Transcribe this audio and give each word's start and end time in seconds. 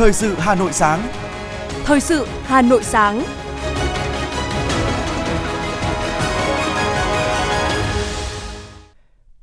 Thời 0.00 0.12
sự 0.12 0.34
Hà 0.38 0.54
Nội 0.54 0.72
sáng. 0.72 1.08
Thời 1.84 2.00
sự 2.00 2.26
Hà 2.42 2.62
Nội 2.62 2.84
sáng. 2.84 3.22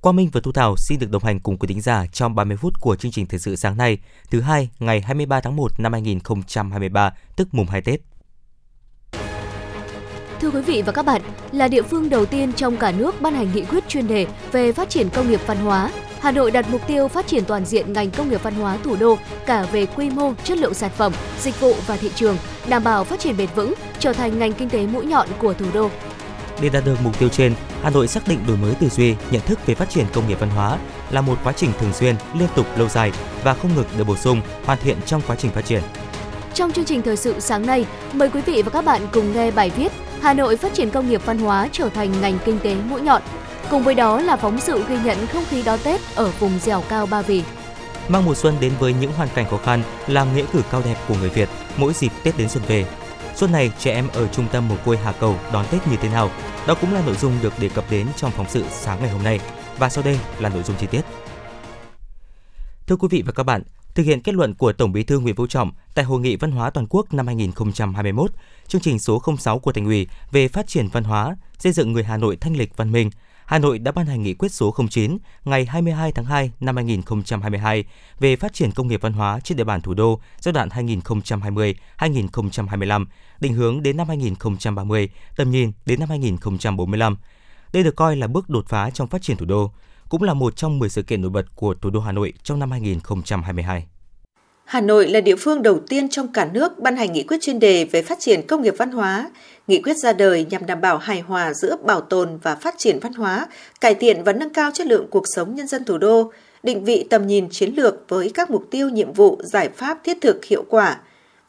Quang 0.02 0.16
Minh 0.16 0.30
và 0.34 0.42
Thu 0.44 0.52
Thảo 0.52 0.76
xin 0.78 1.00
được 1.00 1.12
đồng 1.12 1.24
hành 1.24 1.40
cùng 1.40 1.58
quý 1.58 1.68
thính 1.68 1.82
giả 1.82 2.06
trong 2.12 2.36
30 2.36 2.58
phút 2.58 2.74
của 2.82 2.96
chương 2.96 3.12
trình 3.12 3.26
thời 3.26 3.40
sự 3.40 3.56
sáng 3.56 3.78
nay, 3.78 3.98
thứ 4.32 4.42
hai 4.42 4.70
ngày 4.80 5.02
23 5.02 5.42
tháng 5.42 5.56
1 5.56 5.80
năm 5.80 5.94
2023, 5.94 7.14
tức 7.36 7.48
mùng 7.52 7.68
2 7.68 7.82
Tết. 7.82 8.02
Thưa 10.40 10.52
quý 10.52 10.62
vị 10.62 10.84
và 10.86 10.92
các 10.92 11.06
bạn, 11.06 11.22
là 11.52 11.68
địa 11.68 11.82
phương 11.82 12.10
đầu 12.10 12.26
tiên 12.26 12.54
trong 12.54 12.78
cả 12.78 12.92
nước 12.92 13.22
ban 13.22 13.34
hành 13.34 13.48
nghị 13.54 13.66
quyết 13.66 13.88
chuyên 13.88 14.08
đề 14.08 14.28
về 14.52 14.72
phát 14.72 14.90
triển 14.90 15.10
công 15.10 15.30
nghiệp 15.30 15.42
văn 15.48 15.58
hóa, 15.58 15.92
Hà 16.22 16.32
Nội 16.32 16.52
đặt 16.52 16.66
mục 16.70 16.88
tiêu 16.88 17.08
phát 17.08 17.28
triển 17.28 17.46
toàn 17.46 17.66
diện 17.66 17.94
ngành 17.94 18.12
công 18.12 18.30
nghiệp 18.30 18.44
văn 18.44 18.54
hóa 18.56 18.78
thủ 18.84 18.96
đô 18.96 19.18
cả 19.46 19.66
về 19.72 19.86
quy 19.86 20.10
mô, 20.10 20.34
chất 20.44 20.58
lượng 20.58 20.74
sản 20.74 20.92
phẩm, 20.98 21.14
dịch 21.42 21.60
vụ 21.60 21.76
và 21.88 21.98
thị 21.98 22.12
trường, 22.16 22.38
đảm 22.68 22.84
bảo 22.84 23.04
phát 23.04 23.20
triển 23.20 23.38
bền 23.38 23.50
vững, 23.56 23.74
trở 24.00 24.14
thành 24.14 24.40
ngành 24.40 24.54
kinh 24.54 24.70
tế 24.70 24.88
mũi 24.88 25.06
nhọn 25.06 25.28
của 25.40 25.54
thủ 25.54 25.66
đô. 25.74 25.90
Để 26.62 26.70
đạt 26.70 26.86
được 26.86 26.96
mục 27.04 27.20
tiêu 27.20 27.30
trên, 27.30 27.54
Hà 27.82 27.90
Nội 27.90 28.08
xác 28.08 28.28
định 28.28 28.40
đổi 28.48 28.58
mới 28.58 28.74
tư 28.74 28.90
duy, 28.90 29.16
nhận 29.32 29.42
thức 29.42 29.66
về 29.66 29.76
phát 29.76 29.90
triển 29.90 30.06
công 30.14 30.28
nghiệp 30.28 30.40
văn 30.40 30.50
hóa 30.50 30.78
là 31.12 31.22
một 31.22 31.38
quá 31.44 31.54
trình 31.54 31.72
thường 31.80 31.94
xuyên, 31.94 32.16
liên 32.34 32.50
tục 32.56 32.66
lâu 32.78 32.90
dài 32.90 33.12
và 33.44 33.54
không 33.54 33.76
ngừng 33.76 33.86
được 33.98 34.04
bổ 34.04 34.16
sung, 34.16 34.42
hoàn 34.66 34.80
thiện 34.80 34.98
trong 35.06 35.22
quá 35.28 35.36
trình 35.40 35.52
phát 35.52 35.66
triển. 35.66 35.82
Trong 36.54 36.72
chương 36.72 36.86
trình 36.86 37.02
thời 37.02 37.18
sự 37.18 37.40
sáng 37.40 37.66
nay, 37.66 37.86
mời 38.14 38.30
quý 38.30 38.42
vị 38.42 38.62
và 38.62 38.70
các 38.70 38.86
bạn 38.86 39.02
cùng 39.14 39.34
nghe 39.34 39.52
bài 39.52 39.72
viết 39.76 39.92
Hà 40.22 40.34
Nội 40.34 40.58
phát 40.58 40.74
triển 40.74 40.90
công 40.90 41.10
nghiệp 41.10 41.22
văn 41.26 41.38
hóa 41.38 41.70
trở 41.72 41.90
thành 41.90 42.22
ngành 42.22 42.38
kinh 42.46 42.60
tế 42.60 42.76
mũi 42.90 43.02
nhọn. 43.02 43.22
Cùng 43.70 43.84
với 43.84 43.96
đó 43.96 44.22
là 44.22 44.36
phóng 44.36 44.60
sự 44.60 44.86
ghi 44.90 44.98
nhận 45.06 45.28
không 45.28 45.44
khí 45.50 45.64
đón 45.64 45.80
Tết 45.84 46.02
ở 46.16 46.32
vùng 46.40 46.60
dẻo 46.60 46.84
cao 46.90 47.06
Ba 47.06 47.22
Vì. 47.22 47.44
Mang 48.08 48.26
mùa 48.26 48.36
xuân 48.36 48.56
đến 48.60 48.74
với 48.80 48.94
những 48.94 49.12
hoàn 49.12 49.30
cảnh 49.36 49.46
khó 49.50 49.58
khăn 49.58 49.84
là 50.08 50.24
nghĩa 50.24 50.46
cử 50.54 50.62
cao 50.72 50.82
đẹp 50.86 50.96
của 51.08 51.16
người 51.16 51.30
Việt 51.30 51.50
mỗi 51.78 51.94
dịp 51.94 52.12
Tết 52.24 52.38
đến 52.38 52.50
xuân 52.50 52.64
về. 52.68 52.86
Xuân 53.36 53.52
này, 53.52 53.72
trẻ 53.80 53.94
em 53.94 54.08
ở 54.14 54.28
trung 54.28 54.48
tâm 54.52 54.68
mồ 54.68 54.76
côi 54.86 54.98
Hà 54.98 55.12
Cầu 55.12 55.36
đón 55.54 55.66
Tết 55.72 55.88
như 55.88 55.98
thế 56.02 56.10
nào? 56.10 56.32
Đó 56.68 56.76
cũng 56.82 56.94
là 56.94 57.02
nội 57.06 57.16
dung 57.16 57.34
được 57.42 57.60
đề 57.60 57.70
cập 57.70 57.92
đến 57.92 58.08
trong 58.16 58.32
phóng 58.32 58.50
sự 58.50 58.64
sáng 58.72 59.00
ngày 59.00 59.10
hôm 59.10 59.24
nay. 59.24 59.40
Và 59.78 59.90
sau 59.90 60.04
đây 60.04 60.20
là 60.40 60.50
nội 60.50 60.64
dung 60.64 60.76
chi 60.80 60.88
tiết. 60.92 61.02
Thưa 62.88 62.96
quý 62.96 63.08
vị 63.12 63.24
và 63.26 63.32
các 63.32 63.44
bạn, 63.44 63.64
thực 63.96 64.04
hiện 64.04 64.22
kết 64.22 64.36
luận 64.36 64.56
của 64.56 64.74
Tổng 64.74 64.92
Bí 64.92 65.04
thư 65.04 65.20
Nguyễn 65.20 65.36
Phú 65.36 65.48
Trọng 65.48 65.72
tại 65.96 66.06
Hội 66.06 66.20
nghị 66.20 66.36
Văn 66.36 66.52
hóa 66.52 66.70
Toàn 66.70 66.88
quốc 66.90 67.14
năm 67.14 67.28
2021, 67.28 68.32
chương 68.68 68.82
trình 68.82 69.00
số 69.00 69.22
06 69.40 69.60
của 69.60 69.72
Thành 69.72 69.86
ủy 69.86 70.08
về 70.32 70.48
phát 70.48 70.68
triển 70.68 70.88
văn 70.88 71.04
hóa, 71.04 71.36
xây 71.60 71.72
dựng 71.72 71.94
người 71.94 72.04
Hà 72.04 72.18
Nội 72.18 72.38
thanh 72.42 72.58
lịch 72.58 72.78
văn 72.78 72.92
minh, 72.92 73.10
Hà 73.48 73.60
Nội 73.60 73.80
đã 73.80 73.92
ban 73.92 74.06
hành 74.06 74.24
nghị 74.24 74.34
quyết 74.34 74.52
số 74.52 74.76
09 74.90 75.18
ngày 75.46 75.66
22 75.66 76.12
tháng 76.12 76.26
2 76.26 76.52
năm 76.60 76.76
2022 76.76 77.86
về 78.20 78.36
phát 78.36 78.54
triển 78.54 78.72
công 78.72 78.88
nghiệp 78.88 79.02
văn 79.02 79.14
hóa 79.14 79.40
trên 79.40 79.58
địa 79.58 79.64
bàn 79.64 79.82
thủ 79.82 79.94
đô 79.94 80.20
giai 80.40 80.54
đoạn 80.54 80.70
2020-2025, 80.70 83.06
định 83.40 83.54
hướng 83.54 83.84
đến 83.84 83.98
năm 83.98 84.08
2030, 84.08 85.10
tầm 85.36 85.52
nhìn 85.52 85.72
đến 85.86 86.00
năm 86.00 86.10
2045. 86.10 87.18
Đây 87.74 87.84
được 87.84 87.96
coi 87.96 88.16
là 88.16 88.28
bước 88.28 88.50
đột 88.50 88.66
phá 88.68 88.90
trong 88.90 89.08
phát 89.08 89.22
triển 89.22 89.38
thủ 89.38 89.46
đô, 89.46 89.72
cũng 90.10 90.24
là 90.24 90.34
một 90.34 90.56
trong 90.56 90.80
10 90.80 90.90
sự 90.90 91.04
kiện 91.04 91.22
nổi 91.22 91.32
bật 91.32 91.46
của 91.56 91.74
thủ 91.74 91.90
đô 91.90 92.00
Hà 92.00 92.12
Nội 92.12 92.34
trong 92.44 92.60
năm 92.60 92.72
2022. 92.72 93.88
Hà 94.68 94.82
Nội 94.82 95.08
là 95.08 95.22
địa 95.22 95.36
phương 95.36 95.64
đầu 95.64 95.80
tiên 95.80 96.10
trong 96.10 96.28
cả 96.28 96.50
nước 96.54 96.80
ban 96.80 96.96
hành 96.96 97.14
nghị 97.14 97.24
quyết 97.24 97.42
chuyên 97.42 97.60
đề 97.60 97.86
về 97.86 98.02
phát 98.02 98.20
triển 98.20 98.48
công 98.48 98.62
nghiệp 98.62 98.74
văn 98.78 98.92
hóa. 98.92 99.32
Nghị 99.68 99.82
quyết 99.82 99.98
ra 99.98 100.14
đời 100.14 100.46
nhằm 100.50 100.66
đảm 100.66 100.82
bảo 100.82 100.98
hài 100.98 101.22
hòa 101.22 101.54
giữa 101.54 101.76
bảo 101.84 102.02
tồn 102.02 102.38
và 102.44 102.56
phát 102.56 102.76
triển 102.78 103.00
văn 103.00 103.14
hóa, 103.14 103.48
cải 103.82 103.96
thiện 103.96 104.24
và 104.24 104.34
nâng 104.34 104.54
cao 104.54 104.72
chất 104.74 104.88
lượng 104.88 105.08
cuộc 105.10 105.24
sống 105.36 105.56
nhân 105.56 105.68
dân 105.68 105.86
thủ 105.86 105.98
đô, 105.98 106.32
định 106.64 106.84
vị 106.84 107.08
tầm 107.10 107.28
nhìn 107.28 107.50
chiến 107.50 107.74
lược 107.76 108.10
với 108.10 108.32
các 108.34 108.50
mục 108.50 108.68
tiêu 108.72 108.90
nhiệm 108.90 109.14
vụ, 109.14 109.42
giải 109.44 109.70
pháp 109.70 110.04
thiết 110.04 110.18
thực 110.22 110.46
hiệu 110.46 110.66
quả, 110.70 110.98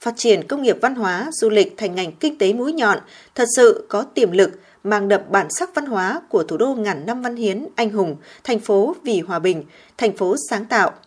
phát 0.00 0.14
triển 0.16 0.46
công 0.46 0.62
nghiệp 0.62 0.76
văn 0.82 0.94
hóa, 0.94 1.30
du 1.32 1.50
lịch 1.50 1.74
thành 1.76 1.94
ngành 1.94 2.12
kinh 2.12 2.38
tế 2.38 2.52
mũi 2.52 2.72
nhọn, 2.72 2.98
thật 3.34 3.48
sự 3.56 3.86
có 3.88 4.02
tiềm 4.02 4.32
lực, 4.32 4.60
mang 4.84 5.08
đậm 5.08 5.20
bản 5.30 5.46
sắc 5.50 5.74
văn 5.74 5.86
hóa 5.86 6.20
của 6.28 6.42
thủ 6.42 6.56
đô 6.56 6.74
ngàn 6.74 7.06
năm 7.06 7.22
văn 7.22 7.36
hiến, 7.36 7.66
anh 7.74 7.90
hùng, 7.90 8.16
thành 8.44 8.58
phố 8.58 8.96
vì 9.04 9.20
hòa 9.20 9.38
bình, 9.38 9.64
thành 9.96 10.16
phố 10.16 10.36
sáng 10.50 10.64
tạo– 10.64 10.92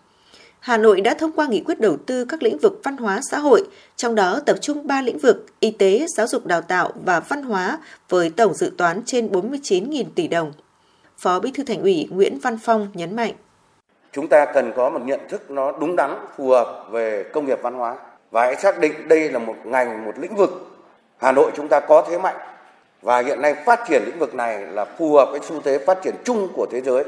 Hà 0.62 0.78
Nội 0.78 1.02
đã 1.02 1.14
thông 1.14 1.32
qua 1.32 1.48
nghị 1.48 1.62
quyết 1.66 1.80
đầu 1.80 1.98
tư 2.06 2.26
các 2.26 2.44
lĩnh 2.44 2.58
vực 2.58 2.82
văn 2.84 2.98
hóa 2.98 3.20
xã 3.32 3.40
hội, 3.40 3.68
trong 3.96 4.16
đó 4.16 4.40
tập 4.46 4.56
trung 4.62 4.88
3 4.88 5.02
lĩnh 5.02 5.18
vực 5.18 5.46
y 5.60 5.72
tế, 5.72 6.06
giáo 6.18 6.28
dục 6.28 6.46
đào 6.46 6.62
tạo 6.62 6.92
và 7.06 7.20
văn 7.20 7.44
hóa 7.44 7.80
với 8.10 8.30
tổng 8.30 8.54
dự 8.54 8.72
toán 8.78 9.02
trên 9.06 9.28
49.000 9.28 10.06
tỷ 10.16 10.28
đồng. 10.28 10.54
Phó 11.18 11.40
Bí 11.40 11.52
thư 11.52 11.64
Thành 11.64 11.82
ủy 11.82 12.08
Nguyễn 12.12 12.40
Văn 12.40 12.58
Phong 12.64 12.88
nhấn 12.94 13.16
mạnh. 13.16 13.34
Chúng 14.12 14.28
ta 14.28 14.46
cần 14.54 14.72
có 14.76 14.90
một 14.90 15.00
nhận 15.06 15.20
thức 15.30 15.52
nó 15.52 15.72
đúng 15.72 15.96
đắn, 15.96 16.16
phù 16.38 16.50
hợp 16.50 16.86
về 16.92 17.26
công 17.34 17.46
nghiệp 17.46 17.60
văn 17.62 17.74
hóa 17.74 17.96
và 18.32 18.46
hãy 18.46 18.56
xác 18.56 18.80
định 18.80 19.08
đây 19.08 19.30
là 19.30 19.40
một 19.40 19.56
ngành, 19.64 20.06
một 20.06 20.20
lĩnh 20.20 20.36
vực 20.36 20.52
Hà 21.18 21.32
Nội 21.32 21.52
chúng 21.56 21.68
ta 21.68 21.80
có 21.80 22.06
thế 22.10 22.18
mạnh 22.18 22.38
và 23.02 23.22
hiện 23.22 23.42
nay 23.42 23.56
phát 23.66 23.80
triển 23.90 24.04
lĩnh 24.06 24.20
vực 24.20 24.36
này 24.36 24.60
là 24.60 24.86
phù 24.86 25.14
hợp 25.14 25.28
với 25.32 25.40
xu 25.44 25.62
thế 25.62 25.78
phát 25.78 25.98
triển 26.04 26.16
chung 26.24 26.48
của 26.54 26.68
thế 26.72 26.82
giới 26.82 27.04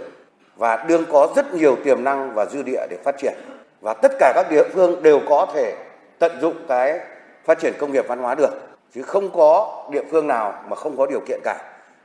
và 0.56 0.86
đương 0.88 1.06
có 1.12 1.34
rất 1.36 1.54
nhiều 1.54 1.78
tiềm 1.84 2.04
năng 2.04 2.34
và 2.34 2.46
dư 2.46 2.62
địa 2.62 2.88
để 2.90 2.98
phát 3.04 3.16
triển. 3.18 3.34
Và 3.82 3.94
tất 3.94 4.12
cả 4.20 4.34
các 4.36 4.48
địa 4.52 4.64
phương 4.74 5.04
đều 5.04 5.20
có 5.30 5.48
thể 5.54 5.76
tận 6.20 6.32
dụng 6.42 6.56
cái 6.68 7.00
phát 7.46 7.60
triển 7.60 7.74
công 7.80 7.92
nghiệp 7.92 8.08
văn 8.08 8.20
hóa 8.20 8.36
được. 8.36 8.50
Chứ 8.96 9.02
không 9.02 9.30
có 9.34 9.84
địa 9.92 10.04
phương 10.12 10.28
nào 10.28 10.64
mà 10.70 10.76
không 10.76 10.98
có 10.98 11.06
điều 11.06 11.20
kiện 11.28 11.40
cả. 11.44 11.56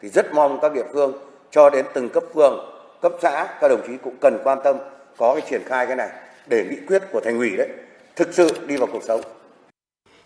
Thì 0.02 0.08
rất 0.08 0.34
mong 0.34 0.58
các 0.62 0.72
địa 0.72 0.84
phương 0.92 1.12
cho 1.50 1.70
đến 1.70 1.86
từng 1.94 2.08
cấp 2.08 2.24
phường, 2.34 2.70
cấp 3.02 3.12
xã, 3.22 3.56
các 3.60 3.68
đồng 3.68 3.80
chí 3.86 3.92
cũng 4.04 4.14
cần 4.20 4.38
quan 4.44 4.58
tâm 4.64 4.76
có 5.16 5.34
cái 5.34 5.42
triển 5.50 5.62
khai 5.66 5.86
cái 5.86 5.96
này 5.96 6.08
để 6.46 6.64
nghị 6.70 6.76
quyết 6.88 7.02
của 7.12 7.20
thành 7.24 7.38
ủy 7.38 7.50
đấy, 7.56 7.68
thực 8.16 8.34
sự 8.34 8.50
đi 8.66 8.76
vào 8.76 8.88
cuộc 8.92 9.02
sống. 9.02 9.20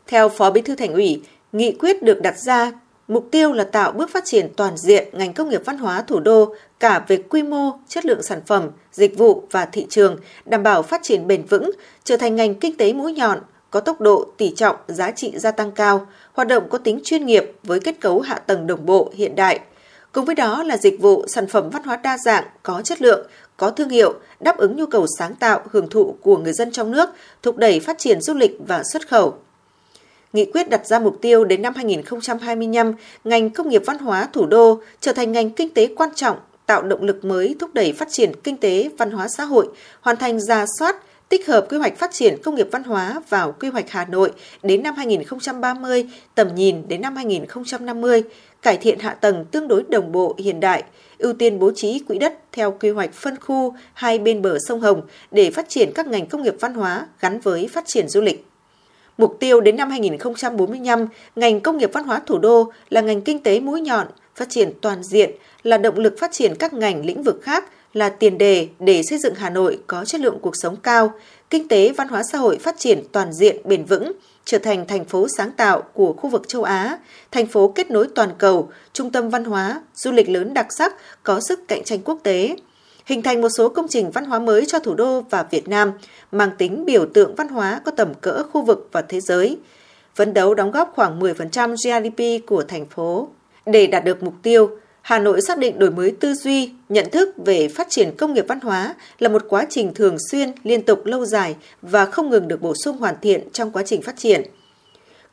Theo 0.06 0.28
phó 0.28 0.50
bí 0.50 0.62
thư 0.62 0.76
thành 0.76 0.92
ủy, 0.92 1.22
nghị 1.52 1.76
quyết 1.80 2.02
được 2.02 2.20
đặt 2.22 2.36
ra 2.36 2.72
Mục 3.08 3.28
tiêu 3.30 3.52
là 3.52 3.64
tạo 3.64 3.92
bước 3.92 4.10
phát 4.10 4.24
triển 4.26 4.52
toàn 4.56 4.76
diện 4.76 5.08
ngành 5.12 5.32
công 5.32 5.48
nghiệp 5.48 5.62
văn 5.64 5.78
hóa 5.78 6.02
thủ 6.02 6.20
đô 6.20 6.54
cả 6.80 7.04
về 7.08 7.16
quy 7.16 7.42
mô, 7.42 7.70
chất 7.88 8.06
lượng 8.06 8.22
sản 8.22 8.40
phẩm, 8.46 8.70
dịch 8.92 9.18
vụ 9.18 9.42
và 9.50 9.64
thị 9.64 9.86
trường, 9.90 10.16
đảm 10.44 10.62
bảo 10.62 10.82
phát 10.82 11.00
triển 11.02 11.26
bền 11.26 11.44
vững, 11.44 11.70
trở 12.04 12.16
thành 12.16 12.36
ngành 12.36 12.54
kinh 12.54 12.76
tế 12.76 12.92
mũi 12.92 13.12
nhọn, 13.12 13.38
có 13.70 13.80
tốc 13.80 14.00
độ, 14.00 14.26
tỷ 14.36 14.52
trọng, 14.56 14.76
giá 14.88 15.10
trị 15.10 15.32
gia 15.38 15.50
tăng 15.50 15.72
cao, 15.72 16.06
hoạt 16.32 16.48
động 16.48 16.68
có 16.70 16.78
tính 16.78 17.00
chuyên 17.04 17.26
nghiệp 17.26 17.52
với 17.62 17.80
kết 17.80 18.00
cấu 18.00 18.20
hạ 18.20 18.34
tầng 18.34 18.66
đồng 18.66 18.86
bộ 18.86 19.12
hiện 19.14 19.34
đại. 19.36 19.60
Cùng 20.12 20.24
với 20.24 20.34
đó 20.34 20.62
là 20.62 20.76
dịch 20.76 21.00
vụ, 21.00 21.24
sản 21.28 21.46
phẩm 21.46 21.70
văn 21.70 21.82
hóa 21.82 21.96
đa 21.96 22.18
dạng, 22.18 22.44
có 22.62 22.82
chất 22.82 23.02
lượng, 23.02 23.26
có 23.56 23.70
thương 23.70 23.88
hiệu, 23.88 24.14
đáp 24.40 24.56
ứng 24.56 24.76
nhu 24.76 24.86
cầu 24.86 25.06
sáng 25.18 25.34
tạo, 25.34 25.60
hưởng 25.70 25.90
thụ 25.90 26.16
của 26.22 26.36
người 26.36 26.52
dân 26.52 26.70
trong 26.70 26.90
nước, 26.90 27.10
thúc 27.42 27.56
đẩy 27.56 27.80
phát 27.80 27.98
triển 27.98 28.20
du 28.20 28.34
lịch 28.34 28.58
và 28.66 28.82
xuất 28.92 29.08
khẩu. 29.08 29.34
Nghị 30.32 30.44
quyết 30.44 30.70
đặt 30.70 30.86
ra 30.86 30.98
mục 30.98 31.18
tiêu 31.20 31.44
đến 31.44 31.62
năm 31.62 31.74
2025, 31.76 32.92
ngành 33.24 33.50
công 33.50 33.68
nghiệp 33.68 33.82
văn 33.86 33.98
hóa 33.98 34.28
thủ 34.32 34.46
đô 34.46 34.80
trở 35.00 35.12
thành 35.12 35.32
ngành 35.32 35.50
kinh 35.50 35.74
tế 35.74 35.88
quan 35.96 36.10
trọng, 36.14 36.36
tạo 36.66 36.82
động 36.82 37.02
lực 37.02 37.24
mới 37.24 37.56
thúc 37.60 37.74
đẩy 37.74 37.92
phát 37.92 38.08
triển 38.10 38.32
kinh 38.44 38.56
tế, 38.56 38.90
văn 38.98 39.10
hóa 39.10 39.28
xã 39.28 39.44
hội, 39.44 39.68
hoàn 40.00 40.16
thành 40.16 40.40
ra 40.40 40.66
soát, 40.78 40.96
tích 41.28 41.46
hợp 41.46 41.66
quy 41.70 41.78
hoạch 41.78 41.98
phát 41.98 42.12
triển 42.12 42.42
công 42.42 42.54
nghiệp 42.54 42.68
văn 42.72 42.82
hóa 42.82 43.22
vào 43.28 43.52
quy 43.52 43.68
hoạch 43.68 43.90
Hà 43.90 44.04
Nội 44.04 44.32
đến 44.62 44.82
năm 44.82 44.94
2030, 44.94 46.06
tầm 46.34 46.54
nhìn 46.54 46.88
đến 46.88 47.02
năm 47.02 47.16
2050, 47.16 48.22
cải 48.62 48.76
thiện 48.76 48.98
hạ 48.98 49.14
tầng 49.14 49.44
tương 49.44 49.68
đối 49.68 49.84
đồng 49.88 50.12
bộ 50.12 50.36
hiện 50.38 50.60
đại, 50.60 50.84
ưu 51.18 51.32
tiên 51.32 51.58
bố 51.58 51.72
trí 51.74 51.98
quỹ 51.98 52.18
đất 52.18 52.38
theo 52.52 52.76
quy 52.80 52.90
hoạch 52.90 53.12
phân 53.12 53.36
khu 53.40 53.74
hai 53.94 54.18
bên 54.18 54.42
bờ 54.42 54.58
sông 54.68 54.80
Hồng 54.80 55.02
để 55.30 55.50
phát 55.50 55.68
triển 55.68 55.92
các 55.94 56.06
ngành 56.06 56.26
công 56.26 56.42
nghiệp 56.42 56.54
văn 56.60 56.74
hóa 56.74 57.06
gắn 57.20 57.40
với 57.40 57.68
phát 57.72 57.84
triển 57.86 58.08
du 58.08 58.20
lịch. 58.20 58.46
Mục 59.18 59.36
tiêu 59.40 59.60
đến 59.60 59.76
năm 59.76 59.90
2045, 59.90 61.06
ngành 61.36 61.60
công 61.60 61.78
nghiệp 61.78 61.90
văn 61.92 62.04
hóa 62.04 62.20
thủ 62.26 62.38
đô 62.38 62.72
là 62.88 63.00
ngành 63.00 63.20
kinh 63.20 63.42
tế 63.42 63.60
mũi 63.60 63.80
nhọn, 63.80 64.06
phát 64.36 64.50
triển 64.50 64.72
toàn 64.80 65.02
diện, 65.02 65.30
là 65.62 65.78
động 65.78 65.98
lực 65.98 66.14
phát 66.18 66.32
triển 66.32 66.54
các 66.54 66.72
ngành 66.72 67.06
lĩnh 67.06 67.22
vực 67.22 67.40
khác, 67.42 67.64
là 67.92 68.08
tiền 68.08 68.38
đề 68.38 68.68
để 68.78 69.02
xây 69.02 69.18
dựng 69.18 69.34
Hà 69.34 69.50
Nội 69.50 69.78
có 69.86 70.04
chất 70.04 70.20
lượng 70.20 70.38
cuộc 70.42 70.56
sống 70.56 70.76
cao, 70.76 71.12
kinh 71.50 71.68
tế 71.68 71.92
văn 71.96 72.08
hóa 72.08 72.22
xã 72.32 72.38
hội 72.38 72.58
phát 72.58 72.78
triển 72.78 73.02
toàn 73.12 73.32
diện 73.32 73.56
bền 73.64 73.84
vững, 73.84 74.12
trở 74.44 74.58
thành 74.58 74.86
thành 74.86 75.04
phố 75.04 75.26
sáng 75.36 75.50
tạo 75.50 75.82
của 75.92 76.12
khu 76.12 76.30
vực 76.30 76.48
châu 76.48 76.62
Á, 76.62 76.98
thành 77.30 77.46
phố 77.46 77.68
kết 77.68 77.90
nối 77.90 78.08
toàn 78.14 78.30
cầu, 78.38 78.70
trung 78.92 79.12
tâm 79.12 79.28
văn 79.28 79.44
hóa, 79.44 79.82
du 79.94 80.12
lịch 80.12 80.28
lớn 80.28 80.54
đặc 80.54 80.66
sắc, 80.78 80.94
có 81.22 81.40
sức 81.48 81.68
cạnh 81.68 81.84
tranh 81.84 82.00
quốc 82.04 82.18
tế– 82.22 82.56
hình 83.04 83.22
thành 83.22 83.40
một 83.40 83.48
số 83.48 83.68
công 83.68 83.88
trình 83.88 84.10
văn 84.10 84.24
hóa 84.24 84.38
mới 84.38 84.66
cho 84.66 84.78
thủ 84.78 84.94
đô 84.94 85.20
và 85.20 85.42
Việt 85.50 85.68
Nam, 85.68 85.92
mang 86.32 86.50
tính 86.58 86.84
biểu 86.84 87.06
tượng 87.06 87.34
văn 87.34 87.48
hóa 87.48 87.80
có 87.84 87.92
tầm 87.92 88.14
cỡ 88.14 88.42
khu 88.42 88.62
vực 88.62 88.88
và 88.92 89.02
thế 89.02 89.20
giới, 89.20 89.58
phấn 90.14 90.34
đấu 90.34 90.54
đóng 90.54 90.70
góp 90.70 90.92
khoảng 90.94 91.20
10% 91.20 91.76
GDP 91.76 92.46
của 92.46 92.62
thành 92.62 92.86
phố. 92.86 93.28
Để 93.66 93.86
đạt 93.86 94.04
được 94.04 94.22
mục 94.22 94.34
tiêu, 94.42 94.70
Hà 95.02 95.18
Nội 95.18 95.40
xác 95.40 95.58
định 95.58 95.78
đổi 95.78 95.90
mới 95.90 96.10
tư 96.20 96.34
duy, 96.34 96.70
nhận 96.88 97.10
thức 97.10 97.34
về 97.44 97.68
phát 97.68 97.86
triển 97.90 98.16
công 98.16 98.34
nghiệp 98.34 98.44
văn 98.48 98.60
hóa 98.60 98.94
là 99.18 99.28
một 99.28 99.44
quá 99.48 99.66
trình 99.70 99.94
thường 99.94 100.16
xuyên, 100.30 100.52
liên 100.62 100.82
tục 100.82 101.06
lâu 101.06 101.24
dài 101.24 101.56
và 101.82 102.06
không 102.06 102.30
ngừng 102.30 102.48
được 102.48 102.62
bổ 102.62 102.74
sung 102.74 102.96
hoàn 102.96 103.14
thiện 103.22 103.50
trong 103.52 103.70
quá 103.70 103.82
trình 103.86 104.02
phát 104.02 104.16
triển. 104.16 104.42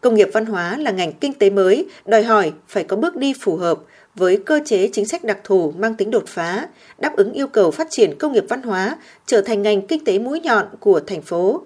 Công 0.01 0.15
nghiệp 0.15 0.29
văn 0.33 0.45
hóa 0.45 0.77
là 0.77 0.91
ngành 0.91 1.13
kinh 1.13 1.33
tế 1.33 1.49
mới, 1.49 1.85
đòi 2.05 2.23
hỏi 2.23 2.51
phải 2.67 2.83
có 2.83 2.95
bước 2.95 3.15
đi 3.15 3.33
phù 3.41 3.55
hợp, 3.55 3.79
với 4.15 4.37
cơ 4.45 4.59
chế 4.65 4.89
chính 4.93 5.05
sách 5.05 5.23
đặc 5.23 5.37
thù 5.43 5.73
mang 5.77 5.95
tính 5.95 6.11
đột 6.11 6.23
phá, 6.27 6.67
đáp 6.97 7.15
ứng 7.15 7.33
yêu 7.33 7.47
cầu 7.47 7.71
phát 7.71 7.87
triển 7.89 8.17
công 8.17 8.33
nghiệp 8.33 8.45
văn 8.49 8.61
hóa, 8.61 8.97
trở 9.25 9.41
thành 9.41 9.61
ngành 9.61 9.87
kinh 9.87 10.03
tế 10.05 10.19
mũi 10.19 10.39
nhọn 10.39 10.65
của 10.79 10.99
thành 10.99 11.21
phố. 11.21 11.61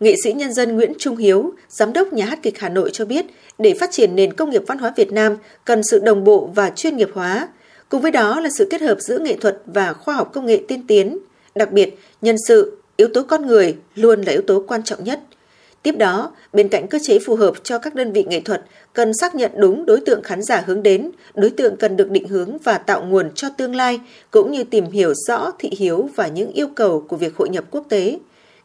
nghệ 0.00 0.14
sĩ 0.24 0.32
nhân 0.32 0.52
dân 0.52 0.76
Nguyễn 0.76 0.92
Trung 0.98 1.16
Hiếu, 1.16 1.52
giám 1.68 1.92
đốc 1.92 2.12
nhà 2.12 2.24
hát 2.24 2.38
kịch 2.42 2.58
Hà 2.60 2.68
Nội 2.68 2.90
cho 2.92 3.04
biết, 3.04 3.26
để 3.58 3.74
phát 3.80 3.90
triển 3.92 4.16
nền 4.16 4.32
công 4.32 4.50
nghiệp 4.50 4.62
văn 4.66 4.78
hóa 4.78 4.92
Việt 4.96 5.12
Nam 5.12 5.36
cần 5.64 5.82
sự 5.90 5.98
đồng 5.98 6.24
bộ 6.24 6.50
và 6.54 6.70
chuyên 6.70 6.96
nghiệp 6.96 7.10
hóa. 7.14 7.48
Cùng 7.88 8.00
với 8.00 8.10
đó 8.10 8.40
là 8.40 8.50
sự 8.58 8.68
kết 8.70 8.80
hợp 8.80 9.00
giữa 9.00 9.18
nghệ 9.18 9.36
thuật 9.36 9.58
và 9.66 9.92
khoa 9.92 10.14
học 10.14 10.30
công 10.32 10.46
nghệ 10.46 10.62
tiên 10.68 10.86
tiến. 10.86 11.18
Đặc 11.54 11.72
biệt, 11.72 11.98
nhân 12.22 12.36
sự, 12.48 12.76
yếu 12.96 13.08
tố 13.14 13.22
con 13.22 13.46
người 13.46 13.76
luôn 13.94 14.22
là 14.22 14.32
yếu 14.32 14.42
tố 14.42 14.64
quan 14.68 14.82
trọng 14.82 15.04
nhất. 15.04 15.20
Tiếp 15.82 15.96
đó, 15.98 16.32
bên 16.52 16.68
cạnh 16.68 16.88
cơ 16.88 16.98
chế 17.02 17.18
phù 17.18 17.36
hợp 17.36 17.54
cho 17.62 17.78
các 17.78 17.94
đơn 17.94 18.12
vị 18.12 18.24
nghệ 18.28 18.40
thuật, 18.40 18.62
cần 18.92 19.14
xác 19.14 19.34
nhận 19.34 19.50
đúng 19.56 19.86
đối 19.86 20.00
tượng 20.00 20.22
khán 20.22 20.42
giả 20.42 20.62
hướng 20.66 20.82
đến, 20.82 21.10
đối 21.34 21.50
tượng 21.50 21.76
cần 21.76 21.96
được 21.96 22.10
định 22.10 22.28
hướng 22.28 22.58
và 22.58 22.78
tạo 22.78 23.04
nguồn 23.04 23.30
cho 23.34 23.48
tương 23.48 23.74
lai, 23.74 24.00
cũng 24.30 24.52
như 24.52 24.64
tìm 24.64 24.90
hiểu 24.90 25.14
rõ 25.14 25.50
thị 25.58 25.70
hiếu 25.78 26.08
và 26.14 26.26
những 26.26 26.52
yêu 26.52 26.68
cầu 26.74 27.04
của 27.08 27.16
việc 27.16 27.36
hội 27.36 27.48
nhập 27.48 27.64
quốc 27.70 27.86
tế. 27.88 28.18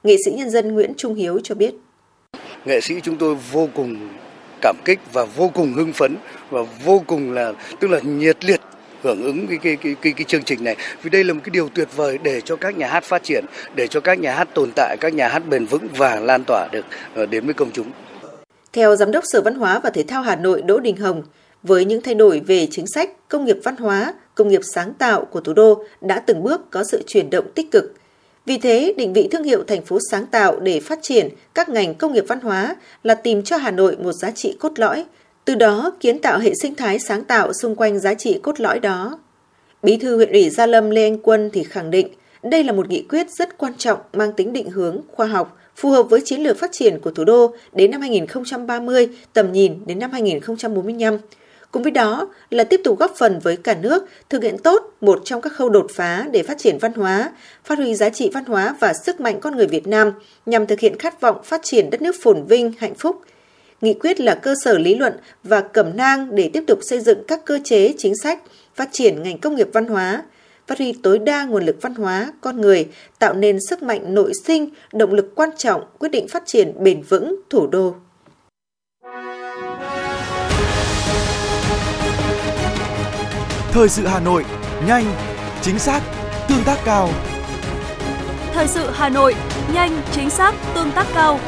Nghệ 0.04 0.16
sĩ 0.26 0.32
nhân 0.32 0.50
dân 0.50 0.74
Nguyễn 0.74 0.94
Trung 0.98 1.16
Hiếu 1.16 1.40
cho 1.44 1.56
biết. 1.56 1.74
Nghệ 2.66 2.82
sĩ 2.82 2.96
chúng 3.04 3.18
tôi 3.18 3.36
vô 3.52 3.70
cùng 3.76 4.10
cảm 4.62 4.76
kích 4.86 5.00
và 5.14 5.26
vô 5.26 5.52
cùng 5.54 5.74
hưng 5.74 5.94
phấn 5.94 6.16
và 6.50 6.62
vô 6.86 7.04
cùng 7.08 7.32
là 7.32 7.54
tức 7.80 7.88
là 7.88 8.00
nhiệt 8.00 8.46
liệt 8.46 8.62
hưởng 9.04 9.24
ứng 9.24 9.48
cái, 9.48 9.58
cái, 9.58 9.76
cái, 9.76 9.96
cái, 10.02 10.14
cái 10.14 10.24
chương 10.24 10.44
trình 10.44 10.64
này. 10.64 10.76
Vì 11.02 11.10
đây 11.10 11.24
là 11.24 11.34
một 11.34 11.40
cái 11.44 11.52
điều 11.52 11.70
tuyệt 11.70 11.88
vời 11.96 12.18
để 12.24 12.42
cho 12.42 12.56
các 12.56 12.78
nhà 12.78 12.88
hát 12.88 13.04
phát 13.04 13.24
triển 13.24 13.46
để 13.76 13.88
cho 13.88 14.00
các 14.00 14.20
nhà 14.20 14.34
hát 14.34 14.48
tồn 14.54 14.70
tại 14.76 14.98
các 15.02 15.14
nhà 15.14 15.28
hát 15.28 15.44
bền 15.50 15.66
vững 15.66 15.88
và 15.98 16.20
lan 16.20 16.44
tỏa 16.48 16.68
được 16.72 16.86
ờ, 17.16 17.26
đến 17.26 17.46
với 17.46 17.54
công 17.54 17.72
chúng. 17.72 17.92
Theo 18.74 18.96
giám 18.96 19.12
đốc 19.12 19.24
sở 19.28 19.42
văn 19.42 19.56
hóa 19.56 19.80
và 19.80 19.90
thể 19.90 20.04
thao 20.04 20.22
Hà 20.22 20.36
Nội 20.36 20.62
Đỗ 20.62 20.80
Đình 20.80 20.98
Hồng 20.98 21.24
với 21.64 21.86
những 21.86 22.02
thay 22.02 22.16
đổi 22.16 22.40
về 22.40 22.68
chính 22.72 22.86
sách 22.88 23.10
công 23.30 23.46
nghiệp 23.46 23.58
văn 23.64 23.76
hóa 23.78 24.14
công 24.36 24.48
nghiệp 24.48 24.62
sáng 24.76 24.94
tạo 24.94 25.26
của 25.26 25.42
thủ 25.42 25.54
đô 25.54 25.84
đã 26.02 26.20
từng 26.20 26.44
bước 26.44 26.72
có 26.72 26.84
sự 26.84 27.04
chuyển 27.08 27.30
động 27.30 27.46
tích 27.56 27.72
cực. 27.72 27.94
Vì 28.46 28.58
thế, 28.58 28.94
định 28.98 29.14
vị 29.14 29.28
thương 29.32 29.44
hiệu 29.44 29.64
thành 29.68 29.86
phố 29.86 30.00
sáng 30.12 30.26
tạo 30.26 30.60
để 30.60 30.80
phát 30.80 31.00
triển 31.02 31.30
các 31.54 31.70
ngành 31.70 31.96
công 31.96 32.14
nghiệp 32.14 32.26
văn 32.28 32.40
hóa 32.40 32.76
là 33.04 33.16
tìm 33.16 33.44
cho 33.44 33.58
Hà 33.58 33.72
Nội 33.72 33.98
một 33.98 34.12
giá 34.14 34.32
trị 34.32 34.58
cốt 34.60 34.72
lõi, 34.80 35.06
từ 35.48 35.56
đó 35.56 35.92
kiến 36.00 36.20
tạo 36.20 36.40
hệ 36.40 36.54
sinh 36.62 36.76
thái 36.76 37.00
sáng 37.00 37.24
tạo 37.24 37.52
xung 37.62 37.76
quanh 37.76 38.00
giá 38.00 38.14
trị 38.14 38.40
cốt 38.44 38.60
lõi 38.60 38.80
đó. 38.80 39.20
Bí 39.84 39.98
thư 39.98 40.16
huyện 40.16 40.32
ủy 40.32 40.50
Gia 40.50 40.66
Lâm 40.66 40.90
Lê 40.90 41.04
Anh 41.04 41.18
Quân 41.18 41.50
thì 41.54 41.64
khẳng 41.64 41.92
định 41.92 42.08
đây 42.44 42.64
là 42.64 42.72
một 42.72 42.90
nghị 42.90 43.02
quyết 43.10 43.32
rất 43.32 43.58
quan 43.58 43.74
trọng 43.78 44.00
mang 44.14 44.34
tính 44.34 44.54
định 44.54 44.70
hướng 44.70 45.02
khoa 45.12 45.28
học, 45.28 45.58
phù 45.76 45.90
hợp 45.90 46.04
với 46.04 46.22
chiến 46.26 46.42
lược 46.42 46.60
phát 46.60 46.72
triển 46.72 47.00
của 47.00 47.12
thủ 47.12 47.24
đô 47.24 47.56
đến 47.74 47.92
năm 47.92 48.02
2030, 48.02 49.10
tầm 49.34 49.52
nhìn 49.52 49.80
đến 49.86 50.00
năm 50.00 50.12
2045. 50.12 51.18
Cùng 51.72 51.84
với 51.84 51.92
đó 51.92 52.30
là 52.50 52.64
tiếp 52.64 52.82
tục 52.84 53.00
góp 53.00 53.14
phần 53.18 53.40
với 53.40 53.56
cả 53.56 53.76
nước 53.82 54.06
thực 54.30 54.44
hiện 54.44 54.58
tốt 54.58 54.82
một 55.02 55.22
trong 55.24 55.42
các 55.42 55.54
khâu 55.54 55.70
đột 55.70 55.88
phá 55.94 56.26
để 56.32 56.44
phát 56.44 56.58
triển 56.58 56.78
văn 56.78 56.94
hóa, 56.94 57.32
phát 57.64 57.78
huy 57.78 57.96
giá 57.96 58.10
trị 58.10 58.30
văn 58.34 58.46
hóa 58.46 58.76
và 58.80 58.94
sức 58.94 59.20
mạnh 59.20 59.40
con 59.40 59.56
người 59.56 59.68
Việt 59.68 59.88
Nam 59.88 60.12
nhằm 60.46 60.68
thực 60.68 60.80
hiện 60.80 61.00
khát 61.00 61.22
vọng 61.22 61.38
phát 61.44 61.62
triển 61.64 61.90
đất 61.90 62.02
nước 62.02 62.16
phồn 62.22 62.44
vinh, 62.44 62.74
hạnh 62.80 62.96
phúc– 62.96 63.22
Nghị 63.82 63.94
quyết 63.94 64.20
là 64.20 64.36
cơ 64.36 64.56
sở 64.64 64.78
lý 64.78 64.96
luận 64.96 65.14
và 65.44 65.62
cẩm 65.62 65.98
nang 65.98 66.36
để 66.36 66.50
tiếp 66.54 66.64
tục 66.68 66.80
xây 66.82 67.00
dựng 67.00 67.24
các 67.28 67.46
cơ 67.46 67.60
chế 67.64 67.94
chính 67.98 68.14
sách, 68.24 68.40
phát 68.76 68.90
triển 68.92 69.24
ngành 69.24 69.38
công 69.38 69.56
nghiệp 69.56 69.70
văn 69.74 69.86
hóa, 69.86 70.24
phát 70.68 70.78
huy 70.78 70.94
tối 71.04 71.20
đa 71.20 71.46
nguồn 71.46 71.66
lực 71.66 71.78
văn 71.82 71.96
hóa, 71.96 72.34
con 72.42 72.62
người, 72.62 72.88
tạo 73.20 73.34
nên 73.34 73.58
sức 73.70 73.84
mạnh 73.84 74.14
nội 74.14 74.32
sinh, 74.46 74.70
động 74.94 75.14
lực 75.14 75.36
quan 75.36 75.50
trọng 75.58 75.82
quyết 76.00 76.10
định 76.10 76.28
phát 76.28 76.44
triển 76.46 76.74
bền 76.84 77.02
vững 77.02 77.36
thủ 77.50 77.68
đô. 77.68 77.96
Thời 83.72 83.90
sự 83.90 84.06
Hà 84.06 84.20
Nội, 84.20 84.46
nhanh, 84.88 85.06
chính 85.62 85.80
xác, 85.80 86.02
tương 86.50 86.64
tác 86.66 86.78
cao. 86.86 87.10
Thời 88.54 88.68
sự 88.68 88.90
Hà 88.94 89.10
Nội, 89.10 89.36
nhanh, 89.74 90.02
chính 90.12 90.30
xác, 90.30 90.54
tương 90.76 90.92
tác 90.92 91.08
cao. 91.14 91.40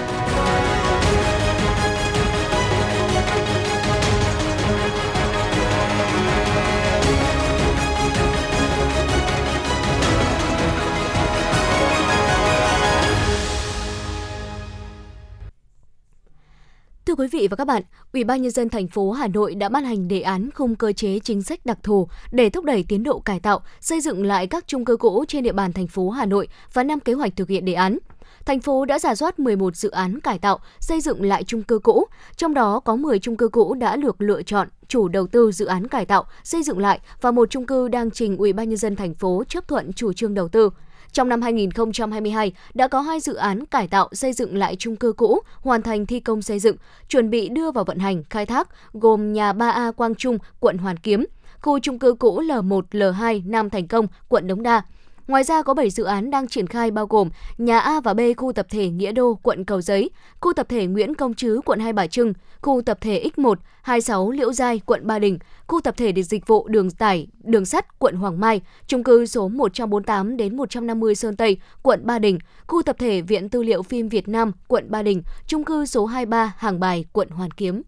Quý 17.20 17.28
vị 17.28 17.48
và 17.48 17.56
các 17.56 17.66
bạn, 17.66 17.84
Ủy 18.14 18.24
ban 18.24 18.42
nhân 18.42 18.52
dân 18.52 18.70
thành 18.70 18.88
phố 18.88 19.12
Hà 19.12 19.28
Nội 19.28 19.56
đã 19.56 19.70
ban 19.70 19.84
hành 19.84 20.08
đề 20.08 20.22
án 20.22 20.50
khung 20.52 20.76
cơ 20.76 20.92
chế 20.92 21.20
chính 21.20 21.42
sách 21.42 21.66
đặc 21.66 21.78
thù 21.84 22.08
để 22.32 22.50
thúc 22.50 22.66
đẩy 22.66 22.86
tiến 22.88 23.04
độ 23.04 23.20
cải 23.20 23.40
tạo, 23.40 23.62
xây 23.82 24.02
dựng 24.02 24.26
lại 24.26 24.48
các 24.48 24.68
chung 24.68 24.86
cư 24.86 24.98
cũ 24.98 25.26
trên 25.28 25.44
địa 25.44 25.52
bàn 25.52 25.74
thành 25.74 25.88
phố 25.88 26.10
Hà 26.10 26.26
Nội 26.26 26.48
và 26.74 26.84
năm 26.84 27.00
kế 27.00 27.14
hoạch 27.14 27.36
thực 27.36 27.50
hiện 27.50 27.66
đề 27.66 27.74
án. 27.74 27.98
Thành 28.46 28.60
phố 28.60 28.86
đã 28.86 29.00
giả 29.00 29.16
soát 29.16 29.40
11 29.40 29.76
dự 29.76 29.90
án 29.90 30.20
cải 30.20 30.40
tạo, 30.40 30.60
xây 30.80 31.02
dựng 31.02 31.24
lại 31.24 31.44
chung 31.44 31.64
cư 31.64 31.80
cũ, 31.80 32.06
trong 32.36 32.54
đó 32.54 32.80
có 32.80 32.96
10 32.96 33.20
chung 33.20 33.38
cư 33.38 33.48
cũ 33.48 33.74
đã 33.74 33.96
được 33.96 34.22
lựa 34.22 34.44
chọn 34.44 34.68
chủ 34.88 35.08
đầu 35.08 35.28
tư 35.28 35.52
dự 35.52 35.66
án 35.66 35.88
cải 35.88 36.06
tạo, 36.06 36.24
xây 36.44 36.64
dựng 36.64 36.80
lại 36.80 37.00
và 37.22 37.32
một 37.32 37.50
chung 37.50 37.66
cư 37.66 37.88
đang 37.88 38.12
trình 38.12 38.38
Ủy 38.38 38.54
ban 38.54 38.70
nhân 38.70 38.78
dân 38.78 38.96
thành 38.96 39.14
phố 39.14 39.44
chấp 39.48 39.68
thuận 39.68 39.94
chủ 39.94 40.14
trương 40.14 40.34
đầu 40.34 40.48
tư. 40.48 40.70
Trong 41.14 41.30
năm 41.30 41.42
2022, 41.42 42.52
đã 42.74 42.88
có 42.88 43.02
hai 43.02 43.20
dự 43.20 43.34
án 43.34 43.66
cải 43.66 43.88
tạo 43.88 44.10
xây 44.12 44.34
dựng 44.34 44.58
lại 44.58 44.76
chung 44.80 44.96
cư 44.96 45.14
cũ, 45.14 45.40
hoàn 45.62 45.82
thành 45.82 46.06
thi 46.06 46.20
công 46.20 46.42
xây 46.42 46.60
dựng, 46.60 46.76
chuẩn 47.10 47.30
bị 47.30 47.50
đưa 47.50 47.72
vào 47.72 47.84
vận 47.84 47.98
hành, 47.98 48.24
khai 48.30 48.46
thác, 48.46 48.70
gồm 48.94 49.34
nhà 49.34 49.54
3A 49.54 49.92
Quang 49.92 50.16
Trung, 50.16 50.38
quận 50.60 50.78
Hoàn 50.78 50.98
Kiếm, 50.98 51.26
khu 51.62 51.80
chung 51.80 52.00
cư 52.00 52.14
cũ 52.14 52.42
L1, 52.42 52.82
L2 52.92 53.42
Nam 53.46 53.70
Thành 53.70 53.88
Công, 53.88 54.08
quận 54.28 54.48
Đống 54.48 54.64
Đa. 54.64 54.82
Ngoài 55.30 55.44
ra 55.44 55.62
có 55.62 55.74
7 55.74 55.90
dự 55.90 56.04
án 56.04 56.30
đang 56.30 56.48
triển 56.48 56.68
khai 56.68 56.92
bao 56.92 57.06
gồm 57.06 57.30
nhà 57.58 57.80
A 57.80 58.00
và 58.00 58.14
B 58.14 58.20
khu 58.38 58.54
tập 58.54 58.66
thể 58.70 58.90
Nghĩa 58.90 59.12
Đô, 59.12 59.40
quận 59.44 59.66
Cầu 59.66 59.82
Giấy, 59.82 60.10
khu 60.42 60.54
tập 60.54 60.66
thể 60.70 60.86
Nguyễn 60.86 61.16
Công 61.16 61.34
Trứ, 61.34 61.60
quận 61.66 61.80
Hai 61.80 61.94
Bà 61.94 62.08
Trưng, 62.08 62.34
khu 62.62 62.82
tập 62.86 62.98
thể 63.02 63.26
X1, 63.36 63.56
26 63.82 64.32
Liễu 64.32 64.54
Giai, 64.54 64.80
quận 64.86 65.08
Ba 65.08 65.20
Đình, 65.20 65.40
khu 65.68 65.82
tập 65.82 65.94
thể 65.98 66.24
dịch 66.24 66.48
vụ 66.48 66.68
đường 66.68 66.92
tải, 66.92 67.28
đường 67.44 67.66
sắt, 67.66 68.00
quận 68.00 68.16
Hoàng 68.16 68.40
Mai, 68.40 68.62
chung 68.88 69.04
cư 69.04 69.26
số 69.26 69.48
148 69.48 70.38
đến 70.38 70.58
150 70.58 71.16
Sơn 71.16 71.36
Tây, 71.36 71.58
quận 71.82 72.06
Ba 72.06 72.20
Đình, 72.20 72.40
khu 72.68 72.82
tập 72.82 72.96
thể 73.00 73.22
Viện 73.22 73.50
Tư 73.50 73.64
liệu 73.64 73.84
phim 73.84 74.10
Việt 74.10 74.28
Nam, 74.28 74.52
quận 74.68 74.92
Ba 74.92 75.04
Đình, 75.04 75.24
chung 75.48 75.64
cư 75.64 75.86
số 75.86 76.06
23 76.06 76.54
Hàng 76.58 76.80
Bài, 76.80 77.06
quận 77.14 77.30
Hoàn 77.30 77.52
Kiếm. 77.52 77.82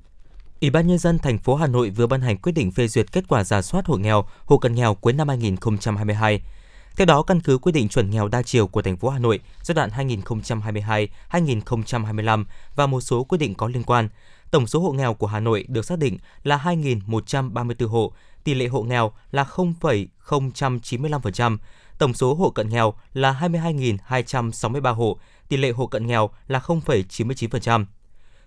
Ủy 0.62 0.70
ban 0.70 0.88
nhân 0.88 0.98
dân 0.98 1.20
thành 1.20 1.38
phố 1.38 1.56
Hà 1.56 1.68
Nội 1.68 1.90
vừa 1.90 2.08
ban 2.08 2.22
hành 2.22 2.38
quyết 2.38 2.52
định 2.52 2.72
phê 2.72 2.88
duyệt 2.88 3.12
kết 3.12 3.24
quả 3.28 3.44
giả 3.44 3.62
soát 3.62 3.86
hộ 3.86 3.98
nghèo, 3.98 4.26
hộ 4.46 4.58
cận 4.58 4.76
nghèo 4.76 4.94
cuối 4.94 5.14
năm 5.14 5.28
2022. 5.28 6.42
Theo 6.96 7.06
đó, 7.06 7.24
căn 7.24 7.40
cứ 7.40 7.58
quy 7.58 7.72
định 7.72 7.90
chuẩn 7.90 8.12
nghèo 8.12 8.28
đa 8.28 8.42
chiều 8.42 8.68
của 8.68 8.82
thành 8.82 8.98
phố 8.98 9.10
Hà 9.10 9.20
Nội 9.20 9.40
giai 9.64 9.76
đoạn 9.76 9.90
2022-2025 11.32 12.46
và 12.76 12.88
một 12.88 13.02
số 13.02 13.24
quy 13.24 13.38
định 13.38 13.56
có 13.56 13.68
liên 13.68 13.84
quan, 13.84 14.10
tổng 14.52 14.68
số 14.68 14.80
hộ 14.80 14.92
nghèo 14.92 15.14
của 15.14 15.28
Hà 15.28 15.40
Nội 15.40 15.66
được 15.68 15.86
xác 15.86 16.00
định 16.00 16.18
là 16.44 16.58
2.134 16.58 17.88
hộ, 17.88 18.14
tỷ 18.44 18.54
lệ 18.54 18.68
hộ 18.68 18.84
nghèo 18.84 19.12
là 19.32 19.44
0,095%, 19.44 21.58
tổng 21.98 22.14
số 22.14 22.34
hộ 22.34 22.50
cận 22.50 22.70
nghèo 22.70 22.94
là 23.14 23.38
22.263 23.42 24.94
hộ, 24.94 25.18
tỷ 25.50 25.58
lệ 25.58 25.72
hộ 25.72 25.88
cận 25.88 26.08
nghèo 26.08 26.30
là 26.48 26.60
0,99%. 26.60 27.86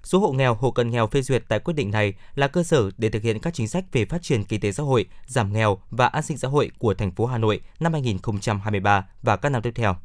Số 0.04 0.18
hộ 0.18 0.32
nghèo, 0.32 0.54
hộ 0.54 0.70
cận 0.70 0.90
nghèo 0.90 1.06
phê 1.06 1.22
duyệt 1.22 1.44
tại 1.48 1.58
quyết 1.58 1.74
định 1.74 1.90
này 1.90 2.14
là 2.34 2.48
cơ 2.48 2.62
sở 2.62 2.90
để 2.98 3.10
thực 3.10 3.22
hiện 3.22 3.38
các 3.38 3.54
chính 3.54 3.68
sách 3.68 3.84
về 3.92 4.04
phát 4.04 4.22
triển 4.22 4.44
kinh 4.44 4.60
tế 4.60 4.72
xã 4.72 4.82
hội, 4.82 5.06
giảm 5.26 5.52
nghèo 5.52 5.78
và 5.90 6.06
an 6.06 6.22
sinh 6.22 6.38
xã 6.38 6.48
hội 6.48 6.70
của 6.78 6.94
thành 6.94 7.10
phố 7.10 7.26
Hà 7.26 7.38
Nội 7.38 7.60
năm 7.80 7.92
2023 7.92 9.06
và 9.22 9.36
các 9.36 9.48
năm 9.48 9.62
tiếp 9.62 9.72
theo. 9.74 9.96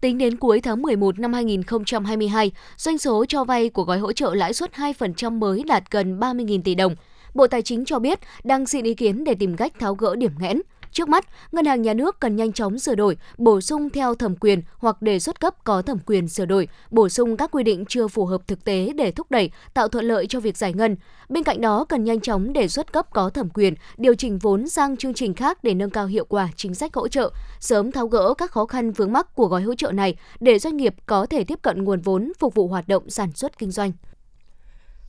Tính 0.00 0.18
đến 0.18 0.36
cuối 0.36 0.60
tháng 0.60 0.82
11 0.82 1.18
năm 1.18 1.32
2022, 1.32 2.50
doanh 2.76 2.98
số 2.98 3.24
cho 3.28 3.44
vay 3.44 3.68
của 3.68 3.82
gói 3.82 3.98
hỗ 3.98 4.12
trợ 4.12 4.34
lãi 4.34 4.52
suất 4.54 4.72
2% 4.72 5.38
mới 5.38 5.64
đạt 5.66 5.90
gần 5.90 6.18
30.000 6.18 6.62
tỷ 6.62 6.74
đồng. 6.74 6.94
Bộ 7.34 7.46
Tài 7.46 7.62
chính 7.62 7.84
cho 7.84 7.98
biết 7.98 8.20
đang 8.44 8.66
xin 8.66 8.84
ý 8.84 8.94
kiến 8.94 9.24
để 9.24 9.34
tìm 9.34 9.56
cách 9.56 9.72
tháo 9.80 9.94
gỡ 9.94 10.16
điểm 10.16 10.32
nghẽn. 10.38 10.60
Trước 10.96 11.08
mắt, 11.08 11.24
Ngân 11.52 11.64
hàng 11.64 11.82
Nhà 11.82 11.94
nước 11.94 12.20
cần 12.20 12.36
nhanh 12.36 12.52
chóng 12.52 12.78
sửa 12.78 12.94
đổi, 12.94 13.16
bổ 13.38 13.60
sung 13.60 13.90
theo 13.90 14.14
thẩm 14.14 14.36
quyền 14.36 14.62
hoặc 14.78 15.02
đề 15.02 15.18
xuất 15.18 15.40
cấp 15.40 15.64
có 15.64 15.82
thẩm 15.82 15.98
quyền 16.06 16.28
sửa 16.28 16.44
đổi, 16.44 16.68
bổ 16.90 17.08
sung 17.08 17.36
các 17.36 17.50
quy 17.50 17.62
định 17.62 17.84
chưa 17.88 18.08
phù 18.08 18.26
hợp 18.26 18.48
thực 18.48 18.64
tế 18.64 18.92
để 18.96 19.10
thúc 19.10 19.30
đẩy, 19.30 19.50
tạo 19.74 19.88
thuận 19.88 20.04
lợi 20.04 20.26
cho 20.26 20.40
việc 20.40 20.56
giải 20.56 20.72
ngân. 20.72 20.96
Bên 21.28 21.44
cạnh 21.44 21.60
đó, 21.60 21.84
cần 21.84 22.04
nhanh 22.04 22.20
chóng 22.20 22.52
đề 22.52 22.68
xuất 22.68 22.92
cấp 22.92 23.06
có 23.12 23.30
thẩm 23.30 23.48
quyền, 23.50 23.74
điều 23.96 24.14
chỉnh 24.14 24.38
vốn 24.38 24.68
sang 24.68 24.96
chương 24.96 25.14
trình 25.14 25.34
khác 25.34 25.64
để 25.64 25.74
nâng 25.74 25.90
cao 25.90 26.06
hiệu 26.06 26.24
quả 26.24 26.48
chính 26.56 26.74
sách 26.74 26.94
hỗ 26.94 27.08
trợ, 27.08 27.30
sớm 27.60 27.92
tháo 27.92 28.06
gỡ 28.06 28.34
các 28.38 28.50
khó 28.50 28.66
khăn 28.66 28.92
vướng 28.92 29.12
mắc 29.12 29.34
của 29.34 29.46
gói 29.46 29.62
hỗ 29.62 29.74
trợ 29.74 29.92
này 29.92 30.16
để 30.40 30.58
doanh 30.58 30.76
nghiệp 30.76 30.94
có 31.06 31.26
thể 31.26 31.44
tiếp 31.44 31.58
cận 31.62 31.84
nguồn 31.84 32.00
vốn 32.00 32.32
phục 32.38 32.54
vụ 32.54 32.68
hoạt 32.68 32.88
động 32.88 33.10
sản 33.10 33.32
xuất 33.32 33.58
kinh 33.58 33.70
doanh 33.70 33.92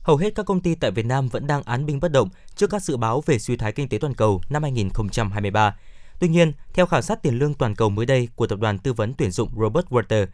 hầu 0.08 0.16
hết 0.16 0.34
các 0.34 0.46
công 0.46 0.60
ty 0.60 0.74
tại 0.74 0.90
Việt 0.90 1.06
Nam 1.06 1.28
vẫn 1.28 1.46
đang 1.46 1.62
án 1.62 1.86
binh 1.86 2.00
bất 2.00 2.12
động 2.12 2.28
trước 2.54 2.70
các 2.70 2.82
dự 2.82 2.96
báo 2.96 3.22
về 3.26 3.38
suy 3.38 3.56
thoái 3.56 3.72
kinh 3.72 3.88
tế 3.88 3.98
toàn 3.98 4.14
cầu 4.14 4.40
năm 4.48 4.62
2023. 4.62 5.76
Tuy 6.18 6.28
nhiên, 6.28 6.52
theo 6.74 6.86
khảo 6.86 7.02
sát 7.02 7.22
tiền 7.22 7.38
lương 7.38 7.54
toàn 7.54 7.74
cầu 7.74 7.90
mới 7.90 8.06
đây 8.06 8.28
của 8.34 8.46
tập 8.46 8.58
đoàn 8.58 8.78
tư 8.78 8.92
vấn 8.92 9.14
tuyển 9.14 9.30
dụng 9.30 9.50
Robert 9.60 9.86
Walter, 9.86 10.26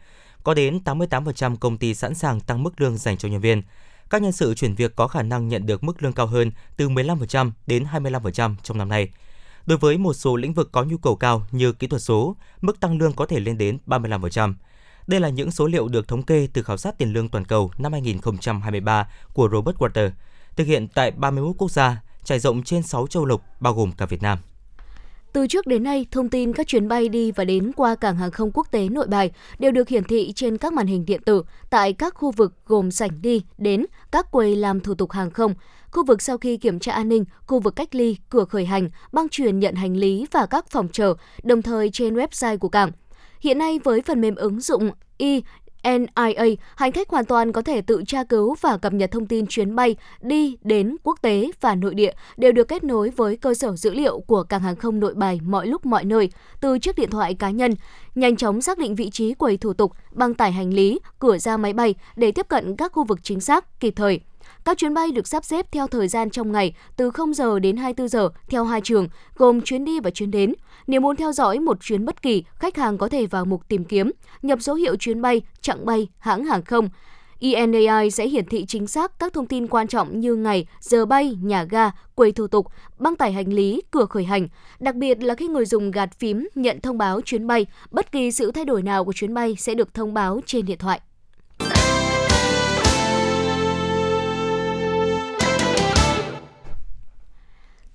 có 0.43 0.53
đến 0.53 0.79
88% 0.85 1.55
công 1.55 1.77
ty 1.77 1.93
sẵn 1.93 2.15
sàng 2.15 2.39
tăng 2.39 2.63
mức 2.63 2.81
lương 2.81 2.97
dành 2.97 3.17
cho 3.17 3.29
nhân 3.29 3.41
viên. 3.41 3.61
Các 4.09 4.21
nhân 4.21 4.31
sự 4.31 4.53
chuyển 4.53 4.75
việc 4.75 4.95
có 4.95 5.07
khả 5.07 5.21
năng 5.21 5.47
nhận 5.47 5.65
được 5.65 5.83
mức 5.83 6.03
lương 6.03 6.13
cao 6.13 6.27
hơn 6.27 6.51
từ 6.77 6.89
15% 6.89 7.51
đến 7.67 7.85
25% 7.93 8.55
trong 8.63 8.77
năm 8.77 8.89
nay. 8.89 9.09
Đối 9.65 9.77
với 9.77 9.97
một 9.97 10.13
số 10.13 10.35
lĩnh 10.35 10.53
vực 10.53 10.69
có 10.71 10.83
nhu 10.83 10.97
cầu 10.97 11.15
cao 11.15 11.45
như 11.51 11.71
kỹ 11.71 11.87
thuật 11.87 12.01
số, 12.01 12.35
mức 12.61 12.79
tăng 12.79 12.97
lương 12.97 13.13
có 13.13 13.25
thể 13.25 13.39
lên 13.39 13.57
đến 13.57 13.77
35%. 13.87 14.53
Đây 15.07 15.19
là 15.19 15.29
những 15.29 15.51
số 15.51 15.67
liệu 15.67 15.87
được 15.87 16.07
thống 16.07 16.23
kê 16.23 16.47
từ 16.53 16.63
khảo 16.63 16.77
sát 16.77 16.97
tiền 16.97 17.13
lương 17.13 17.29
toàn 17.29 17.45
cầu 17.45 17.71
năm 17.77 17.91
2023 17.91 19.07
của 19.33 19.49
Robert 19.51 19.77
Walter, 19.77 20.09
thực 20.55 20.67
hiện 20.67 20.87
tại 20.87 21.11
31 21.11 21.55
quốc 21.57 21.71
gia, 21.71 22.01
trải 22.23 22.39
rộng 22.39 22.63
trên 22.63 22.83
6 22.83 23.07
châu 23.07 23.25
lục, 23.25 23.41
bao 23.59 23.73
gồm 23.73 23.91
cả 23.91 24.05
Việt 24.05 24.21
Nam. 24.21 24.37
Từ 25.33 25.47
trước 25.47 25.67
đến 25.67 25.83
nay, 25.83 26.05
thông 26.11 26.29
tin 26.29 26.53
các 26.53 26.67
chuyến 26.67 26.87
bay 26.87 27.09
đi 27.09 27.31
và 27.31 27.45
đến 27.45 27.71
qua 27.75 27.95
cảng 27.95 28.17
hàng 28.17 28.31
không 28.31 28.51
quốc 28.53 28.67
tế 28.71 28.89
nội 28.89 29.07
bài 29.07 29.31
đều 29.59 29.71
được 29.71 29.89
hiển 29.89 30.03
thị 30.03 30.33
trên 30.35 30.57
các 30.57 30.73
màn 30.73 30.87
hình 30.87 31.05
điện 31.05 31.21
tử 31.25 31.43
tại 31.69 31.93
các 31.93 32.13
khu 32.13 32.31
vực 32.31 32.53
gồm 32.65 32.91
sảnh 32.91 33.21
đi, 33.21 33.41
đến, 33.57 33.85
các 34.11 34.31
quầy 34.31 34.55
làm 34.55 34.79
thủ 34.79 34.93
tục 34.93 35.11
hàng 35.11 35.31
không, 35.31 35.53
khu 35.91 36.05
vực 36.05 36.21
sau 36.21 36.37
khi 36.37 36.57
kiểm 36.57 36.79
tra 36.79 36.93
an 36.93 37.09
ninh, 37.09 37.25
khu 37.47 37.59
vực 37.59 37.75
cách 37.75 37.95
ly, 37.95 38.17
cửa 38.29 38.45
khởi 38.45 38.65
hành, 38.65 38.89
băng 39.11 39.29
truyền 39.29 39.59
nhận 39.59 39.75
hành 39.75 39.97
lý 39.97 40.25
và 40.31 40.45
các 40.45 40.69
phòng 40.69 40.87
chờ, 40.91 41.13
đồng 41.43 41.61
thời 41.61 41.89
trên 41.89 42.15
website 42.15 42.57
của 42.57 42.69
cảng. 42.69 42.91
Hiện 43.45 43.57
nay 43.57 43.79
với 43.83 44.01
phần 44.01 44.21
mềm 44.21 44.35
ứng 44.35 44.59
dụng 44.59 44.91
e 45.17 45.39
NIA, 45.83 46.55
hành 46.75 46.91
khách 46.91 47.09
hoàn 47.09 47.25
toàn 47.25 47.51
có 47.51 47.61
thể 47.61 47.81
tự 47.81 48.03
tra 48.07 48.23
cứu 48.23 48.55
và 48.61 48.77
cập 48.77 48.93
nhật 48.93 49.11
thông 49.11 49.25
tin 49.25 49.47
chuyến 49.47 49.75
bay 49.75 49.95
đi 50.21 50.57
đến 50.61 50.95
quốc 51.03 51.21
tế 51.21 51.51
và 51.61 51.75
nội 51.75 51.95
địa 51.95 52.11
đều 52.37 52.51
được 52.51 52.67
kết 52.67 52.83
nối 52.83 53.09
với 53.09 53.37
cơ 53.37 53.53
sở 53.53 53.75
dữ 53.75 53.93
liệu 53.93 54.19
của 54.19 54.43
cảng 54.43 54.61
hàng 54.61 54.75
không 54.75 54.99
nội 54.99 55.13
bài 55.13 55.39
mọi 55.43 55.67
lúc 55.67 55.85
mọi 55.85 56.05
nơi, 56.05 56.29
từ 56.61 56.79
chiếc 56.79 56.95
điện 56.95 57.09
thoại 57.09 57.33
cá 57.33 57.49
nhân, 57.49 57.71
nhanh 58.15 58.35
chóng 58.35 58.61
xác 58.61 58.77
định 58.77 58.95
vị 58.95 59.09
trí 59.09 59.33
quầy 59.33 59.57
thủ 59.57 59.73
tục, 59.73 59.91
băng 60.11 60.33
tải 60.33 60.51
hành 60.51 60.73
lý, 60.73 60.99
cửa 61.19 61.37
ra 61.37 61.57
máy 61.57 61.73
bay 61.73 61.95
để 62.15 62.31
tiếp 62.31 62.47
cận 62.47 62.75
các 62.75 62.91
khu 62.91 63.03
vực 63.03 63.19
chính 63.23 63.41
xác, 63.41 63.79
kịp 63.79 63.93
thời. 63.95 64.19
Các 64.65 64.77
chuyến 64.77 64.93
bay 64.93 65.11
được 65.11 65.27
sắp 65.27 65.45
xếp 65.45 65.71
theo 65.71 65.87
thời 65.87 66.07
gian 66.07 66.29
trong 66.29 66.51
ngày 66.51 66.75
từ 66.95 67.11
0 67.11 67.33
giờ 67.33 67.59
đến 67.59 67.77
24 67.77 68.07
giờ 68.07 68.29
theo 68.49 68.63
hai 68.63 68.81
trường, 68.81 69.07
gồm 69.35 69.61
chuyến 69.61 69.85
đi 69.85 69.99
và 69.99 70.09
chuyến 70.09 70.31
đến. 70.31 70.53
Nếu 70.87 71.01
muốn 71.01 71.15
theo 71.15 71.31
dõi 71.31 71.59
một 71.59 71.77
chuyến 71.81 72.05
bất 72.05 72.21
kỳ, 72.21 72.43
khách 72.55 72.77
hàng 72.77 72.97
có 72.97 73.09
thể 73.09 73.25
vào 73.25 73.45
mục 73.45 73.67
tìm 73.67 73.85
kiếm, 73.85 74.11
nhập 74.41 74.61
số 74.61 74.73
hiệu 74.73 74.95
chuyến 74.95 75.21
bay, 75.21 75.41
chặng 75.61 75.85
bay, 75.85 76.07
hãng 76.17 76.45
hàng 76.45 76.63
không. 76.63 76.89
ENAI 77.39 78.11
sẽ 78.11 78.27
hiển 78.27 78.45
thị 78.45 78.65
chính 78.65 78.87
xác 78.87 79.19
các 79.19 79.33
thông 79.33 79.45
tin 79.45 79.67
quan 79.67 79.87
trọng 79.87 80.19
như 80.19 80.35
ngày, 80.35 80.67
giờ 80.79 81.05
bay, 81.05 81.37
nhà 81.41 81.63
ga, 81.63 81.91
quầy 82.15 82.31
thủ 82.31 82.47
tục, 82.47 82.67
băng 82.99 83.15
tải 83.15 83.31
hành 83.31 83.53
lý, 83.53 83.81
cửa 83.91 84.05
khởi 84.05 84.23
hành. 84.23 84.47
Đặc 84.79 84.95
biệt 84.95 85.23
là 85.23 85.35
khi 85.35 85.47
người 85.47 85.65
dùng 85.65 85.91
gạt 85.91 86.19
phím 86.19 86.47
nhận 86.55 86.81
thông 86.81 86.97
báo 86.97 87.21
chuyến 87.21 87.47
bay, 87.47 87.65
bất 87.91 88.11
kỳ 88.11 88.31
sự 88.31 88.51
thay 88.51 88.65
đổi 88.65 88.81
nào 88.81 89.05
của 89.05 89.13
chuyến 89.13 89.33
bay 89.33 89.55
sẽ 89.59 89.73
được 89.73 89.93
thông 89.93 90.13
báo 90.13 90.39
trên 90.45 90.65
điện 90.65 90.77
thoại. 90.77 91.01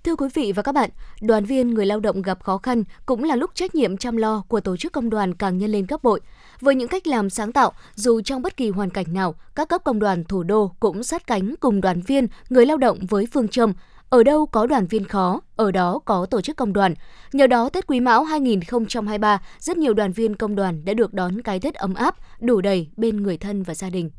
Thưa 0.04 0.16
quý 0.16 0.28
vị 0.34 0.52
và 0.52 0.62
các 0.62 0.72
bạn, 0.72 0.90
đoàn 1.20 1.44
viên 1.44 1.74
người 1.74 1.86
lao 1.86 2.00
động 2.00 2.22
gặp 2.22 2.42
khó 2.42 2.58
khăn 2.58 2.84
cũng 3.06 3.24
là 3.24 3.36
lúc 3.36 3.50
trách 3.54 3.74
nhiệm 3.74 3.96
chăm 3.96 4.16
lo 4.16 4.44
của 4.48 4.60
tổ 4.60 4.76
chức 4.76 4.92
công 4.92 5.10
đoàn 5.10 5.34
càng 5.34 5.58
nhân 5.58 5.70
lên 5.70 5.86
gấp 5.86 6.02
bội. 6.02 6.20
Với 6.60 6.74
những 6.74 6.88
cách 6.88 7.06
làm 7.06 7.30
sáng 7.30 7.52
tạo, 7.52 7.72
dù 7.94 8.20
trong 8.20 8.42
bất 8.42 8.56
kỳ 8.56 8.70
hoàn 8.70 8.90
cảnh 8.90 9.06
nào, 9.12 9.34
các 9.54 9.68
cấp 9.68 9.84
công 9.84 9.98
đoàn 9.98 10.24
thủ 10.24 10.42
đô 10.42 10.72
cũng 10.80 11.02
sát 11.02 11.26
cánh 11.26 11.54
cùng 11.60 11.80
đoàn 11.80 12.00
viên, 12.00 12.26
người 12.50 12.66
lao 12.66 12.76
động 12.76 12.98
với 13.08 13.26
phương 13.32 13.48
châm 13.48 13.72
ở 14.10 14.22
đâu 14.22 14.46
có 14.46 14.66
đoàn 14.66 14.86
viên 14.86 15.04
khó, 15.04 15.40
ở 15.56 15.70
đó 15.70 16.00
có 16.04 16.26
tổ 16.26 16.40
chức 16.40 16.56
công 16.56 16.72
đoàn. 16.72 16.94
Nhờ 17.32 17.46
đó, 17.46 17.68
Tết 17.68 17.86
Quý 17.86 18.00
Mão 18.00 18.24
2023, 18.24 19.42
rất 19.58 19.76
nhiều 19.76 19.94
đoàn 19.94 20.12
viên 20.12 20.36
công 20.36 20.54
đoàn 20.54 20.84
đã 20.84 20.94
được 20.94 21.14
đón 21.14 21.42
cái 21.42 21.60
Tết 21.60 21.74
ấm 21.74 21.94
áp, 21.94 22.16
đủ 22.40 22.60
đầy 22.60 22.88
bên 22.96 23.22
người 23.22 23.36
thân 23.36 23.62
và 23.62 23.74
gia 23.74 23.90
đình. 23.90 24.10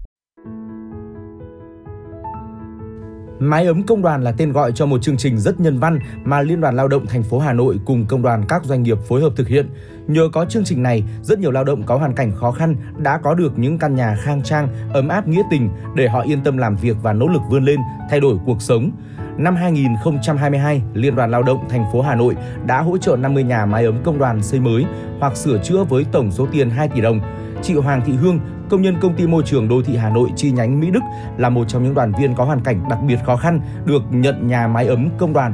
Mái 3.41 3.65
ấm 3.65 3.83
công 3.83 4.01
đoàn 4.01 4.23
là 4.23 4.31
tên 4.31 4.51
gọi 4.51 4.71
cho 4.71 4.85
một 4.85 5.01
chương 5.01 5.17
trình 5.17 5.37
rất 5.37 5.59
nhân 5.59 5.79
văn 5.79 5.99
mà 6.23 6.41
Liên 6.41 6.61
đoàn 6.61 6.75
Lao 6.75 6.87
động 6.87 7.07
thành 7.07 7.23
phố 7.23 7.39
Hà 7.39 7.53
Nội 7.53 7.79
cùng 7.85 8.05
công 8.05 8.21
đoàn 8.21 8.45
các 8.47 8.65
doanh 8.65 8.83
nghiệp 8.83 8.97
phối 9.07 9.21
hợp 9.21 9.33
thực 9.35 9.47
hiện. 9.47 9.69
Nhờ 10.07 10.29
có 10.33 10.45
chương 10.45 10.63
trình 10.63 10.83
này, 10.83 11.03
rất 11.21 11.39
nhiều 11.39 11.51
lao 11.51 11.63
động 11.63 11.83
có 11.83 11.97
hoàn 11.97 12.13
cảnh 12.13 12.31
khó 12.35 12.51
khăn 12.51 12.75
đã 12.97 13.17
có 13.17 13.33
được 13.33 13.59
những 13.59 13.77
căn 13.77 13.95
nhà 13.95 14.15
khang 14.23 14.43
trang, 14.43 14.67
ấm 14.93 15.07
áp 15.07 15.27
nghĩa 15.27 15.41
tình 15.51 15.69
để 15.95 16.07
họ 16.07 16.21
yên 16.21 16.43
tâm 16.43 16.57
làm 16.57 16.75
việc 16.75 16.97
và 17.01 17.13
nỗ 17.13 17.27
lực 17.27 17.41
vươn 17.49 17.63
lên, 17.63 17.79
thay 18.09 18.19
đổi 18.19 18.37
cuộc 18.45 18.61
sống. 18.61 18.91
Năm 19.37 19.55
2022, 19.55 20.81
Liên 20.93 21.15
đoàn 21.15 21.31
Lao 21.31 21.43
động 21.43 21.69
thành 21.69 21.85
phố 21.93 22.01
Hà 22.01 22.15
Nội 22.15 22.35
đã 22.65 22.81
hỗ 22.81 22.97
trợ 22.97 23.15
50 23.15 23.43
nhà 23.43 23.65
mái 23.65 23.85
ấm 23.85 24.03
công 24.03 24.19
đoàn 24.19 24.43
xây 24.43 24.59
mới 24.59 24.85
hoặc 25.19 25.37
sửa 25.37 25.57
chữa 25.57 25.83
với 25.83 26.05
tổng 26.11 26.31
số 26.31 26.47
tiền 26.51 26.69
2 26.69 26.87
tỷ 26.87 27.01
đồng. 27.01 27.19
Chị 27.61 27.73
Hoàng 27.73 28.01
Thị 28.05 28.13
Hương, 28.13 28.39
công 28.71 28.81
nhân 28.81 28.95
công 29.01 29.15
ty 29.15 29.27
môi 29.27 29.43
trường 29.45 29.67
đô 29.67 29.81
thị 29.81 29.95
Hà 29.95 30.09
Nội 30.09 30.29
chi 30.35 30.51
nhánh 30.51 30.79
Mỹ 30.79 30.87
Đức 30.91 30.99
là 31.37 31.49
một 31.49 31.65
trong 31.67 31.83
những 31.83 31.93
đoàn 31.93 32.13
viên 32.19 32.35
có 32.35 32.43
hoàn 32.43 32.61
cảnh 32.63 32.83
đặc 32.89 32.99
biệt 33.07 33.17
khó 33.25 33.35
khăn 33.35 33.61
được 33.85 34.01
nhận 34.11 34.47
nhà 34.47 34.67
mái 34.67 34.87
ấm 34.87 35.09
công 35.17 35.33
đoàn. 35.33 35.53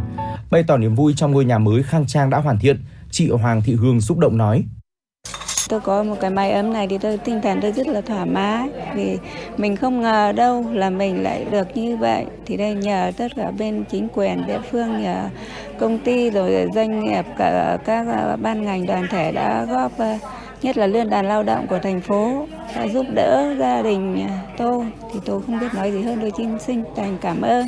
Bày 0.51 0.63
tỏ 0.67 0.77
niềm 0.77 0.95
vui 0.95 1.13
trong 1.15 1.31
ngôi 1.31 1.45
nhà 1.45 1.57
mới 1.57 1.83
khang 1.83 2.07
trang 2.07 2.29
đã 2.29 2.38
hoàn 2.38 2.59
thiện, 2.59 2.79
chị 3.12 3.29
Hoàng 3.29 3.62
Thị 3.62 3.75
Hương 3.75 4.01
xúc 4.01 4.17
động 4.17 4.38
nói. 4.38 4.63
Tôi 5.69 5.79
có 5.79 6.03
một 6.03 6.15
cái 6.21 6.29
mái 6.29 6.51
ấm 6.51 6.74
này 6.74 6.88
thì 6.88 6.97
tôi 6.97 7.17
tinh 7.17 7.41
thần 7.43 7.59
tôi 7.62 7.71
rất 7.71 7.88
là 7.88 8.01
thoải 8.01 8.25
mái 8.25 8.69
vì 8.95 9.17
mình 9.57 9.75
không 9.75 10.01
ngờ 10.01 10.31
đâu 10.31 10.65
là 10.74 10.89
mình 10.89 11.24
lại 11.24 11.45
được 11.51 11.77
như 11.77 11.97
vậy. 11.97 12.25
Thì 12.45 12.57
đây 12.57 12.75
nhờ 12.75 13.12
tất 13.17 13.27
cả 13.36 13.51
bên 13.51 13.83
chính 13.91 14.07
quyền 14.13 14.47
địa 14.47 14.59
phương, 14.71 15.01
nhờ 15.03 15.29
công 15.79 16.00
ty 16.00 16.29
rồi 16.29 16.67
doanh 16.75 17.00
nghiệp 17.00 17.25
cả 17.38 17.77
các 17.86 18.36
ban 18.41 18.65
ngành 18.65 18.86
đoàn 18.86 19.07
thể 19.09 19.31
đã 19.31 19.65
góp 19.65 19.97
ờ, 19.97 20.17
nhất 20.61 20.77
là 20.77 20.87
liên 20.87 21.09
đoàn 21.09 21.27
lao 21.27 21.43
động 21.43 21.67
của 21.67 21.79
thành 21.79 22.01
phố 22.01 22.47
đã 22.75 22.87
giúp 22.87 23.05
đỡ 23.15 23.55
gia 23.59 23.81
đình 23.81 24.27
tôi. 24.57 24.85
Thì 25.13 25.19
tôi 25.25 25.41
không 25.41 25.59
biết 25.59 25.73
nói 25.73 25.91
gì 25.91 26.01
hơn 26.01 26.17
tôi 26.21 26.31
xin 26.37 26.59
xin 26.59 26.83
thành 26.95 27.17
cảm 27.21 27.41
ơn. 27.41 27.67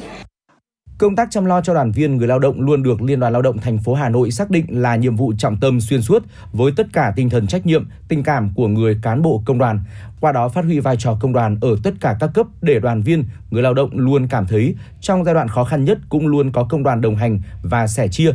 Công 1.00 1.15
tác 1.15 1.32
chăm 1.32 1.46
lo 1.46 1.62
cho 1.62 1.74
đoàn 1.74 1.91
viên 1.91 2.18
người 2.18 2.27
lao 2.27 2.39
động 2.39 2.62
luôn 2.62 2.84
được 2.84 3.01
Liên 3.01 3.20
đoàn 3.20 3.34
Lao 3.34 3.41
động 3.41 3.58
thành 3.58 3.77
phố 3.77 3.94
Hà 3.94 4.10
Nội 4.10 4.32
xác 4.32 4.50
định 4.50 4.65
là 4.70 4.96
nhiệm 4.96 5.15
vụ 5.15 5.34
trọng 5.38 5.58
tâm 5.58 5.82
xuyên 5.82 6.01
suốt 6.01 6.24
với 6.51 6.72
tất 6.75 6.88
cả 6.94 7.13
tinh 7.15 7.29
thần 7.29 7.48
trách 7.48 7.65
nhiệm, 7.65 7.88
tình 8.08 8.24
cảm 8.24 8.51
của 8.56 8.68
người 8.68 9.00
cán 9.01 9.22
bộ 9.22 9.41
công 9.46 9.58
đoàn. 9.58 9.79
Qua 10.20 10.32
đó 10.32 10.50
phát 10.50 10.65
huy 10.65 10.79
vai 10.79 10.96
trò 10.98 11.18
công 11.20 11.34
đoàn 11.34 11.58
ở 11.62 11.70
tất 11.84 11.94
cả 12.00 12.18
các 12.20 12.29
cấp 12.34 12.48
để 12.62 12.79
đoàn 12.79 13.01
viên, 13.01 13.24
người 13.51 13.63
lao 13.63 13.74
động 13.74 13.89
luôn 13.94 14.27
cảm 14.27 14.48
thấy 14.48 14.75
trong 15.01 15.24
giai 15.24 15.34
đoạn 15.34 15.48
khó 15.48 15.63
khăn 15.63 15.86
nhất 15.86 16.00
cũng 16.10 16.27
luôn 16.27 16.51
có 16.51 16.63
công 16.63 16.84
đoàn 16.84 17.01
đồng 17.01 17.15
hành 17.15 17.41
và 17.63 17.88
sẻ 17.88 18.08
chia. 18.08 18.32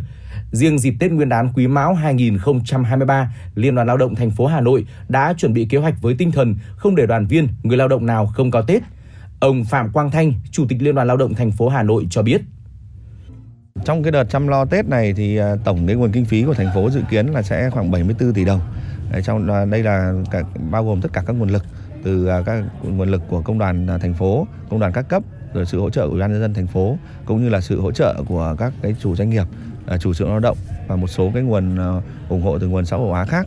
Riêng 0.52 0.78
dịp 0.78 0.94
Tết 1.00 1.12
Nguyên 1.12 1.28
đán 1.28 1.52
Quý 1.54 1.66
Mão 1.66 1.94
2023, 1.94 3.34
Liên 3.54 3.74
đoàn 3.74 3.86
Lao 3.86 3.96
động 3.96 4.14
thành 4.14 4.30
phố 4.30 4.46
Hà 4.46 4.60
Nội 4.60 4.86
đã 5.08 5.34
chuẩn 5.38 5.52
bị 5.52 5.66
kế 5.70 5.78
hoạch 5.78 5.94
với 6.02 6.14
tinh 6.18 6.32
thần 6.32 6.56
không 6.76 6.96
để 6.96 7.06
đoàn 7.06 7.26
viên, 7.26 7.48
người 7.62 7.76
lao 7.76 7.88
động 7.88 8.06
nào 8.06 8.26
không 8.26 8.50
có 8.50 8.62
Tết. 8.62 8.82
Ông 9.40 9.64
Phạm 9.64 9.92
Quang 9.92 10.10
Thanh, 10.10 10.32
Chủ 10.50 10.66
tịch 10.68 10.82
Liên 10.82 10.94
đoàn 10.94 11.06
Lao 11.06 11.16
động 11.16 11.34
thành 11.34 11.50
phố 11.50 11.68
Hà 11.68 11.82
Nội 11.82 12.06
cho 12.10 12.22
biết. 12.22 12.42
Trong 13.84 14.02
cái 14.02 14.12
đợt 14.12 14.24
chăm 14.24 14.48
lo 14.48 14.64
Tết 14.64 14.86
này 14.88 15.12
thì 15.12 15.36
à, 15.36 15.56
tổng 15.64 15.86
cái 15.86 15.96
nguồn 15.96 16.12
kinh 16.12 16.24
phí 16.24 16.44
của 16.44 16.54
thành 16.54 16.70
phố 16.74 16.90
dự 16.90 17.00
kiến 17.10 17.26
là 17.26 17.42
sẽ 17.42 17.70
khoảng 17.70 17.90
74 17.90 18.32
tỷ 18.32 18.44
đồng. 18.44 18.60
Trong 19.24 19.50
à, 19.50 19.64
đây 19.64 19.82
là 19.82 20.12
cả, 20.30 20.42
bao 20.70 20.84
gồm 20.84 21.00
tất 21.00 21.12
cả 21.12 21.22
các 21.26 21.32
nguồn 21.32 21.48
lực 21.48 21.64
từ 22.02 22.26
à, 22.26 22.42
các 22.46 22.64
nguồn 22.82 23.10
lực 23.10 23.22
của 23.28 23.42
công 23.42 23.58
đoàn 23.58 23.86
thành 24.00 24.14
phố, 24.14 24.46
công 24.70 24.80
đoàn 24.80 24.92
các 24.92 25.08
cấp, 25.08 25.22
rồi 25.54 25.66
sự 25.66 25.80
hỗ 25.80 25.90
trợ 25.90 26.02
của 26.06 26.10
ủy 26.10 26.20
ban 26.20 26.32
nhân 26.32 26.40
dân 26.40 26.54
thành 26.54 26.66
phố 26.66 26.98
cũng 27.24 27.42
như 27.42 27.48
là 27.48 27.60
sự 27.60 27.80
hỗ 27.80 27.92
trợ 27.92 28.14
của 28.28 28.54
các 28.58 28.72
cái 28.82 28.94
chủ 29.00 29.16
doanh 29.16 29.30
nghiệp, 29.30 29.44
chủ 30.00 30.12
sự 30.12 30.28
lao 30.28 30.40
động 30.40 30.56
và 30.88 30.96
một 30.96 31.06
số 31.06 31.30
cái 31.34 31.42
nguồn 31.42 31.76
ủng 32.28 32.42
hộ 32.42 32.58
từ 32.58 32.68
nguồn 32.68 32.84
xã 32.84 32.96
hội 32.96 33.08
hóa 33.08 33.24
khác 33.24 33.46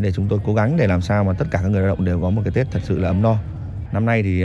để 0.00 0.12
chúng 0.12 0.28
tôi 0.28 0.38
cố 0.46 0.54
gắng 0.54 0.76
để 0.76 0.86
làm 0.86 1.00
sao 1.00 1.24
mà 1.24 1.32
tất 1.32 1.46
cả 1.50 1.60
các 1.62 1.68
người 1.68 1.80
lao 1.80 1.88
động 1.88 2.04
đều 2.04 2.20
có 2.20 2.30
một 2.30 2.42
cái 2.44 2.52
Tết 2.54 2.66
thật 2.70 2.80
sự 2.82 2.98
là 2.98 3.08
ấm 3.08 3.22
no. 3.22 3.36
Năm 3.92 4.06
nay 4.06 4.22
thì 4.22 4.44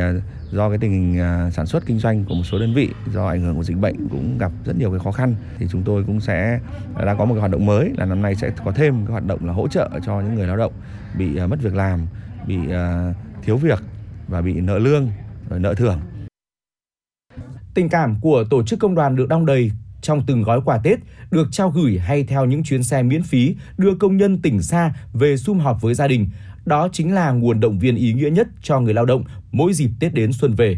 do 0.52 0.70
cái 0.70 0.78
tình 0.78 0.92
hình 0.92 1.20
à, 1.20 1.50
sản 1.50 1.66
xuất 1.66 1.86
kinh 1.86 2.00
doanh 2.00 2.26
của 2.26 2.36
một 2.36 2.44
số 2.44 2.60
đơn 2.60 2.74
vị 2.74 2.90
do 3.14 3.28
ảnh 3.28 3.42
hưởng 3.42 3.56
của 3.56 3.64
dịch 3.64 3.78
bệnh 3.78 4.08
cũng 4.10 4.38
gặp 4.38 4.52
rất 4.66 4.78
nhiều 4.78 4.92
cái 4.92 5.00
khó 5.00 5.12
khăn 5.12 5.36
thì 5.58 5.68
chúng 5.72 5.84
tôi 5.84 6.04
cũng 6.08 6.22
sẽ 6.22 6.60
à, 6.96 7.06
đang 7.06 7.18
có 7.18 7.26
một 7.26 7.34
cái 7.34 7.40
hoạt 7.40 7.52
động 7.52 7.66
mới 7.66 7.92
là 7.98 8.06
năm 8.06 8.22
nay 8.22 8.36
sẽ 8.36 8.52
có 8.66 8.72
thêm 8.72 9.06
cái 9.06 9.12
hoạt 9.12 9.26
động 9.26 9.46
là 9.46 9.54
hỗ 9.54 9.68
trợ 9.68 9.90
cho 10.06 10.22
những 10.22 10.36
người 10.36 10.48
lao 10.48 10.58
động 10.58 10.74
bị 11.18 11.38
à, 11.38 11.48
mất 11.48 11.62
việc 11.62 11.76
làm, 11.76 12.08
bị 12.48 12.58
thiếu 13.44 13.58
việc 13.58 13.80
và 14.28 14.42
bị 14.42 14.54
nợ 14.54 14.80
lương, 14.80 15.10
rồi 15.50 15.60
nợ 15.60 15.74
thưởng. 15.74 16.00
Tình 17.74 17.90
cảm 17.90 18.16
của 18.22 18.44
tổ 18.50 18.64
chức 18.64 18.80
công 18.80 18.96
đoàn 18.96 19.16
được 19.16 19.28
đong 19.30 19.46
đầy 19.46 19.72
trong 20.02 20.24
từng 20.28 20.44
gói 20.44 20.62
quà 20.66 20.78
Tết 20.78 21.00
được 21.32 21.48
trao 21.52 21.70
gửi 21.70 21.98
hay 21.98 22.24
theo 22.24 22.46
những 22.46 22.64
chuyến 22.64 22.84
xe 22.84 23.04
miễn 23.04 23.24
phí 23.24 23.56
đưa 23.78 23.96
công 23.96 24.18
nhân 24.18 24.42
tỉnh 24.42 24.62
xa 24.62 24.94
về 25.14 25.38
sum 25.38 25.60
họp 25.60 25.82
với 25.82 25.94
gia 25.94 26.08
đình 26.08 26.28
đó 26.66 26.88
chính 26.92 27.16
là 27.16 27.32
nguồn 27.32 27.60
động 27.60 27.80
viên 27.80 27.96
ý 27.96 28.14
nghĩa 28.14 28.30
nhất 28.30 28.48
cho 28.62 28.80
người 28.80 28.94
lao 28.94 29.06
động 29.06 29.24
mỗi 29.52 29.74
dịp 29.74 29.90
Tết 30.00 30.14
đến 30.14 30.32
xuân 30.34 30.54
về. 30.56 30.78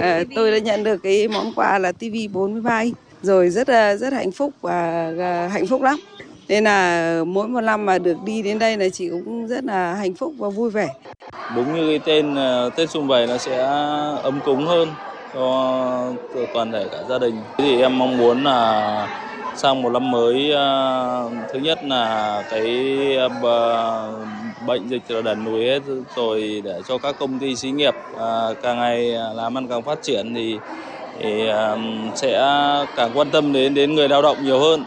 À, 0.00 0.24
tôi 0.34 0.50
đã 0.50 0.58
nhận 0.58 0.84
được 0.84 0.96
cái 1.02 1.28
món 1.28 1.52
quà 1.52 1.78
là 1.78 1.92
TV 1.92 2.14
43 2.34 2.84
rồi 3.22 3.50
rất 3.50 3.68
là 3.68 3.96
rất 3.96 4.12
hạnh 4.12 4.32
phúc 4.32 4.52
và 4.60 5.12
hạnh 5.52 5.66
phúc 5.66 5.82
lắm. 5.82 5.96
Nên 6.48 6.64
là 6.64 7.24
mỗi 7.26 7.48
một 7.48 7.60
năm 7.60 7.86
mà 7.86 7.98
được 7.98 8.16
đi 8.24 8.42
đến 8.42 8.58
đây 8.58 8.76
là 8.76 8.88
chị 8.88 9.08
cũng 9.08 9.46
rất 9.48 9.64
là 9.64 9.94
hạnh 9.94 10.14
phúc 10.14 10.34
và 10.38 10.48
vui 10.48 10.70
vẻ. 10.70 10.88
Đúng 11.54 11.74
như 11.74 11.88
cái 11.88 11.98
tên 12.06 12.34
ờ, 12.34 12.70
Tết 12.76 12.90
Xuân 12.90 13.08
Về 13.08 13.26
nó 13.26 13.38
sẽ 13.38 13.56
ấm 14.22 14.40
cúng 14.44 14.66
hơn 14.66 14.88
cho 15.34 16.12
toàn 16.54 16.72
thể 16.72 16.88
cả 16.92 16.98
gia 17.08 17.18
đình. 17.18 17.34
Thì 17.58 17.80
em 17.80 17.98
mong 17.98 18.16
muốn 18.18 18.44
là 18.44 19.08
sang 19.54 19.82
một 19.82 19.90
năm 19.90 20.10
mới 20.10 20.50
ờ, 20.52 21.30
thứ 21.52 21.58
nhất 21.58 21.78
là 21.84 22.42
cái 22.50 23.16
ờ, 23.16 23.28
bệnh 24.66 24.88
dịch 24.88 25.02
là 25.08 25.22
đẩn 25.22 25.44
lùi 25.44 25.64
hết 25.66 25.82
rồi 26.16 26.62
để 26.64 26.80
cho 26.88 26.98
các 26.98 27.14
công 27.18 27.38
ty 27.38 27.56
xí 27.56 27.70
nghiệp 27.70 27.94
à, 28.18 28.48
càng 28.62 28.78
ngày 28.78 29.04
làm 29.34 29.58
ăn 29.58 29.68
càng 29.68 29.82
phát 29.82 30.02
triển 30.02 30.34
thì, 30.34 30.56
thì 31.20 31.48
à, 31.48 31.76
sẽ 32.14 32.40
càng 32.96 33.10
quan 33.14 33.30
tâm 33.30 33.52
đến 33.52 33.74
đến 33.74 33.94
người 33.94 34.08
lao 34.08 34.22
động 34.22 34.36
nhiều 34.44 34.60
hơn. 34.60 34.84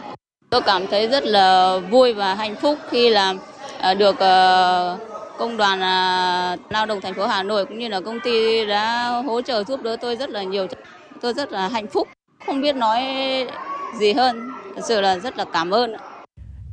Tôi 0.50 0.60
cảm 0.60 0.86
thấy 0.86 1.08
rất 1.08 1.24
là 1.24 1.78
vui 1.90 2.12
và 2.12 2.34
hạnh 2.34 2.54
phúc 2.56 2.78
khi 2.90 3.10
là 3.10 3.34
à, 3.78 3.94
được 3.94 4.18
à, 4.18 4.96
công 5.38 5.56
đoàn 5.56 5.80
à, 5.80 6.56
lao 6.70 6.86
động 6.86 7.00
thành 7.00 7.14
phố 7.14 7.26
Hà 7.26 7.42
Nội 7.42 7.66
cũng 7.66 7.78
như 7.78 7.88
là 7.88 8.00
công 8.00 8.20
ty 8.20 8.66
đã 8.66 9.08
hỗ 9.26 9.42
trợ 9.42 9.64
giúp 9.64 9.82
đỡ 9.82 9.96
tôi 9.96 10.16
rất 10.16 10.30
là 10.30 10.42
nhiều. 10.42 10.66
Tôi 11.20 11.34
rất 11.34 11.52
là 11.52 11.68
hạnh 11.68 11.86
phúc, 11.86 12.08
không 12.46 12.60
biết 12.60 12.76
nói 12.76 13.02
gì 13.98 14.12
hơn. 14.12 14.50
Thật 14.74 14.82
sự 14.88 15.00
là 15.00 15.18
rất 15.18 15.36
là 15.36 15.44
cảm 15.52 15.70
ơn. 15.70 15.96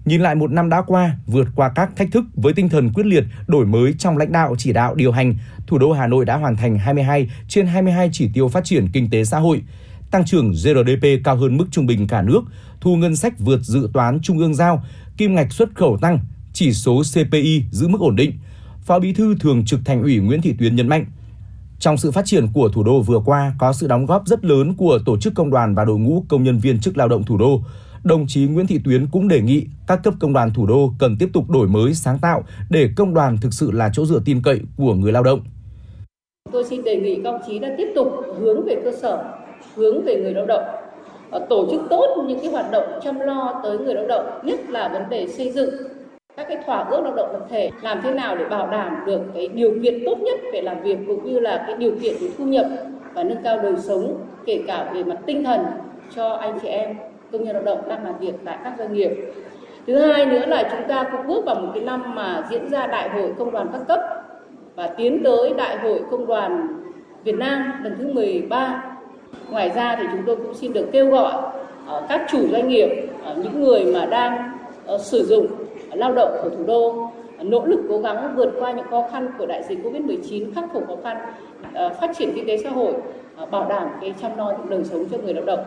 Nhìn 0.05 0.21
lại 0.21 0.35
một 0.35 0.51
năm 0.51 0.69
đã 0.69 0.81
qua, 0.81 1.17
vượt 1.27 1.47
qua 1.55 1.71
các 1.75 1.95
thách 1.95 2.11
thức 2.11 2.23
với 2.33 2.53
tinh 2.53 2.69
thần 2.69 2.93
quyết 2.93 3.05
liệt, 3.05 3.23
đổi 3.47 3.65
mới 3.65 3.93
trong 3.97 4.17
lãnh 4.17 4.31
đạo, 4.31 4.55
chỉ 4.57 4.73
đạo, 4.73 4.95
điều 4.95 5.11
hành, 5.11 5.35
thủ 5.67 5.77
đô 5.77 5.91
Hà 5.91 6.07
Nội 6.07 6.25
đã 6.25 6.37
hoàn 6.37 6.55
thành 6.55 6.79
22 6.79 7.29
trên 7.47 7.67
22 7.67 8.09
chỉ 8.13 8.29
tiêu 8.33 8.47
phát 8.47 8.63
triển 8.63 8.87
kinh 8.93 9.09
tế 9.09 9.23
xã 9.23 9.39
hội. 9.39 9.61
Tăng 10.11 10.25
trưởng 10.25 10.51
GRDP 10.51 11.07
cao 11.23 11.35
hơn 11.35 11.57
mức 11.57 11.65
trung 11.71 11.85
bình 11.85 12.07
cả 12.07 12.21
nước, 12.21 12.41
thu 12.81 12.95
ngân 12.95 13.15
sách 13.15 13.39
vượt 13.39 13.59
dự 13.61 13.89
toán 13.93 14.19
trung 14.21 14.37
ương 14.37 14.55
giao, 14.55 14.83
kim 15.17 15.35
ngạch 15.35 15.51
xuất 15.51 15.75
khẩu 15.75 15.97
tăng, 15.97 16.19
chỉ 16.53 16.73
số 16.73 17.01
CPI 17.13 17.63
giữ 17.71 17.87
mức 17.87 18.01
ổn 18.01 18.15
định. 18.15 18.31
Phó 18.81 18.99
Bí 18.99 19.13
thư 19.13 19.35
Thường 19.39 19.65
trực 19.65 19.79
Thành 19.85 20.01
ủy 20.01 20.19
Nguyễn 20.19 20.41
Thị 20.41 20.55
Tuyến 20.59 20.75
nhấn 20.75 20.87
mạnh, 20.87 21.05
trong 21.79 21.97
sự 21.97 22.11
phát 22.11 22.25
triển 22.25 22.47
của 22.53 22.69
thủ 22.69 22.83
đô 22.83 23.01
vừa 23.01 23.19
qua 23.25 23.53
có 23.59 23.73
sự 23.73 23.87
đóng 23.87 24.05
góp 24.05 24.27
rất 24.27 24.45
lớn 24.45 24.73
của 24.73 24.99
tổ 25.05 25.17
chức 25.17 25.33
công 25.35 25.49
đoàn 25.49 25.75
và 25.75 25.85
đội 25.85 25.99
ngũ 25.99 26.25
công 26.27 26.43
nhân 26.43 26.59
viên 26.59 26.79
chức 26.79 26.97
lao 26.97 27.07
động 27.07 27.23
thủ 27.23 27.37
đô. 27.37 27.61
Đồng 28.03 28.25
chí 28.27 28.47
Nguyễn 28.47 28.67
Thị 28.67 28.79
Tuyến 28.85 29.07
cũng 29.11 29.27
đề 29.27 29.41
nghị 29.41 29.65
các 29.87 29.99
cấp 30.03 30.13
công 30.19 30.33
đoàn 30.33 30.51
thủ 30.55 30.65
đô 30.65 30.91
cần 30.99 31.15
tiếp 31.19 31.29
tục 31.33 31.49
đổi 31.49 31.67
mới 31.67 31.93
sáng 31.93 32.17
tạo 32.21 32.43
để 32.69 32.89
công 32.95 33.13
đoàn 33.13 33.37
thực 33.41 33.53
sự 33.53 33.71
là 33.71 33.89
chỗ 33.93 34.05
dựa 34.05 34.19
tin 34.25 34.41
cậy 34.43 34.59
của 34.77 34.93
người 34.93 35.11
lao 35.11 35.23
động. 35.23 35.39
Tôi 36.51 36.63
xin 36.63 36.83
đề 36.83 36.95
nghị 36.95 37.19
các 37.23 37.31
ông 37.31 37.41
chí 37.47 37.59
đã 37.59 37.69
tiếp 37.77 37.87
tục 37.95 38.07
hướng 38.39 38.65
về 38.65 38.81
cơ 38.83 38.91
sở, 39.01 39.23
hướng 39.75 40.05
về 40.05 40.15
người 40.15 40.33
lao 40.33 40.45
động, 40.45 40.63
ờ, 41.31 41.45
tổ 41.49 41.67
chức 41.71 41.81
tốt 41.89 42.23
những 42.27 42.39
cái 42.39 42.51
hoạt 42.51 42.71
động 42.71 42.99
chăm 43.03 43.19
lo 43.19 43.59
tới 43.63 43.77
người 43.77 43.95
lao 43.95 44.07
động, 44.07 44.25
nhất 44.43 44.59
là 44.69 44.89
vấn 44.93 45.09
đề 45.09 45.27
xây 45.27 45.51
dựng 45.51 45.69
các 46.37 46.45
cái 46.49 46.57
thỏa 46.65 46.83
ước 46.83 47.01
lao 47.03 47.15
động 47.15 47.29
tập 47.33 47.47
thể 47.49 47.69
làm 47.81 48.01
thế 48.03 48.13
nào 48.13 48.37
để 48.37 48.45
bảo 48.45 48.67
đảm 48.71 49.03
được 49.05 49.21
cái 49.33 49.47
điều 49.47 49.73
kiện 49.83 50.03
tốt 50.05 50.17
nhất 50.21 50.39
về 50.53 50.61
làm 50.61 50.83
việc 50.83 50.97
cũng 51.07 51.25
như 51.25 51.39
là 51.39 51.63
cái 51.67 51.77
điều 51.77 51.91
kiện 52.01 52.15
về 52.21 52.27
thu 52.37 52.45
nhập 52.45 52.65
và 53.13 53.23
nâng 53.23 53.43
cao 53.43 53.59
đời 53.61 53.75
sống 53.77 54.25
kể 54.45 54.63
cả 54.67 54.91
về 54.93 55.03
mặt 55.03 55.17
tinh 55.25 55.43
thần 55.43 55.65
cho 56.15 56.29
anh 56.29 56.59
chị 56.61 56.67
em 56.67 56.95
công 57.31 57.43
nhân 57.43 57.55
lao 57.55 57.63
động 57.63 57.89
đang 57.89 58.03
làm 58.03 58.19
việc 58.19 58.33
tại 58.45 58.57
các 58.63 58.73
doanh 58.77 58.93
nghiệp. 58.93 59.11
Thứ 59.87 59.95
hai 59.95 60.25
nữa 60.25 60.45
là 60.45 60.63
chúng 60.71 60.87
ta 60.87 61.03
cũng 61.11 61.27
bước 61.27 61.45
vào 61.45 61.55
một 61.55 61.71
cái 61.73 61.83
năm 61.83 62.15
mà 62.15 62.43
diễn 62.49 62.69
ra 62.69 62.87
đại 62.87 63.09
hội 63.09 63.33
công 63.37 63.51
đoàn 63.51 63.67
các 63.73 63.81
cấp 63.87 63.99
và 64.75 64.87
tiến 64.87 65.23
tới 65.23 65.53
đại 65.57 65.77
hội 65.77 66.01
công 66.11 66.25
đoàn 66.25 66.67
Việt 67.23 67.35
Nam 67.35 67.73
lần 67.83 67.95
thứ 67.99 68.13
13. 68.13 68.83
Ngoài 69.49 69.69
ra 69.69 69.95
thì 69.95 70.03
chúng 70.11 70.21
tôi 70.25 70.35
cũng 70.35 70.53
xin 70.53 70.73
được 70.73 70.87
kêu 70.91 71.09
gọi 71.09 71.33
ờ, 71.87 72.05
các 72.09 72.25
chủ 72.29 72.47
doanh 72.47 72.67
nghiệp, 72.67 72.89
ờ, 73.25 73.35
những 73.43 73.61
người 73.61 73.85
mà 73.93 74.05
đang 74.05 74.51
ờ, 74.85 74.97
sử 74.97 75.25
dụng 75.25 75.47
lao 75.93 76.13
động 76.13 76.31
ở 76.31 76.49
thủ 76.49 76.63
đô 76.67 77.11
nỗ 77.41 77.65
lực 77.65 77.79
cố 77.89 77.99
gắng 77.99 78.33
vượt 78.35 78.53
qua 78.59 78.71
những 78.71 78.87
khó 78.89 79.07
khăn 79.11 79.31
của 79.37 79.45
đại 79.45 79.63
dịch 79.63 79.79
Covid-19, 79.83 80.53
khắc 80.55 80.73
phục 80.73 80.87
khó 80.87 80.95
khăn, 81.03 81.17
phát 81.73 82.11
triển 82.17 82.31
kinh 82.35 82.47
tế 82.47 82.57
xã 82.57 82.69
hội, 82.69 82.93
bảo 83.51 83.69
đảm 83.69 83.87
cái 84.01 84.13
chăm 84.21 84.37
lo 84.37 84.53
đời 84.69 84.83
sống 84.83 85.05
cho 85.11 85.17
người 85.17 85.33
lao 85.33 85.45
động. 85.45 85.59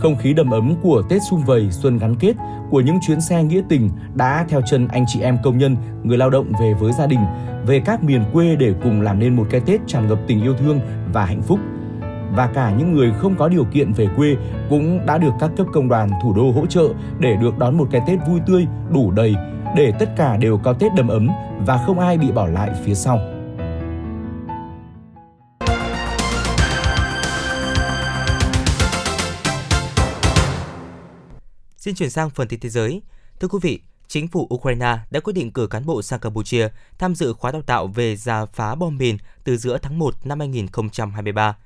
Không 0.00 0.16
khí 0.16 0.32
đầm 0.32 0.50
ấm 0.50 0.74
của 0.82 1.02
Tết 1.08 1.22
Xung 1.30 1.40
Vầy 1.40 1.70
Xuân 1.70 1.98
gắn 1.98 2.14
kết 2.16 2.36
của 2.70 2.80
những 2.80 2.98
chuyến 3.06 3.20
xe 3.20 3.42
nghĩa 3.42 3.62
tình 3.68 3.90
đã 4.14 4.44
theo 4.48 4.60
chân 4.66 4.88
anh 4.88 5.04
chị 5.08 5.20
em 5.20 5.38
công 5.42 5.58
nhân, 5.58 5.76
người 6.02 6.18
lao 6.18 6.30
động 6.30 6.52
về 6.60 6.74
với 6.74 6.92
gia 6.92 7.06
đình, 7.06 7.20
về 7.66 7.82
các 7.84 8.04
miền 8.04 8.24
quê 8.32 8.56
để 8.56 8.74
cùng 8.82 9.00
làm 9.00 9.18
nên 9.18 9.36
một 9.36 9.46
cái 9.50 9.60
Tết 9.60 9.80
tràn 9.86 10.08
ngập 10.08 10.18
tình 10.26 10.42
yêu 10.42 10.54
thương 10.54 10.80
và 11.12 11.24
hạnh 11.24 11.42
phúc. 11.42 11.58
Và 12.36 12.46
cả 12.54 12.72
những 12.78 12.92
người 12.92 13.12
không 13.18 13.34
có 13.34 13.48
điều 13.48 13.64
kiện 13.64 13.92
về 13.92 14.06
quê 14.16 14.36
cũng 14.70 15.06
đã 15.06 15.18
được 15.18 15.32
các 15.40 15.50
cấp 15.56 15.66
công 15.72 15.88
đoàn 15.88 16.10
thủ 16.22 16.34
đô 16.34 16.50
hỗ 16.50 16.66
trợ 16.66 16.88
để 17.18 17.36
được 17.36 17.58
đón 17.58 17.78
một 17.78 17.88
cái 17.90 18.00
Tết 18.06 18.18
vui 18.28 18.40
tươi, 18.46 18.66
đủ 18.92 19.10
đầy, 19.10 19.34
để 19.76 19.92
tất 19.98 20.16
cả 20.16 20.36
đều 20.36 20.58
có 20.58 20.72
Tết 20.72 20.94
đầm 20.94 21.08
ấm 21.08 21.28
và 21.66 21.76
không 21.86 21.98
ai 21.98 22.18
bị 22.18 22.32
bỏ 22.32 22.46
lại 22.46 22.70
phía 22.84 22.94
sau. 22.94 23.18
Xin 31.80 31.94
chuyển 31.94 32.10
sang 32.10 32.30
phần 32.30 32.48
tin 32.48 32.60
thế 32.60 32.68
giới. 32.68 33.02
Thưa 33.40 33.48
quý 33.48 33.58
vị, 33.62 33.80
chính 34.08 34.28
phủ 34.28 34.48
Ukraine 34.54 34.98
đã 35.10 35.20
quyết 35.20 35.32
định 35.32 35.52
cử 35.52 35.66
cán 35.66 35.86
bộ 35.86 36.02
sang 36.02 36.20
Campuchia 36.20 36.68
tham 36.98 37.14
dự 37.14 37.32
khóa 37.32 37.52
đào 37.52 37.62
tạo 37.62 37.86
về 37.86 38.16
giả 38.16 38.46
phá 38.46 38.74
bom 38.74 38.98
mìn 38.98 39.16
từ 39.44 39.56
giữa 39.56 39.78
tháng 39.78 39.98
1 39.98 40.14
năm 40.24 40.38
2023. 40.38 41.56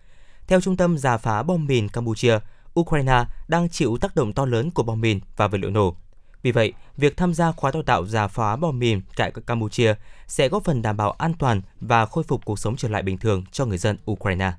Theo 0.46 0.60
Trung 0.60 0.76
tâm 0.76 0.98
Giả 0.98 1.16
phá 1.16 1.42
bom 1.42 1.66
mìn 1.66 1.88
Campuchia, 1.88 2.38
Ukraine 2.80 3.24
đang 3.48 3.68
chịu 3.68 3.98
tác 4.00 4.16
động 4.16 4.32
to 4.32 4.44
lớn 4.44 4.70
của 4.70 4.82
bom 4.82 5.00
mìn 5.00 5.20
và 5.36 5.48
vật 5.48 5.58
liệu 5.58 5.70
nổ. 5.70 5.96
Vì 6.42 6.52
vậy, 6.52 6.72
việc 6.96 7.16
tham 7.16 7.34
gia 7.34 7.52
khóa 7.52 7.70
đào 7.74 7.82
tạo 7.82 8.06
giả 8.06 8.26
phá 8.26 8.56
bom 8.56 8.78
mìn 8.78 9.00
tại 9.16 9.32
Campuchia 9.46 9.94
sẽ 10.26 10.48
góp 10.48 10.64
phần 10.64 10.82
đảm 10.82 10.96
bảo 10.96 11.10
an 11.10 11.34
toàn 11.38 11.62
và 11.80 12.06
khôi 12.06 12.24
phục 12.24 12.44
cuộc 12.44 12.58
sống 12.58 12.76
trở 12.76 12.88
lại 12.88 13.02
bình 13.02 13.18
thường 13.18 13.44
cho 13.52 13.66
người 13.66 13.78
dân 13.78 13.98
Ukraine. 14.10 14.52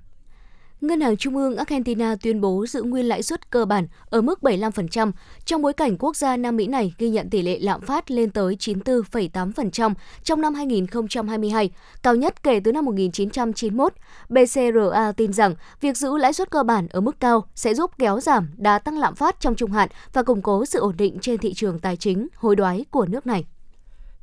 Ngân 0.88 1.02
hàng 1.02 1.18
Trung 1.18 1.38
ương 1.38 1.56
Argentina 1.56 2.16
tuyên 2.22 2.42
bố 2.42 2.66
giữ 2.68 2.84
nguyên 2.84 3.06
lãi 3.06 3.24
suất 3.24 3.52
cơ 3.52 3.66
bản 3.66 3.88
ở 4.10 4.22
mức 4.22 4.40
75% 4.42 5.12
trong 5.46 5.62
bối 5.62 5.74
cảnh 5.74 5.98
quốc 5.98 6.16
gia 6.16 6.38
Nam 6.38 6.56
Mỹ 6.56 6.68
này 6.68 6.94
ghi 6.98 7.10
nhận 7.10 7.30
tỷ 7.30 7.42
lệ 7.42 7.60
lạm 7.60 7.82
phát 7.82 8.12
lên 8.12 8.32
tới 8.32 8.56
94,8% 8.60 9.94
trong 10.24 10.42
năm 10.42 10.54
2022, 10.54 11.70
cao 12.04 12.16
nhất 12.16 12.44
kể 12.44 12.60
từ 12.64 12.72
năm 12.72 12.86
1991. 12.86 13.94
BCRA 14.30 15.12
tin 15.12 15.34
rằng 15.34 15.56
việc 15.82 15.98
giữ 15.98 16.18
lãi 16.18 16.34
suất 16.34 16.50
cơ 16.50 16.64
bản 16.64 16.88
ở 16.88 17.02
mức 17.02 17.20
cao 17.20 17.46
sẽ 17.56 17.74
giúp 17.74 17.92
kéo 17.98 18.20
giảm 18.20 18.50
đà 18.58 18.80
tăng 18.80 18.98
lạm 18.98 19.16
phát 19.16 19.40
trong 19.40 19.56
trung 19.56 19.72
hạn 19.72 19.90
và 20.14 20.24
củng 20.24 20.42
cố 20.42 20.66
sự 20.66 20.80
ổn 20.80 20.98
định 20.98 21.18
trên 21.22 21.38
thị 21.38 21.54
trường 21.54 21.80
tài 21.80 21.98
chính 21.98 22.28
hối 22.36 22.56
đoái 22.56 22.86
của 22.92 23.06
nước 23.06 23.28
này. 23.28 23.46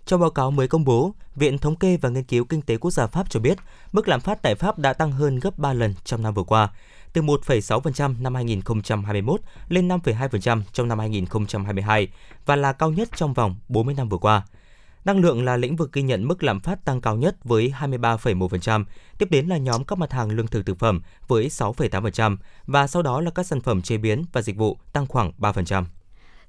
Trong 0.07 0.21
báo 0.21 0.31
cáo 0.31 0.51
mới 0.51 0.69
công 0.69 0.85
bố, 0.85 1.15
Viện 1.37 1.59
Thống 1.59 1.77
kê 1.77 1.97
và 1.97 2.09
Nghiên 2.09 2.25
cứu 2.25 2.45
Kinh 2.45 2.63
tế 2.63 2.77
Quốc 2.77 2.91
gia 2.91 3.07
Pháp 3.07 3.31
cho 3.31 3.41
biết, 3.41 3.59
mức 3.93 4.09
lạm 4.09 4.21
phát 4.21 4.43
tại 4.43 4.55
Pháp 4.55 4.79
đã 4.79 4.93
tăng 4.93 5.13
hơn 5.13 5.41
gấp 5.41 5.59
3 5.59 5.73
lần 5.73 5.95
trong 6.05 6.23
năm 6.23 6.35
vừa 6.35 6.43
qua, 6.43 6.69
từ 7.13 7.23
1,6% 7.23 8.23
năm 8.23 8.35
2021 8.35 9.41
lên 9.69 9.89
5,2% 9.89 10.63
trong 10.73 10.89
năm 10.89 10.99
2022 10.99 12.09
và 12.47 12.57
là 12.57 12.73
cao 12.73 12.91
nhất 12.91 13.09
trong 13.17 13.35
vòng 13.35 13.57
40 13.69 13.95
năm 13.95 14.09
vừa 14.09 14.19
qua. 14.19 14.43
Năng 15.05 15.19
lượng 15.19 15.45
là 15.45 15.57
lĩnh 15.57 15.77
vực 15.77 15.93
ghi 15.93 16.03
nhận 16.03 16.29
mức 16.29 16.43
lạm 16.43 16.61
phát 16.61 16.85
tăng 16.85 17.01
cao 17.01 17.17
nhất 17.17 17.37
với 17.45 17.73
23,1%, 17.81 18.85
tiếp 19.19 19.27
đến 19.31 19.47
là 19.47 19.57
nhóm 19.57 19.85
các 19.85 19.99
mặt 19.99 20.13
hàng 20.13 20.31
lương 20.31 20.47
thực 20.47 20.67
thực 20.67 20.79
phẩm 20.79 21.01
với 21.29 21.49
6,8% 21.49 22.37
và 22.67 22.87
sau 22.87 23.03
đó 23.03 23.21
là 23.21 23.31
các 23.31 23.47
sản 23.47 23.61
phẩm 23.61 23.83
chế 23.83 23.97
biến 23.97 24.25
và 24.33 24.43
dịch 24.43 24.57
vụ 24.57 24.79
tăng 24.93 25.07
khoảng 25.07 25.33
3% 25.39 25.85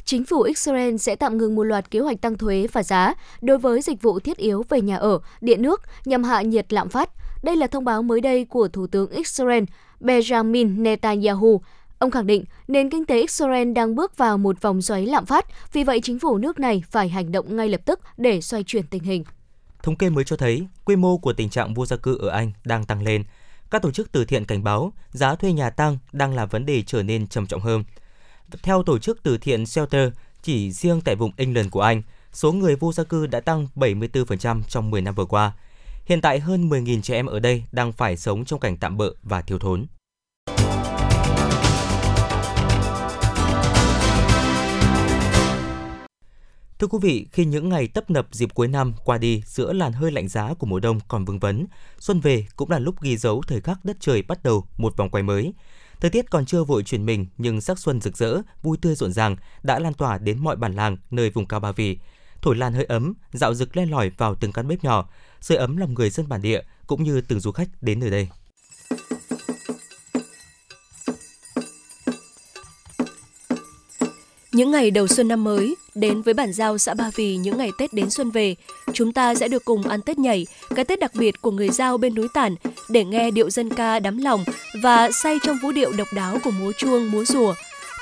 chính 0.05 0.25
phủ 0.25 0.41
Israel 0.41 0.97
sẽ 0.97 1.15
tạm 1.15 1.37
ngừng 1.37 1.55
một 1.55 1.63
loạt 1.63 1.91
kế 1.91 1.99
hoạch 1.99 2.21
tăng 2.21 2.37
thuế 2.37 2.67
và 2.71 2.83
giá 2.83 3.13
đối 3.41 3.57
với 3.57 3.81
dịch 3.81 4.01
vụ 4.01 4.19
thiết 4.19 4.37
yếu 4.37 4.65
về 4.69 4.81
nhà 4.81 4.97
ở, 4.97 5.19
điện 5.41 5.61
nước 5.61 5.81
nhằm 6.05 6.23
hạ 6.23 6.41
nhiệt 6.41 6.73
lạm 6.73 6.89
phát. 6.89 7.09
Đây 7.43 7.55
là 7.55 7.67
thông 7.67 7.85
báo 7.85 8.03
mới 8.03 8.21
đây 8.21 8.45
của 8.45 8.67
Thủ 8.67 8.87
tướng 8.87 9.11
Israel 9.11 9.63
Benjamin 10.01 10.81
Netanyahu. 10.81 11.61
Ông 11.99 12.11
khẳng 12.11 12.27
định 12.27 12.43
nền 12.67 12.89
kinh 12.89 13.05
tế 13.05 13.21
Israel 13.21 13.73
đang 13.73 13.95
bước 13.95 14.17
vào 14.17 14.37
một 14.37 14.61
vòng 14.61 14.81
xoáy 14.81 15.05
lạm 15.05 15.25
phát, 15.25 15.45
vì 15.73 15.83
vậy 15.83 15.99
chính 16.03 16.19
phủ 16.19 16.37
nước 16.37 16.59
này 16.59 16.83
phải 16.91 17.09
hành 17.09 17.31
động 17.31 17.55
ngay 17.55 17.69
lập 17.69 17.81
tức 17.85 17.99
để 18.17 18.41
xoay 18.41 18.63
chuyển 18.63 18.87
tình 18.87 19.03
hình. 19.03 19.23
Thống 19.83 19.95
kê 19.95 20.09
mới 20.09 20.23
cho 20.23 20.37
thấy, 20.37 20.67
quy 20.85 20.95
mô 20.95 21.17
của 21.17 21.33
tình 21.33 21.49
trạng 21.49 21.73
vô 21.73 21.85
gia 21.85 21.97
cư 21.97 22.17
ở 22.17 22.29
Anh 22.29 22.51
đang 22.65 22.85
tăng 22.85 23.03
lên. 23.03 23.23
Các 23.71 23.81
tổ 23.81 23.91
chức 23.91 24.11
từ 24.11 24.25
thiện 24.25 24.45
cảnh 24.45 24.63
báo 24.63 24.93
giá 25.11 25.35
thuê 25.35 25.53
nhà 25.53 25.69
tăng 25.69 25.97
đang 26.11 26.35
là 26.35 26.45
vấn 26.45 26.65
đề 26.65 26.81
trở 26.81 27.03
nên 27.03 27.27
trầm 27.27 27.47
trọng 27.47 27.61
hơn. 27.61 27.83
Theo 28.61 28.83
tổ 28.83 28.99
chức 28.99 29.23
từ 29.23 29.37
thiện 29.37 29.65
Shelter, 29.65 30.09
chỉ 30.41 30.71
riêng 30.71 31.01
tại 31.01 31.15
vùng 31.15 31.31
England 31.37 31.69
của 31.69 31.81
Anh, 31.81 32.01
số 32.33 32.51
người 32.51 32.75
vô 32.75 32.93
gia 32.93 33.03
cư 33.03 33.27
đã 33.27 33.39
tăng 33.39 33.67
74% 33.75 34.61
trong 34.67 34.91
10 34.91 35.01
năm 35.01 35.15
vừa 35.15 35.25
qua. 35.25 35.53
Hiện 36.05 36.21
tại 36.21 36.39
hơn 36.39 36.69
10.000 36.69 37.01
trẻ 37.01 37.15
em 37.15 37.25
ở 37.25 37.39
đây 37.39 37.63
đang 37.71 37.91
phải 37.91 38.17
sống 38.17 38.45
trong 38.45 38.59
cảnh 38.59 38.77
tạm 38.77 38.97
bợ 38.97 39.13
và 39.23 39.41
thiếu 39.41 39.59
thốn. 39.59 39.85
Thưa 46.79 46.87
quý 46.87 46.97
vị, 47.01 47.27
khi 47.31 47.45
những 47.45 47.69
ngày 47.69 47.87
tấp 47.87 48.09
nập 48.09 48.27
dịp 48.31 48.49
cuối 48.53 48.67
năm 48.67 48.93
qua 49.05 49.17
đi 49.17 49.43
giữa 49.45 49.73
làn 49.73 49.93
hơi 49.93 50.11
lạnh 50.11 50.27
giá 50.27 50.53
của 50.53 50.67
mùa 50.67 50.79
đông 50.79 50.99
còn 51.07 51.25
vương 51.25 51.39
vấn, 51.39 51.65
xuân 51.99 52.19
về 52.19 52.45
cũng 52.55 52.71
là 52.71 52.79
lúc 52.79 53.01
ghi 53.01 53.17
dấu 53.17 53.41
thời 53.47 53.61
khắc 53.61 53.85
đất 53.85 53.97
trời 53.99 54.21
bắt 54.21 54.43
đầu 54.43 54.65
một 54.77 54.97
vòng 54.97 55.09
quay 55.09 55.23
mới. 55.23 55.53
Thời 55.99 56.11
tiết 56.11 56.31
còn 56.31 56.45
chưa 56.45 56.63
vội 56.63 56.83
chuyển 56.83 57.05
mình 57.05 57.27
nhưng 57.37 57.61
sắc 57.61 57.79
xuân 57.79 58.01
rực 58.01 58.17
rỡ, 58.17 58.41
vui 58.61 58.77
tươi 58.81 58.95
rộn 58.95 59.13
ràng 59.13 59.35
đã 59.63 59.79
lan 59.79 59.93
tỏa 59.93 60.17
đến 60.17 60.39
mọi 60.39 60.55
bản 60.55 60.73
làng 60.73 60.97
nơi 61.11 61.29
vùng 61.29 61.45
cao 61.45 61.59
Ba 61.59 61.71
Vì. 61.71 61.97
Thổi 62.41 62.55
lan 62.55 62.73
hơi 62.73 62.85
ấm, 62.85 63.13
dạo 63.33 63.53
rực 63.53 63.77
len 63.77 63.91
lỏi 63.91 64.11
vào 64.17 64.35
từng 64.35 64.51
căn 64.51 64.67
bếp 64.67 64.83
nhỏ, 64.83 65.09
sưởi 65.41 65.57
ấm 65.57 65.77
lòng 65.77 65.93
người 65.93 66.09
dân 66.09 66.29
bản 66.29 66.41
địa 66.41 66.61
cũng 66.87 67.03
như 67.03 67.21
từng 67.21 67.39
du 67.39 67.51
khách 67.51 67.67
đến 67.81 67.99
nơi 67.99 68.09
đây. 68.09 68.29
Những 74.53 74.71
ngày 74.71 74.91
đầu 74.91 75.07
xuân 75.07 75.27
năm 75.27 75.43
mới, 75.43 75.75
đến 75.95 76.21
với 76.21 76.33
bản 76.33 76.53
giao 76.53 76.77
xã 76.77 76.93
Ba 76.93 77.11
Vì 77.15 77.35
những 77.35 77.57
ngày 77.57 77.71
Tết 77.77 77.93
đến 77.93 78.09
xuân 78.09 78.31
về, 78.31 78.55
chúng 78.93 79.13
ta 79.13 79.35
sẽ 79.35 79.47
được 79.47 79.65
cùng 79.65 79.83
ăn 79.83 80.01
Tết 80.01 80.19
nhảy, 80.19 80.47
cái 80.75 80.85
Tết 80.85 80.99
đặc 80.99 81.11
biệt 81.15 81.41
của 81.41 81.51
người 81.51 81.69
giao 81.69 81.97
bên 81.97 82.15
núi 82.15 82.27
Tản, 82.33 82.55
để 82.89 83.05
nghe 83.05 83.31
điệu 83.31 83.49
dân 83.49 83.69
ca 83.69 83.99
đắm 83.99 84.17
lòng 84.17 84.43
và 84.83 85.11
say 85.11 85.37
trong 85.43 85.57
vũ 85.63 85.71
điệu 85.71 85.91
độc 85.97 86.07
đáo 86.15 86.37
của 86.43 86.51
múa 86.51 86.71
chuông, 86.71 87.11
múa 87.11 87.25
rùa. 87.25 87.53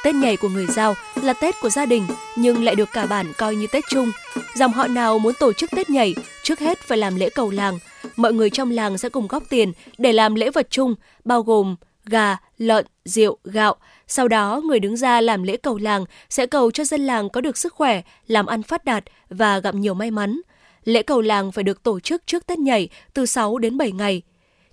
Tết 0.04 0.16
nhảy 0.16 0.38
của 0.38 0.50
người 0.50 0.68
Giao 0.68 0.96
là 1.22 1.34
Tết 1.34 1.56
của 1.62 1.70
gia 1.70 1.86
đình 1.86 2.04
nhưng 2.38 2.64
lại 2.64 2.76
được 2.76 2.90
cả 2.94 3.06
bản 3.06 3.34
coi 3.38 3.56
như 3.56 3.68
Tết 3.72 3.84
chung. 3.90 4.12
Dòng 4.56 4.74
họ 4.74 4.88
nào 4.88 5.20
muốn 5.20 5.34
tổ 5.40 5.54
chức 5.54 5.72
Tết 5.72 5.90
nhảy, 5.90 6.16
trước 6.44 6.60
hết 6.60 6.80
phải 6.80 6.98
làm 6.98 7.16
lễ 7.16 7.30
cầu 7.30 7.52
làng. 7.52 7.80
Mọi 8.16 8.34
người 8.34 8.50
trong 8.50 8.72
làng 8.72 8.98
sẽ 8.98 9.10
cùng 9.10 9.28
góp 9.28 9.44
tiền 9.50 9.72
để 9.98 10.14
làm 10.14 10.36
lễ 10.36 10.50
vật 10.50 10.68
chung, 10.70 10.96
bao 11.26 11.42
gồm 11.42 11.76
gà, 12.06 12.38
lợn, 12.58 12.86
rượu, 13.06 13.38
gạo. 13.44 13.76
Sau 14.13 14.28
đó, 14.28 14.62
người 14.65 14.80
đứng 14.80 14.97
ra 14.97 15.21
làm 15.21 15.43
lễ 15.43 15.58
cầu 15.58 15.78
làng 15.78 16.06
sẽ 16.30 16.45
cầu 16.45 16.71
cho 16.71 16.84
dân 16.84 17.02
làng 17.02 17.30
có 17.30 17.41
được 17.41 17.58
sức 17.58 17.74
khỏe, 17.74 18.02
làm 18.28 18.45
ăn 18.45 18.63
phát 18.63 18.86
đạt 18.86 19.04
và 19.30 19.60
gặp 19.60 19.76
nhiều 19.76 19.93
may 19.93 20.12
mắn. 20.12 20.41
Lễ 20.84 21.04
cầu 21.04 21.21
làng 21.21 21.52
phải 21.52 21.63
được 21.63 21.84
tổ 21.84 22.00
chức 22.00 22.28
trước 22.28 22.47
Tết 22.47 22.60
nhảy 22.60 22.89
từ 23.13 23.26
6 23.26 23.58
đến 23.58 23.78
7 23.78 23.91
ngày. 23.91 24.21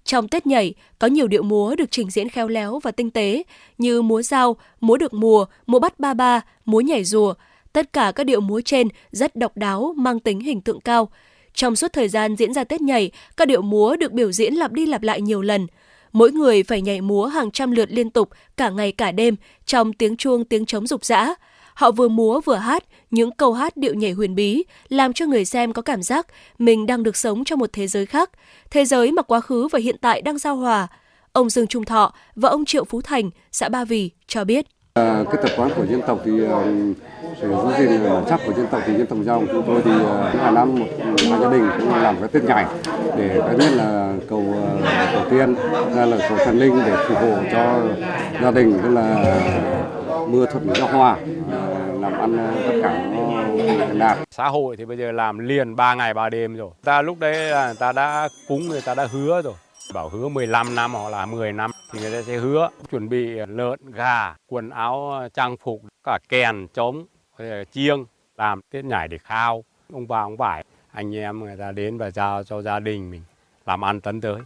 Trong 0.04 0.28
Tết 0.28 0.46
nhảy, 0.46 0.74
có 0.98 1.06
nhiều 1.06 1.28
điệu 1.28 1.42
múa 1.42 1.74
được 1.74 1.90
trình 1.90 2.10
diễn 2.10 2.28
khéo 2.28 2.48
léo 2.48 2.78
và 2.78 2.90
tinh 2.90 3.10
tế 3.10 3.42
như 3.78 4.02
múa 4.02 4.22
dao, 4.22 4.56
múa 4.80 4.96
được 4.96 5.14
mùa, 5.14 5.46
múa 5.66 5.78
bắt 5.78 6.00
ba 6.00 6.14
ba, 6.14 6.40
múa 6.64 6.80
nhảy 6.80 7.04
rùa. 7.04 7.34
Tất 7.72 7.92
cả 7.92 8.12
các 8.14 8.24
điệu 8.24 8.40
múa 8.40 8.60
trên 8.64 8.88
rất 9.10 9.36
độc 9.36 9.56
đáo, 9.56 9.94
mang 9.96 10.20
tính 10.20 10.40
hình 10.40 10.60
tượng 10.60 10.80
cao. 10.80 11.08
Trong 11.54 11.76
suốt 11.76 11.92
thời 11.92 12.08
gian 12.08 12.36
diễn 12.36 12.54
ra 12.54 12.64
Tết 12.64 12.80
nhảy, 12.80 13.10
các 13.36 13.48
điệu 13.48 13.62
múa 13.62 13.96
được 13.96 14.12
biểu 14.12 14.32
diễn 14.32 14.54
lặp 14.54 14.72
đi 14.72 14.86
lặp 14.86 15.02
lại 15.02 15.20
nhiều 15.20 15.42
lần. 15.42 15.66
Mỗi 16.12 16.32
người 16.32 16.62
phải 16.62 16.82
nhảy 16.82 17.00
múa 17.00 17.26
hàng 17.26 17.50
trăm 17.50 17.70
lượt 17.70 17.88
liên 17.90 18.10
tục 18.10 18.30
cả 18.56 18.70
ngày 18.70 18.92
cả 18.92 19.12
đêm 19.12 19.36
trong 19.66 19.92
tiếng 19.92 20.16
chuông 20.16 20.44
tiếng 20.44 20.66
trống 20.66 20.86
rục 20.86 21.04
rã. 21.04 21.34
Họ 21.74 21.90
vừa 21.90 22.08
múa 22.08 22.40
vừa 22.44 22.54
hát 22.54 22.84
những 23.10 23.30
câu 23.30 23.52
hát 23.52 23.76
điệu 23.76 23.94
nhảy 23.94 24.12
huyền 24.12 24.34
bí, 24.34 24.64
làm 24.88 25.12
cho 25.12 25.26
người 25.26 25.44
xem 25.44 25.72
có 25.72 25.82
cảm 25.82 26.02
giác 26.02 26.26
mình 26.58 26.86
đang 26.86 27.02
được 27.02 27.16
sống 27.16 27.44
trong 27.44 27.58
một 27.58 27.70
thế 27.72 27.86
giới 27.86 28.06
khác, 28.06 28.30
thế 28.70 28.84
giới 28.84 29.12
mà 29.12 29.22
quá 29.22 29.40
khứ 29.40 29.68
và 29.68 29.78
hiện 29.78 29.96
tại 30.00 30.22
đang 30.22 30.38
giao 30.38 30.56
hòa. 30.56 30.88
Ông 31.32 31.50
Dương 31.50 31.66
Trung 31.66 31.84
Thọ 31.84 32.12
và 32.34 32.48
ông 32.48 32.64
Triệu 32.64 32.84
Phú 32.84 33.00
Thành, 33.00 33.30
xã 33.52 33.68
Ba 33.68 33.84
Vì 33.84 34.10
cho 34.26 34.44
biết. 34.44 34.66
À, 34.94 35.24
cái 35.32 35.42
tập 35.42 35.52
quán 35.56 35.70
của 35.76 35.86
dân 35.86 36.00
tộc 36.06 36.20
thì 36.24 36.32
uh, 36.32 36.50
giữ 37.40 37.88
gìn 37.88 38.04
ờ, 38.04 38.14
bản 38.14 38.24
sắc 38.28 38.40
của 38.46 38.52
dân 38.52 38.66
tộc 38.66 38.82
thì 38.86 38.92
dân 38.94 39.06
tộc 39.06 39.18
giao 39.22 39.42
chúng 39.52 39.62
tôi 39.66 39.82
thì 39.84 39.90
ờ, 40.04 40.28
hàng 40.28 40.54
năm 40.54 40.78
một 40.78 40.86
hai 41.30 41.40
gia 41.40 41.50
đình 41.50 41.70
cũng 41.78 42.02
làm 42.02 42.16
cái 42.20 42.28
tết 42.28 42.44
nhảy 42.44 42.64
để 43.16 43.40
cái 43.46 43.56
nhất 43.56 43.72
là 43.72 44.12
cầu 44.28 44.44
ờ, 44.82 45.06
tổ 45.14 45.30
tiên 45.30 45.54
ra 45.96 46.04
là 46.04 46.16
cầu 46.28 46.38
thần 46.44 46.58
linh 46.58 46.80
để 46.86 46.96
phù 47.08 47.14
hộ 47.14 47.36
cho 47.52 47.80
gia 48.42 48.50
đình 48.50 48.78
tức 48.82 48.88
là 48.88 49.36
mưa 50.28 50.46
thuận 50.52 50.74
gió 50.74 50.86
hòa 50.86 51.16
làm 52.00 52.12
ăn 52.12 52.52
tất 52.68 52.80
cả 52.82 53.04
đạt 53.98 54.18
xã 54.30 54.48
hội 54.48 54.76
thì 54.76 54.84
bây 54.84 54.96
giờ 54.96 55.12
làm 55.12 55.38
liền 55.38 55.76
3 55.76 55.94
ngày 55.94 56.14
3 56.14 56.28
đêm 56.28 56.56
rồi. 56.56 56.70
Ta 56.84 57.02
lúc 57.02 57.18
đấy 57.18 57.50
là 57.50 57.66
người 57.66 57.74
ta 57.78 57.92
đã 57.92 58.28
cúng 58.48 58.68
người 58.68 58.80
ta 58.80 58.94
đã 58.94 59.06
hứa 59.10 59.42
rồi. 59.42 59.54
Bảo 59.94 60.08
hứa 60.08 60.28
15 60.28 60.74
năm 60.74 60.94
hoặc 60.94 61.10
là 61.10 61.26
10 61.26 61.52
năm 61.52 61.70
thì 61.92 62.00
người 62.00 62.12
ta 62.12 62.22
sẽ 62.22 62.36
hứa. 62.36 62.68
Chuẩn 62.90 63.08
bị 63.08 63.26
lợn, 63.48 63.78
gà, 63.92 64.34
quần 64.46 64.70
áo, 64.70 65.22
trang 65.34 65.56
phục, 65.56 65.82
cả 66.04 66.18
kèn, 66.28 66.66
trống, 66.74 67.06
chiêng 67.72 68.04
làm 68.36 68.60
tiết 68.70 68.84
nhảy 68.84 69.08
để 69.08 69.18
khao 69.18 69.64
ông 69.92 70.08
bà 70.08 70.22
ông 70.22 70.36
vải 70.36 70.64
anh 70.92 71.16
em 71.16 71.40
người 71.40 71.56
ta 71.56 71.72
đến 71.72 71.98
và 71.98 72.10
giao 72.10 72.44
cho 72.44 72.62
gia 72.62 72.80
đình 72.80 73.10
mình 73.10 73.22
làm 73.66 73.84
ăn 73.84 74.00
tấn 74.00 74.20
tới. 74.20 74.40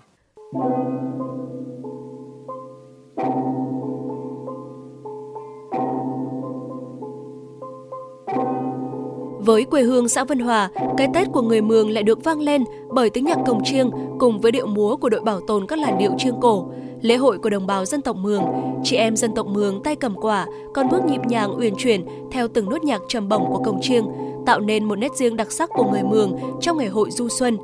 Với 9.45 9.65
quê 9.65 9.83
hương 9.83 10.09
xã 10.09 10.25
Vân 10.25 10.39
Hòa, 10.39 10.71
cái 10.97 11.09
Tết 11.15 11.29
của 11.33 11.43
người 11.43 11.61
Mường 11.61 11.91
lại 11.91 12.03
được 12.03 12.25
vang 12.25 12.41
lên 12.41 12.65
bởi 12.89 13.11
tiếng 13.11 13.25
nhạc 13.25 13.39
cồng 13.47 13.65
chiêng 13.65 13.91
cùng 14.19 14.41
với 14.41 14.53
điệu 14.53 14.67
múa 14.67 14.97
của 14.97 15.09
đội 15.09 15.21
bảo 15.21 15.41
tồn 15.47 15.67
các 15.67 15.79
làn 15.79 15.99
điệu 15.99 16.11
chiêng 16.19 16.41
cổ. 16.41 16.73
Lễ 17.03 17.17
hội 17.17 17.39
của 17.39 17.51
đồng 17.51 17.67
bào 17.67 17.85
dân 17.85 18.03
tộc 18.03 18.17
Mường, 18.17 18.45
chị 18.85 18.97
em 18.97 19.17
dân 19.17 19.35
tộc 19.35 19.47
Mường 19.47 19.83
tay 19.83 19.97
cầm 19.97 20.15
quả, 20.17 20.47
còn 20.75 20.89
bước 20.89 21.05
nhịp 21.05 21.21
nhàng 21.29 21.59
uyển 21.59 21.75
chuyển 21.79 22.07
theo 22.33 22.49
từng 22.49 22.71
nốt 22.71 22.85
nhạc 22.85 23.01
trầm 23.09 23.29
bổng 23.29 23.47
của 23.49 23.63
cồng 23.65 23.81
chiêng, 23.83 24.07
tạo 24.47 24.61
nên 24.61 24.85
một 24.85 24.97
nét 24.97 25.13
riêng 25.15 25.37
đặc 25.37 25.53
sắc 25.53 25.71
của 25.73 25.91
người 25.91 26.03
Mường 26.03 26.39
trong 26.61 26.79
ngày 26.79 26.89
hội 26.89 27.11
du 27.11 27.29
xuân. 27.29 27.59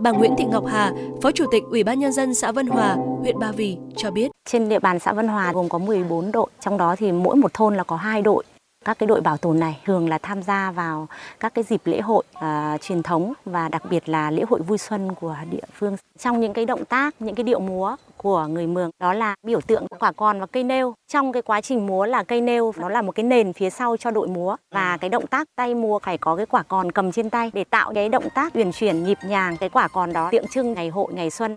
Bà 0.00 0.10
Nguyễn 0.10 0.34
Thị 0.38 0.44
Ngọc 0.44 0.66
Hà, 0.66 0.92
Phó 1.22 1.30
Chủ 1.32 1.44
tịch 1.50 1.62
Ủy 1.70 1.84
ban 1.84 1.98
Nhân 1.98 2.12
dân 2.12 2.34
xã 2.34 2.52
Vân 2.52 2.66
Hòa, 2.66 2.96
huyện 3.20 3.38
Ba 3.38 3.52
Vì 3.52 3.76
cho 3.96 4.10
biết. 4.10 4.30
Trên 4.48 4.68
địa 4.68 4.78
bàn 4.78 4.98
xã 4.98 5.12
Vân 5.12 5.28
Hòa 5.28 5.52
gồm 5.52 5.68
có 5.68 5.78
14 5.78 6.32
đội, 6.32 6.46
trong 6.60 6.78
đó 6.78 6.96
thì 6.98 7.12
mỗi 7.12 7.36
một 7.36 7.54
thôn 7.54 7.76
là 7.76 7.82
có 7.84 7.96
hai 7.96 8.22
đội 8.22 8.44
các 8.84 8.98
cái 8.98 9.06
đội 9.06 9.20
bảo 9.20 9.36
tồn 9.36 9.60
này 9.60 9.80
thường 9.84 10.08
là 10.08 10.18
tham 10.18 10.42
gia 10.42 10.70
vào 10.70 11.08
các 11.40 11.54
cái 11.54 11.64
dịp 11.64 11.80
lễ 11.84 12.00
hội 12.00 12.24
uh, 12.36 12.80
truyền 12.80 13.02
thống 13.02 13.32
và 13.44 13.68
đặc 13.68 13.82
biệt 13.90 14.08
là 14.08 14.30
lễ 14.30 14.42
hội 14.48 14.60
vui 14.60 14.78
xuân 14.78 15.14
của 15.14 15.36
địa 15.50 15.66
phương. 15.72 15.96
Trong 16.18 16.40
những 16.40 16.52
cái 16.52 16.64
động 16.64 16.84
tác, 16.84 17.14
những 17.18 17.34
cái 17.34 17.44
điệu 17.44 17.60
múa 17.60 17.96
của 18.16 18.46
người 18.46 18.66
Mường 18.66 18.90
đó 19.00 19.12
là 19.12 19.34
biểu 19.46 19.60
tượng 19.60 19.86
quả 19.98 20.12
còn 20.12 20.40
và 20.40 20.46
cây 20.46 20.64
nêu. 20.64 20.94
Trong 21.12 21.32
cái 21.32 21.42
quá 21.42 21.60
trình 21.60 21.86
múa 21.86 22.06
là 22.06 22.22
cây 22.22 22.40
nêu 22.40 22.72
nó 22.76 22.88
là 22.88 23.02
một 23.02 23.12
cái 23.12 23.24
nền 23.24 23.52
phía 23.52 23.70
sau 23.70 23.96
cho 23.96 24.10
đội 24.10 24.28
múa 24.28 24.56
và 24.74 24.96
cái 24.96 25.10
động 25.10 25.26
tác 25.26 25.48
tay 25.56 25.74
múa 25.74 25.98
phải 25.98 26.18
có 26.18 26.36
cái 26.36 26.46
quả 26.46 26.62
còn 26.62 26.92
cầm 26.92 27.12
trên 27.12 27.30
tay 27.30 27.50
để 27.54 27.64
tạo 27.64 27.94
cái 27.94 28.08
động 28.08 28.28
tác 28.34 28.54
uyển 28.56 28.72
chuyển 28.72 29.04
nhịp 29.04 29.18
nhàng 29.26 29.56
cái 29.56 29.68
quả 29.68 29.88
còn 29.88 30.12
đó 30.12 30.28
tượng 30.32 30.48
trưng 30.48 30.72
ngày 30.72 30.88
hội 30.88 31.12
ngày 31.12 31.30
xuân. 31.30 31.56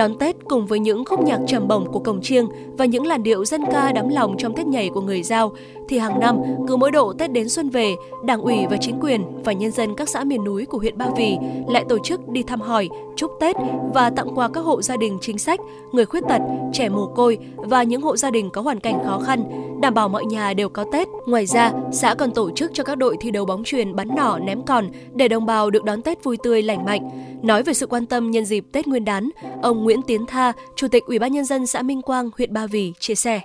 Đón 0.00 0.18
Tết 0.18 0.36
cùng 0.48 0.66
với 0.66 0.78
những 0.78 1.04
khúc 1.04 1.20
nhạc 1.20 1.38
trầm 1.46 1.68
bổng 1.68 1.92
của 1.92 1.98
cổng 1.98 2.22
chiêng 2.22 2.48
và 2.78 2.84
những 2.84 3.06
làn 3.06 3.22
điệu 3.22 3.44
dân 3.44 3.64
ca 3.72 3.92
đắm 3.92 4.08
lòng 4.08 4.36
trong 4.38 4.54
Tết 4.56 4.66
nhảy 4.66 4.88
của 4.88 5.00
người 5.00 5.22
Giao, 5.22 5.52
thì 5.88 5.98
hàng 5.98 6.20
năm, 6.20 6.36
cứ 6.68 6.76
mỗi 6.76 6.90
độ 6.90 7.12
Tết 7.12 7.32
đến 7.32 7.48
xuân 7.48 7.70
về, 7.70 7.94
Đảng 8.24 8.40
ủy 8.40 8.66
và 8.70 8.76
chính 8.80 9.00
quyền 9.00 9.42
và 9.44 9.52
nhân 9.52 9.70
dân 9.70 9.94
các 9.96 10.08
xã 10.08 10.24
miền 10.24 10.44
núi 10.44 10.66
của 10.66 10.78
huyện 10.78 10.98
Ba 10.98 11.06
Vì 11.16 11.36
lại 11.68 11.84
tổ 11.88 11.98
chức 11.98 12.28
đi 12.28 12.42
thăm 12.42 12.60
hỏi, 12.60 12.88
chúc 13.16 13.30
Tết 13.40 13.56
và 13.94 14.10
tặng 14.10 14.34
quà 14.34 14.48
các 14.48 14.60
hộ 14.60 14.82
gia 14.82 14.96
đình 14.96 15.18
chính 15.20 15.38
sách, 15.38 15.60
người 15.92 16.06
khuyết 16.06 16.24
tật, 16.28 16.40
trẻ 16.72 16.88
mồ 16.88 17.06
côi 17.06 17.38
và 17.56 17.82
những 17.82 18.02
hộ 18.02 18.16
gia 18.16 18.30
đình 18.30 18.50
có 18.50 18.60
hoàn 18.60 18.80
cảnh 18.80 18.98
khó 19.04 19.20
khăn, 19.26 19.44
đảm 19.82 19.94
bảo 19.94 20.08
mọi 20.08 20.24
nhà 20.24 20.54
đều 20.54 20.68
có 20.68 20.84
Tết. 20.92 21.08
Ngoài 21.26 21.46
ra, 21.46 21.72
xã 21.92 22.14
còn 22.14 22.30
tổ 22.30 22.50
chức 22.50 22.70
cho 22.74 22.84
các 22.84 22.98
đội 22.98 23.16
thi 23.20 23.30
đấu 23.30 23.44
bóng 23.44 23.64
chuyền 23.64 23.96
bắn 23.96 24.08
nỏ 24.16 24.38
ném 24.38 24.62
còn 24.62 24.90
để 25.14 25.28
đồng 25.28 25.46
bào 25.46 25.70
được 25.70 25.84
đón 25.84 26.02
Tết 26.02 26.24
vui 26.24 26.36
tươi 26.36 26.62
lành 26.62 26.84
mạnh. 26.84 27.10
Nói 27.42 27.62
về 27.62 27.72
sự 27.72 27.86
quan 27.86 28.06
tâm 28.06 28.30
nhân 28.30 28.44
dịp 28.44 28.64
Tết 28.72 28.86
Nguyên 28.86 29.04
đán, 29.04 29.30
ông 29.62 29.84
Nguyễn 29.84 30.00
Tiến 30.06 30.26
Tha, 30.26 30.52
Chủ 30.76 30.88
tịch 30.88 31.04
Ủy 31.06 31.18
ban 31.18 31.32
nhân 31.32 31.44
dân 31.44 31.66
xã 31.66 31.82
Minh 31.82 32.02
Quang, 32.02 32.30
huyện 32.38 32.52
Ba 32.52 32.66
Vì 32.66 32.92
chia 32.98 33.14
sẻ. 33.14 33.40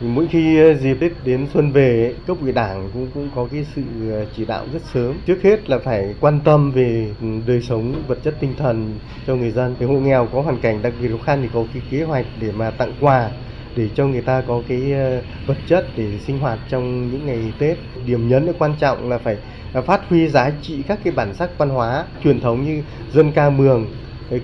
Mỗi 0.00 0.26
khi 0.30 0.58
ờ, 0.58 0.74
dịp 0.74 0.96
Tết 1.00 1.12
đến 1.24 1.46
xuân 1.54 1.72
về, 1.72 2.14
cấp 2.26 2.36
ủy 2.40 2.52
đảng 2.52 2.90
cũng 2.92 3.08
cũng 3.14 3.30
có 3.34 3.48
cái 3.52 3.66
sự 3.76 3.82
ờ, 4.10 4.26
chỉ 4.36 4.44
đạo 4.44 4.66
rất 4.72 4.82
sớm. 4.94 5.14
Trước 5.26 5.42
hết 5.42 5.70
là 5.70 5.78
phải 5.78 6.14
quan 6.20 6.40
tâm 6.44 6.72
về 6.72 7.14
ừ, 7.20 7.26
đời 7.46 7.62
sống 7.62 8.02
vật 8.08 8.18
chất 8.24 8.34
tinh 8.40 8.54
thần 8.58 8.98
cho 9.26 9.36
người 9.36 9.50
dân. 9.50 9.76
Cái 9.78 9.88
hộ 9.88 9.94
nghèo 9.94 10.28
có 10.32 10.42
hoàn 10.42 10.60
cảnh 10.60 10.82
đặc 10.82 10.92
biệt 11.02 11.08
khó 11.08 11.24
khăn 11.24 11.38
thì 11.42 11.48
có 11.54 11.64
cái 11.74 11.82
kế 11.90 12.02
hoạch 12.02 12.26
để 12.40 12.52
mà 12.52 12.70
tặng 12.70 12.92
quà 13.00 13.30
để 13.76 13.88
cho 13.94 14.06
người 14.06 14.22
ta 14.22 14.42
có 14.48 14.62
cái 14.68 14.92
ờ, 14.92 15.22
vật 15.46 15.56
chất 15.68 15.86
để 15.96 16.18
sinh 16.26 16.38
hoạt 16.38 16.58
trong 16.68 17.10
những 17.10 17.26
ngày 17.26 17.52
Tết. 17.58 17.78
Điểm 18.06 18.28
nhấn 18.28 18.52
quan 18.58 18.74
trọng 18.80 19.08
là 19.10 19.18
phải 19.18 19.36
Ờ, 19.72 19.82
phát 19.82 20.00
huy 20.08 20.28
giá 20.28 20.52
trị 20.62 20.82
các 20.88 20.98
cái 21.04 21.12
bản 21.12 21.34
sắc 21.34 21.50
văn 21.58 21.68
hóa 21.68 22.04
truyền 22.24 22.40
thống 22.40 22.64
như 22.64 22.82
dân 23.12 23.32
ca 23.32 23.50
mường, 23.50 23.86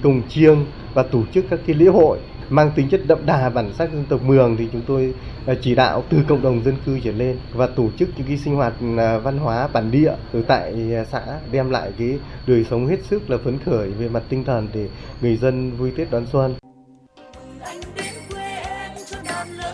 cồng 0.02 0.22
chiêng 0.28 0.66
và 0.94 1.02
tổ 1.02 1.22
chức 1.34 1.44
các 1.50 1.60
cái 1.66 1.76
lễ 1.76 1.86
hội 1.86 2.18
mang 2.50 2.70
tính 2.74 2.88
chất 2.88 3.00
đậm 3.06 3.26
đà 3.26 3.48
bản 3.48 3.72
sắc 3.78 3.92
dân 3.92 4.04
tộc 4.08 4.22
Mường 4.22 4.56
thì 4.56 4.68
chúng 4.72 4.82
tôi 4.86 5.14
ờ, 5.46 5.54
chỉ 5.62 5.74
đạo 5.74 6.04
từ 6.08 6.18
cộng 6.28 6.42
đồng 6.42 6.64
dân 6.64 6.76
cư 6.86 7.00
trở 7.04 7.12
lên 7.12 7.38
và 7.52 7.66
tổ 7.66 7.88
chức 7.98 8.08
những 8.16 8.26
cái 8.26 8.36
sinh 8.36 8.54
hoạt 8.54 8.72
ờ, 8.96 9.20
văn 9.20 9.38
hóa 9.38 9.68
bản 9.72 9.90
địa 9.90 10.12
ở 10.32 10.42
tại 10.46 10.74
xã 11.12 11.22
đem 11.52 11.70
lại 11.70 11.92
cái 11.98 12.18
đời 12.46 12.64
sống 12.70 12.86
hết 12.86 13.04
sức 13.10 13.30
là 13.30 13.36
phấn 13.44 13.58
khởi 13.66 13.90
về 13.90 14.08
mặt 14.08 14.22
tinh 14.28 14.44
thần 14.44 14.68
để 14.74 14.88
người 15.20 15.36
dân 15.36 15.70
vui 15.70 15.92
Tết 15.96 16.10
đón 16.10 16.26
xuân. 16.32 16.54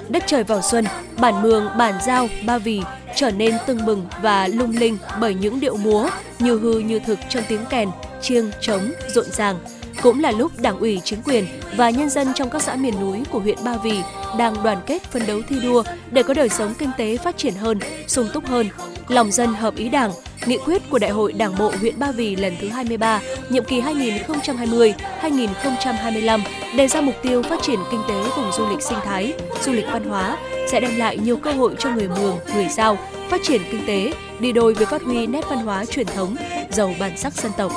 Đất 0.09 0.23
trời 0.27 0.45
vào 0.45 0.61
xuân, 0.63 0.85
bản 1.21 1.43
Mường, 1.43 1.65
bản 1.79 1.95
Giao, 2.07 2.29
Ba 2.47 2.59
Vì 2.59 2.83
trở 3.17 3.31
nên 3.31 3.55
tưng 3.67 3.87
bừng 3.87 4.07
và 4.23 4.49
lung 4.49 4.77
linh 4.77 4.99
bởi 5.21 5.35
những 5.35 5.61
điệu 5.61 5.77
múa 5.77 6.09
như 6.39 6.59
hư 6.59 6.79
như 6.79 6.99
thực 6.99 7.19
trong 7.29 7.45
tiếng 7.49 7.65
kèn, 7.71 7.89
chiêng, 8.23 8.51
trống, 8.61 8.91
rộn 9.15 9.27
ràng 9.31 9.59
cũng 10.03 10.21
là 10.21 10.31
lúc 10.31 10.53
Đảng 10.59 10.79
ủy, 10.79 11.01
chính 11.05 11.23
quyền 11.23 11.47
và 11.77 11.91
nhân 11.91 12.11
dân 12.11 12.29
trong 12.35 12.51
các 12.51 12.63
xã 12.63 12.75
miền 12.75 12.95
núi 13.01 13.23
của 13.31 13.39
huyện 13.39 13.59
Ba 13.65 13.77
Vì 13.77 14.01
đang 14.39 14.63
đoàn 14.63 14.79
kết 14.87 15.03
phấn 15.03 15.27
đấu 15.27 15.41
thi 15.49 15.57
đua 15.63 15.83
để 16.11 16.23
có 16.23 16.35
đời 16.35 16.49
sống 16.49 16.75
kinh 16.79 16.91
tế 16.99 17.17
phát 17.17 17.37
triển 17.37 17.55
hơn, 17.55 17.79
sung 18.07 18.29
túc 18.33 18.47
hơn. 18.47 18.69
Lòng 19.09 19.33
dân 19.33 19.55
hợp 19.55 19.77
ý 19.77 19.89
Đảng, 19.89 20.13
nghị 20.47 20.59
quyết 20.65 20.83
của 20.91 20.99
Đại 20.99 21.11
hội 21.11 21.33
Đảng 21.33 21.59
bộ 21.59 21.73
huyện 21.81 21.99
Ba 21.99 22.13
Vì 22.13 22.37
lần 22.37 22.57
thứ 22.61 22.69
23, 22.69 23.21
nhiệm 23.51 23.65
kỳ 23.65 23.81
2020-2025 23.81 26.41
đề 26.77 26.89
ra 26.89 27.01
mục 27.01 27.15
tiêu 27.23 27.43
phát 27.43 27.63
triển 27.63 27.81
kinh 27.91 28.01
tế 28.09 28.15
vùng 28.37 28.53
du 28.53 28.69
lịch 28.69 28.83
sinh 28.83 28.99
thái, 29.05 29.35
du 29.63 29.73
lịch 29.73 29.87
văn 29.93 30.05
hóa 30.05 30.37
sẽ 30.71 30.81
đem 30.81 30.97
lại 30.97 31.19
nhiều 31.19 31.37
cơ 31.37 31.53
hội 31.53 31.75
cho 31.79 31.95
người 31.95 32.09
Mường, 32.09 32.39
người 32.55 32.69
Giao 32.69 32.99
phát 33.29 33.41
triển 33.43 33.63
kinh 33.71 33.87
tế, 33.87 34.13
đi 34.41 34.53
đôi 34.53 34.75
với 34.75 34.87
phát 34.87 35.03
huy 35.03 35.27
nét 35.27 35.45
văn 35.51 35.59
hóa 35.59 35.85
truyền 35.85 36.07
thống, 36.07 36.37
giàu 36.71 36.95
bản 37.01 37.17
sắc 37.17 37.33
dân 37.33 37.53
tộc. 37.57 37.73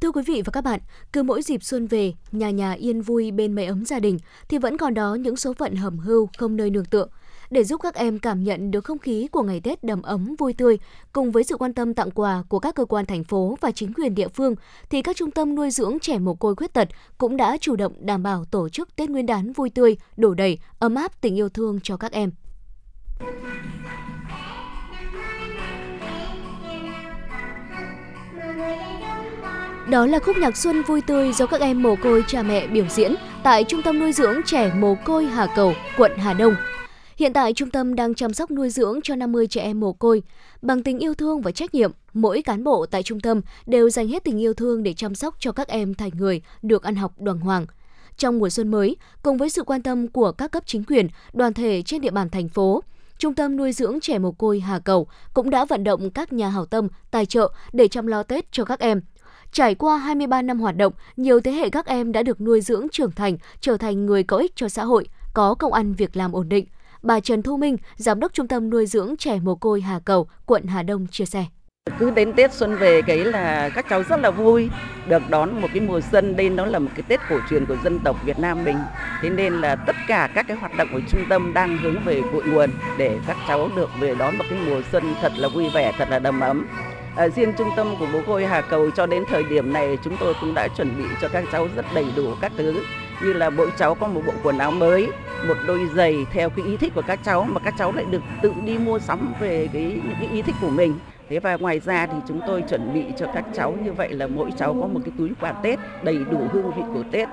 Thưa 0.00 0.10
quý 0.10 0.22
vị 0.26 0.42
và 0.44 0.50
các 0.52 0.64
bạn, 0.64 0.80
cứ 1.12 1.22
mỗi 1.22 1.42
dịp 1.42 1.62
xuân 1.62 1.86
về, 1.86 2.12
nhà 2.32 2.50
nhà 2.50 2.72
yên 2.72 3.02
vui 3.02 3.30
bên 3.30 3.52
mái 3.52 3.66
ấm 3.66 3.84
gia 3.84 3.98
đình 3.98 4.18
thì 4.48 4.58
vẫn 4.58 4.78
còn 4.78 4.94
đó 4.94 5.14
những 5.14 5.36
số 5.36 5.52
phận 5.52 5.76
hầm 5.76 5.98
hưu 5.98 6.28
không 6.38 6.56
nơi 6.56 6.70
nương 6.70 6.84
tựa 6.84 7.06
để 7.52 7.64
giúp 7.64 7.80
các 7.82 7.94
em 7.94 8.18
cảm 8.18 8.44
nhận 8.44 8.70
được 8.70 8.84
không 8.84 8.98
khí 8.98 9.28
của 9.32 9.42
ngày 9.42 9.60
Tết 9.60 9.84
đầm 9.84 10.02
ấm 10.02 10.34
vui 10.38 10.52
tươi 10.52 10.78
cùng 11.12 11.30
với 11.30 11.44
sự 11.44 11.56
quan 11.56 11.74
tâm 11.74 11.94
tặng 11.94 12.10
quà 12.10 12.42
của 12.48 12.58
các 12.58 12.74
cơ 12.74 12.84
quan 12.84 13.06
thành 13.06 13.24
phố 13.24 13.56
và 13.60 13.70
chính 13.70 13.92
quyền 13.92 14.14
địa 14.14 14.28
phương 14.28 14.54
thì 14.90 15.02
các 15.02 15.16
trung 15.16 15.30
tâm 15.30 15.54
nuôi 15.54 15.70
dưỡng 15.70 15.98
trẻ 15.98 16.18
mồ 16.18 16.34
côi 16.34 16.54
khuyết 16.54 16.72
tật 16.72 16.88
cũng 17.18 17.36
đã 17.36 17.56
chủ 17.60 17.76
động 17.76 17.92
đảm 18.00 18.22
bảo 18.22 18.44
tổ 18.44 18.68
chức 18.68 18.96
Tết 18.96 19.10
Nguyên 19.10 19.26
đán 19.26 19.52
vui 19.52 19.70
tươi, 19.70 19.96
đủ 20.16 20.34
đầy, 20.34 20.58
ấm 20.78 20.94
áp 20.94 21.20
tình 21.20 21.38
yêu 21.38 21.48
thương 21.48 21.80
cho 21.82 21.96
các 21.96 22.12
em. 22.12 22.30
Đó 29.90 30.06
là 30.06 30.18
khúc 30.18 30.36
nhạc 30.36 30.56
xuân 30.56 30.82
vui 30.82 31.00
tươi 31.00 31.32
do 31.32 31.46
các 31.46 31.60
em 31.60 31.82
mồ 31.82 31.96
côi 31.96 32.24
cha 32.26 32.42
mẹ 32.42 32.66
biểu 32.66 32.84
diễn 32.88 33.14
tại 33.42 33.64
Trung 33.64 33.82
tâm 33.82 33.98
nuôi 33.98 34.12
dưỡng 34.12 34.40
trẻ 34.46 34.72
mồ 34.74 34.94
côi 35.04 35.26
Hà 35.26 35.46
Cầu, 35.56 35.72
quận 35.96 36.12
Hà 36.16 36.32
Đông. 36.32 36.54
Hiện 37.16 37.32
tại 37.32 37.52
trung 37.52 37.70
tâm 37.70 37.94
đang 37.94 38.14
chăm 38.14 38.34
sóc 38.34 38.50
nuôi 38.50 38.70
dưỡng 38.70 39.00
cho 39.02 39.14
50 39.14 39.46
trẻ 39.46 39.62
em 39.62 39.80
mồ 39.80 39.92
côi. 39.92 40.22
Bằng 40.62 40.82
tình 40.82 40.98
yêu 40.98 41.14
thương 41.14 41.40
và 41.40 41.50
trách 41.50 41.74
nhiệm, 41.74 41.92
mỗi 42.14 42.42
cán 42.42 42.64
bộ 42.64 42.86
tại 42.86 43.02
trung 43.02 43.20
tâm 43.20 43.40
đều 43.66 43.90
dành 43.90 44.08
hết 44.08 44.24
tình 44.24 44.40
yêu 44.40 44.54
thương 44.54 44.82
để 44.82 44.92
chăm 44.92 45.14
sóc 45.14 45.36
cho 45.38 45.52
các 45.52 45.68
em 45.68 45.94
thành 45.94 46.10
người 46.14 46.42
được 46.62 46.82
ăn 46.82 46.96
học 46.96 47.12
đoàn 47.18 47.40
hoàng. 47.40 47.66
Trong 48.16 48.38
mùa 48.38 48.48
xuân 48.48 48.68
mới, 48.68 48.96
cùng 49.22 49.38
với 49.38 49.50
sự 49.50 49.62
quan 49.62 49.82
tâm 49.82 50.08
của 50.08 50.32
các 50.32 50.50
cấp 50.50 50.62
chính 50.66 50.84
quyền, 50.84 51.08
đoàn 51.32 51.52
thể 51.52 51.82
trên 51.82 52.00
địa 52.00 52.10
bàn 52.10 52.30
thành 52.30 52.48
phố, 52.48 52.82
Trung 53.18 53.34
tâm 53.34 53.56
nuôi 53.56 53.72
dưỡng 53.72 54.00
trẻ 54.00 54.18
mồ 54.18 54.32
côi 54.32 54.60
Hà 54.60 54.78
Cầu 54.78 55.06
cũng 55.34 55.50
đã 55.50 55.64
vận 55.64 55.84
động 55.84 56.10
các 56.10 56.32
nhà 56.32 56.48
hảo 56.48 56.66
tâm 56.66 56.88
tài 57.10 57.26
trợ 57.26 57.52
để 57.72 57.88
chăm 57.88 58.06
lo 58.06 58.22
Tết 58.22 58.52
cho 58.52 58.64
các 58.64 58.80
em. 58.80 59.00
Trải 59.52 59.74
qua 59.74 59.96
23 59.96 60.42
năm 60.42 60.60
hoạt 60.60 60.76
động, 60.76 60.92
nhiều 61.16 61.40
thế 61.40 61.52
hệ 61.52 61.70
các 61.70 61.86
em 61.86 62.12
đã 62.12 62.22
được 62.22 62.40
nuôi 62.40 62.60
dưỡng 62.60 62.86
trưởng 62.92 63.10
thành, 63.10 63.36
trở 63.60 63.76
thành 63.76 64.06
người 64.06 64.22
có 64.22 64.36
ích 64.36 64.52
cho 64.56 64.68
xã 64.68 64.84
hội, 64.84 65.08
có 65.34 65.54
công 65.54 65.72
ăn 65.72 65.94
việc 65.94 66.16
làm 66.16 66.32
ổn 66.32 66.48
định. 66.48 66.66
Bà 67.02 67.20
Trần 67.20 67.42
Thu 67.42 67.56
Minh, 67.56 67.76
Giám 67.96 68.20
đốc 68.20 68.32
Trung 68.32 68.48
tâm 68.48 68.70
nuôi 68.70 68.86
dưỡng 68.86 69.16
trẻ 69.18 69.38
mồ 69.42 69.54
côi 69.54 69.80
Hà 69.80 69.98
Cầu, 70.04 70.28
quận 70.46 70.66
Hà 70.66 70.82
Đông 70.82 71.06
chia 71.06 71.24
sẻ. 71.24 71.44
Cứ 71.98 72.10
đến 72.10 72.32
Tết 72.32 72.52
xuân 72.52 72.76
về 72.76 73.02
cái 73.02 73.18
là 73.18 73.68
các 73.68 73.86
cháu 73.90 74.02
rất 74.02 74.20
là 74.20 74.30
vui, 74.30 74.68
được 75.08 75.22
đón 75.30 75.60
một 75.60 75.68
cái 75.74 75.80
mùa 75.80 76.00
xuân 76.12 76.36
đây 76.36 76.48
nó 76.48 76.66
là 76.66 76.78
một 76.78 76.90
cái 76.94 77.02
Tết 77.08 77.20
cổ 77.28 77.38
truyền 77.50 77.66
của 77.66 77.76
dân 77.84 77.98
tộc 78.04 78.16
Việt 78.24 78.38
Nam 78.38 78.64
mình. 78.64 78.76
Thế 79.22 79.30
nên 79.30 79.60
là 79.60 79.76
tất 79.76 79.96
cả 80.08 80.30
các 80.34 80.46
cái 80.48 80.56
hoạt 80.56 80.76
động 80.76 80.88
của 80.92 81.00
trung 81.10 81.24
tâm 81.28 81.52
đang 81.54 81.78
hướng 81.78 81.96
về 82.04 82.22
cội 82.32 82.42
nguồn 82.44 82.70
để 82.98 83.18
các 83.26 83.36
cháu 83.48 83.68
được 83.76 83.90
về 84.00 84.14
đón 84.14 84.38
một 84.38 84.44
cái 84.50 84.58
mùa 84.66 84.80
xuân 84.92 85.14
thật 85.22 85.32
là 85.36 85.48
vui 85.48 85.70
vẻ, 85.74 85.92
thật 85.98 86.08
là 86.10 86.18
đầm 86.18 86.40
ấm. 86.40 86.66
À, 87.16 87.28
riêng 87.28 87.52
trung 87.58 87.68
tâm 87.76 87.94
của 87.98 88.06
bố 88.12 88.20
côi 88.26 88.46
Hà 88.46 88.60
Cầu 88.60 88.90
cho 88.90 89.06
đến 89.06 89.24
thời 89.28 89.44
điểm 89.44 89.72
này 89.72 89.98
chúng 90.04 90.16
tôi 90.20 90.34
cũng 90.40 90.54
đã 90.54 90.68
chuẩn 90.68 90.98
bị 90.98 91.04
cho 91.20 91.28
các 91.28 91.44
cháu 91.52 91.68
rất 91.76 91.86
đầy 91.94 92.06
đủ 92.16 92.34
các 92.40 92.52
thứ 92.56 92.82
như 93.22 93.32
là 93.32 93.50
mỗi 93.50 93.70
cháu 93.78 93.94
có 93.94 94.06
một 94.06 94.22
bộ 94.26 94.32
quần 94.42 94.58
áo 94.58 94.70
mới, 94.70 95.08
một 95.48 95.56
đôi 95.66 95.88
giày 95.94 96.16
theo 96.32 96.50
cái 96.50 96.66
ý 96.66 96.76
thích 96.76 96.92
của 96.94 97.02
các 97.06 97.20
cháu 97.24 97.44
mà 97.44 97.60
các 97.60 97.74
cháu 97.78 97.92
lại 97.92 98.04
được 98.10 98.22
tự 98.42 98.52
đi 98.64 98.78
mua 98.78 98.98
sắm 98.98 99.34
về 99.40 99.68
cái, 99.72 99.82
những 99.82 100.16
cái 100.20 100.28
ý 100.32 100.42
thích 100.42 100.54
của 100.60 100.70
mình. 100.70 100.98
Thế 101.28 101.38
và 101.38 101.56
ngoài 101.56 101.80
ra 101.80 102.06
thì 102.06 102.18
chúng 102.28 102.40
tôi 102.46 102.64
chuẩn 102.68 102.94
bị 102.94 103.04
cho 103.18 103.26
các 103.34 103.44
cháu 103.54 103.76
như 103.84 103.92
vậy 103.92 104.12
là 104.12 104.26
mỗi 104.26 104.50
cháu 104.58 104.76
có 104.80 104.86
một 104.86 105.00
cái 105.04 105.14
túi 105.18 105.30
quà 105.40 105.52
Tết 105.52 105.78
đầy 106.02 106.18
đủ 106.30 106.48
hương 106.52 106.72
vị 106.76 106.82
của 106.94 107.04
Tết. 107.12 107.28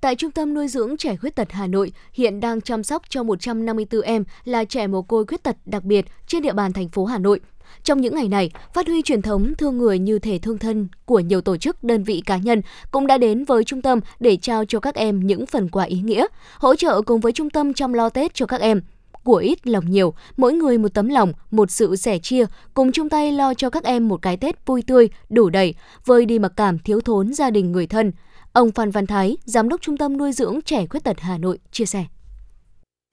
Tại 0.00 0.16
Trung 0.16 0.30
tâm 0.30 0.54
nuôi 0.54 0.68
dưỡng 0.68 0.96
trẻ 0.96 1.16
khuyết 1.16 1.36
tật 1.36 1.52
Hà 1.52 1.66
Nội, 1.66 1.92
hiện 2.12 2.40
đang 2.40 2.60
chăm 2.60 2.82
sóc 2.82 3.02
cho 3.08 3.22
154 3.22 4.00
em 4.00 4.24
là 4.44 4.64
trẻ 4.64 4.86
mồ 4.86 5.02
côi 5.02 5.26
khuyết 5.26 5.42
tật 5.42 5.56
đặc 5.64 5.84
biệt 5.84 6.06
trên 6.26 6.42
địa 6.42 6.52
bàn 6.52 6.72
thành 6.72 6.88
phố 6.88 7.04
Hà 7.04 7.18
Nội. 7.18 7.40
Trong 7.84 8.00
những 8.00 8.14
ngày 8.14 8.28
này, 8.28 8.50
phát 8.74 8.86
huy 8.86 9.02
truyền 9.02 9.22
thống 9.22 9.52
thương 9.58 9.78
người 9.78 9.98
như 9.98 10.18
thể 10.18 10.38
thương 10.38 10.58
thân 10.58 10.88
của 11.04 11.20
nhiều 11.20 11.40
tổ 11.40 11.56
chức, 11.56 11.84
đơn 11.84 12.04
vị 12.04 12.22
cá 12.26 12.36
nhân 12.36 12.62
cũng 12.90 13.06
đã 13.06 13.18
đến 13.18 13.44
với 13.44 13.64
trung 13.64 13.82
tâm 13.82 14.00
để 14.20 14.36
trao 14.36 14.64
cho 14.64 14.80
các 14.80 14.94
em 14.94 15.26
những 15.26 15.46
phần 15.46 15.68
quà 15.68 15.84
ý 15.84 16.00
nghĩa, 16.00 16.26
hỗ 16.58 16.76
trợ 16.76 17.02
cùng 17.02 17.20
với 17.20 17.32
trung 17.32 17.50
tâm 17.50 17.74
chăm 17.74 17.92
lo 17.92 18.08
Tết 18.08 18.34
cho 18.34 18.46
các 18.46 18.60
em. 18.60 18.82
Của 19.24 19.36
ít 19.36 19.66
lòng 19.66 19.90
nhiều, 19.90 20.14
mỗi 20.36 20.52
người 20.52 20.78
một 20.78 20.94
tấm 20.94 21.08
lòng, 21.08 21.32
một 21.50 21.70
sự 21.70 21.96
sẻ 21.96 22.18
chia, 22.18 22.44
cùng 22.74 22.92
chung 22.92 23.08
tay 23.08 23.32
lo 23.32 23.54
cho 23.54 23.70
các 23.70 23.84
em 23.84 24.08
một 24.08 24.22
cái 24.22 24.36
Tết 24.36 24.66
vui 24.66 24.82
tươi, 24.86 25.08
đủ 25.28 25.50
đầy, 25.50 25.74
vơi 26.06 26.26
đi 26.26 26.38
mặc 26.38 26.52
cảm 26.56 26.78
thiếu 26.78 27.00
thốn 27.00 27.32
gia 27.32 27.50
đình 27.50 27.72
người 27.72 27.86
thân. 27.86 28.12
Ông 28.52 28.70
Phan 28.70 28.90
Văn 28.90 29.06
Thái, 29.06 29.36
Giám 29.44 29.68
đốc 29.68 29.80
Trung 29.80 29.96
tâm 29.96 30.16
nuôi 30.16 30.32
dưỡng 30.32 30.60
trẻ 30.64 30.86
khuyết 30.86 31.04
tật 31.04 31.20
Hà 31.20 31.38
Nội 31.38 31.58
chia 31.70 31.86
sẻ. 31.86 32.04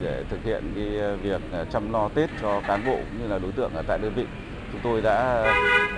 Để 0.03 0.23
thực 0.29 0.43
hiện 0.43 0.63
cái 0.75 1.17
việc 1.23 1.41
à, 1.51 1.65
chăm 1.73 1.91
lo 1.93 2.09
Tết 2.09 2.29
cho 2.41 2.61
cán 2.67 2.85
bộ 2.85 2.95
cũng 2.95 3.21
như 3.21 3.27
là 3.27 3.39
đối 3.39 3.51
tượng 3.51 3.73
ở 3.73 3.83
tại 3.87 3.97
đơn 3.97 4.13
vị 4.15 4.23
chúng 4.71 4.81
tôi 4.83 5.01
đã 5.01 5.43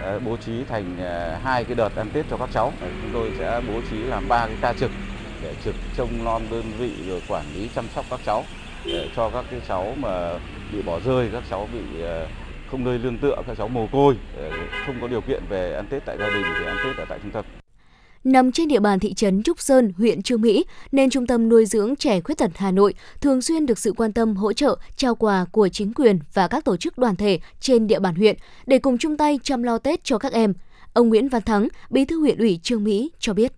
ờ, 0.02 0.20
bố 0.20 0.38
trí 0.38 0.64
thành 0.70 0.98
ờ, 1.00 1.38
hai 1.44 1.64
cái 1.64 1.76
đợt 1.76 1.96
ăn 1.96 2.10
Tết 2.14 2.26
cho 2.30 2.38
các 2.38 2.50
cháu. 2.54 2.74
Chúng 2.82 3.12
tôi 3.14 3.32
sẽ 3.40 3.62
bố 3.68 3.82
trí 3.90 3.98
làm 3.98 4.28
ba 4.28 4.48
cái 4.48 4.56
ca 4.62 4.74
trực 4.74 4.92
để 5.44 5.54
trực 5.66 5.76
trông 5.98 6.24
nom 6.24 6.42
đơn 6.52 6.64
vị 6.80 6.92
rồi 7.08 7.22
quản 7.28 7.44
lý 7.56 7.70
chăm 7.76 7.86
sóc 7.96 8.06
các 8.10 8.20
cháu 8.26 8.44
để 8.86 9.10
cho 9.16 9.30
các 9.30 9.46
cái 9.52 9.62
cháu 9.68 9.96
mà 10.00 10.40
bị 10.74 10.82
bỏ 10.82 11.00
rơi, 11.00 11.30
các 11.34 11.44
cháu 11.50 11.70
bị 11.74 12.02
ờ, 12.04 12.28
không 12.68 12.84
nơi 12.84 13.00
lương 13.00 13.18
tựa, 13.18 13.36
các 13.48 13.58
cháu 13.58 13.68
mồ 13.68 13.88
côi, 13.92 14.16
không 14.86 14.96
có 15.02 15.08
điều 15.08 15.22
kiện 15.22 15.44
về 15.50 15.74
ăn 15.74 15.86
Tết 15.90 16.06
tại 16.06 16.18
gia 16.18 16.30
đình 16.30 16.46
thì 16.60 16.66
ăn 16.66 16.78
Tết 16.84 16.98
ở 16.98 17.06
tại 17.10 17.20
trung 17.24 17.32
tâm. 17.32 17.59
Nằm 18.24 18.52
trên 18.52 18.68
địa 18.68 18.80
bàn 18.80 19.00
thị 19.00 19.14
trấn 19.14 19.44
Trúc 19.44 19.60
Sơn, 19.60 19.94
huyện 19.98 20.22
Trương 20.22 20.42
Mỹ, 20.42 20.66
nên 20.92 21.10
Trung 21.10 21.28
tâm 21.28 21.50
nuôi 21.50 21.66
dưỡng 21.66 21.96
trẻ 21.96 22.22
khuyết 22.22 22.38
tật 22.38 22.52
Hà 22.56 22.72
Nội 22.72 22.94
thường 23.22 23.42
xuyên 23.42 23.66
được 23.66 23.78
sự 23.78 23.94
quan 23.98 24.14
tâm 24.14 24.36
hỗ 24.36 24.54
trợ, 24.54 24.78
trao 24.96 25.16
quà 25.16 25.46
của 25.52 25.70
chính 25.70 25.94
quyền 25.94 26.20
và 26.34 26.48
các 26.48 26.66
tổ 26.66 26.78
chức 26.78 26.98
đoàn 26.98 27.16
thể 27.16 27.40
trên 27.60 27.88
địa 27.88 28.00
bàn 28.00 28.16
huyện 28.16 28.36
để 28.66 28.80
cùng 28.80 28.98
chung 28.98 29.18
tay 29.18 29.40
chăm 29.44 29.64
lo 29.64 29.78
Tết 29.78 30.04
cho 30.04 30.18
các 30.18 30.34
em. 30.34 30.54
Ông 30.94 31.10
Nguyễn 31.10 31.30
Văn 31.30 31.42
Thắng, 31.42 31.68
Bí 31.90 32.06
thư 32.06 32.20
huyện 32.20 32.38
ủy 32.38 32.60
Trương 32.64 32.84
Mỹ 32.84 33.12
cho 33.20 33.34
biết. 33.34 33.52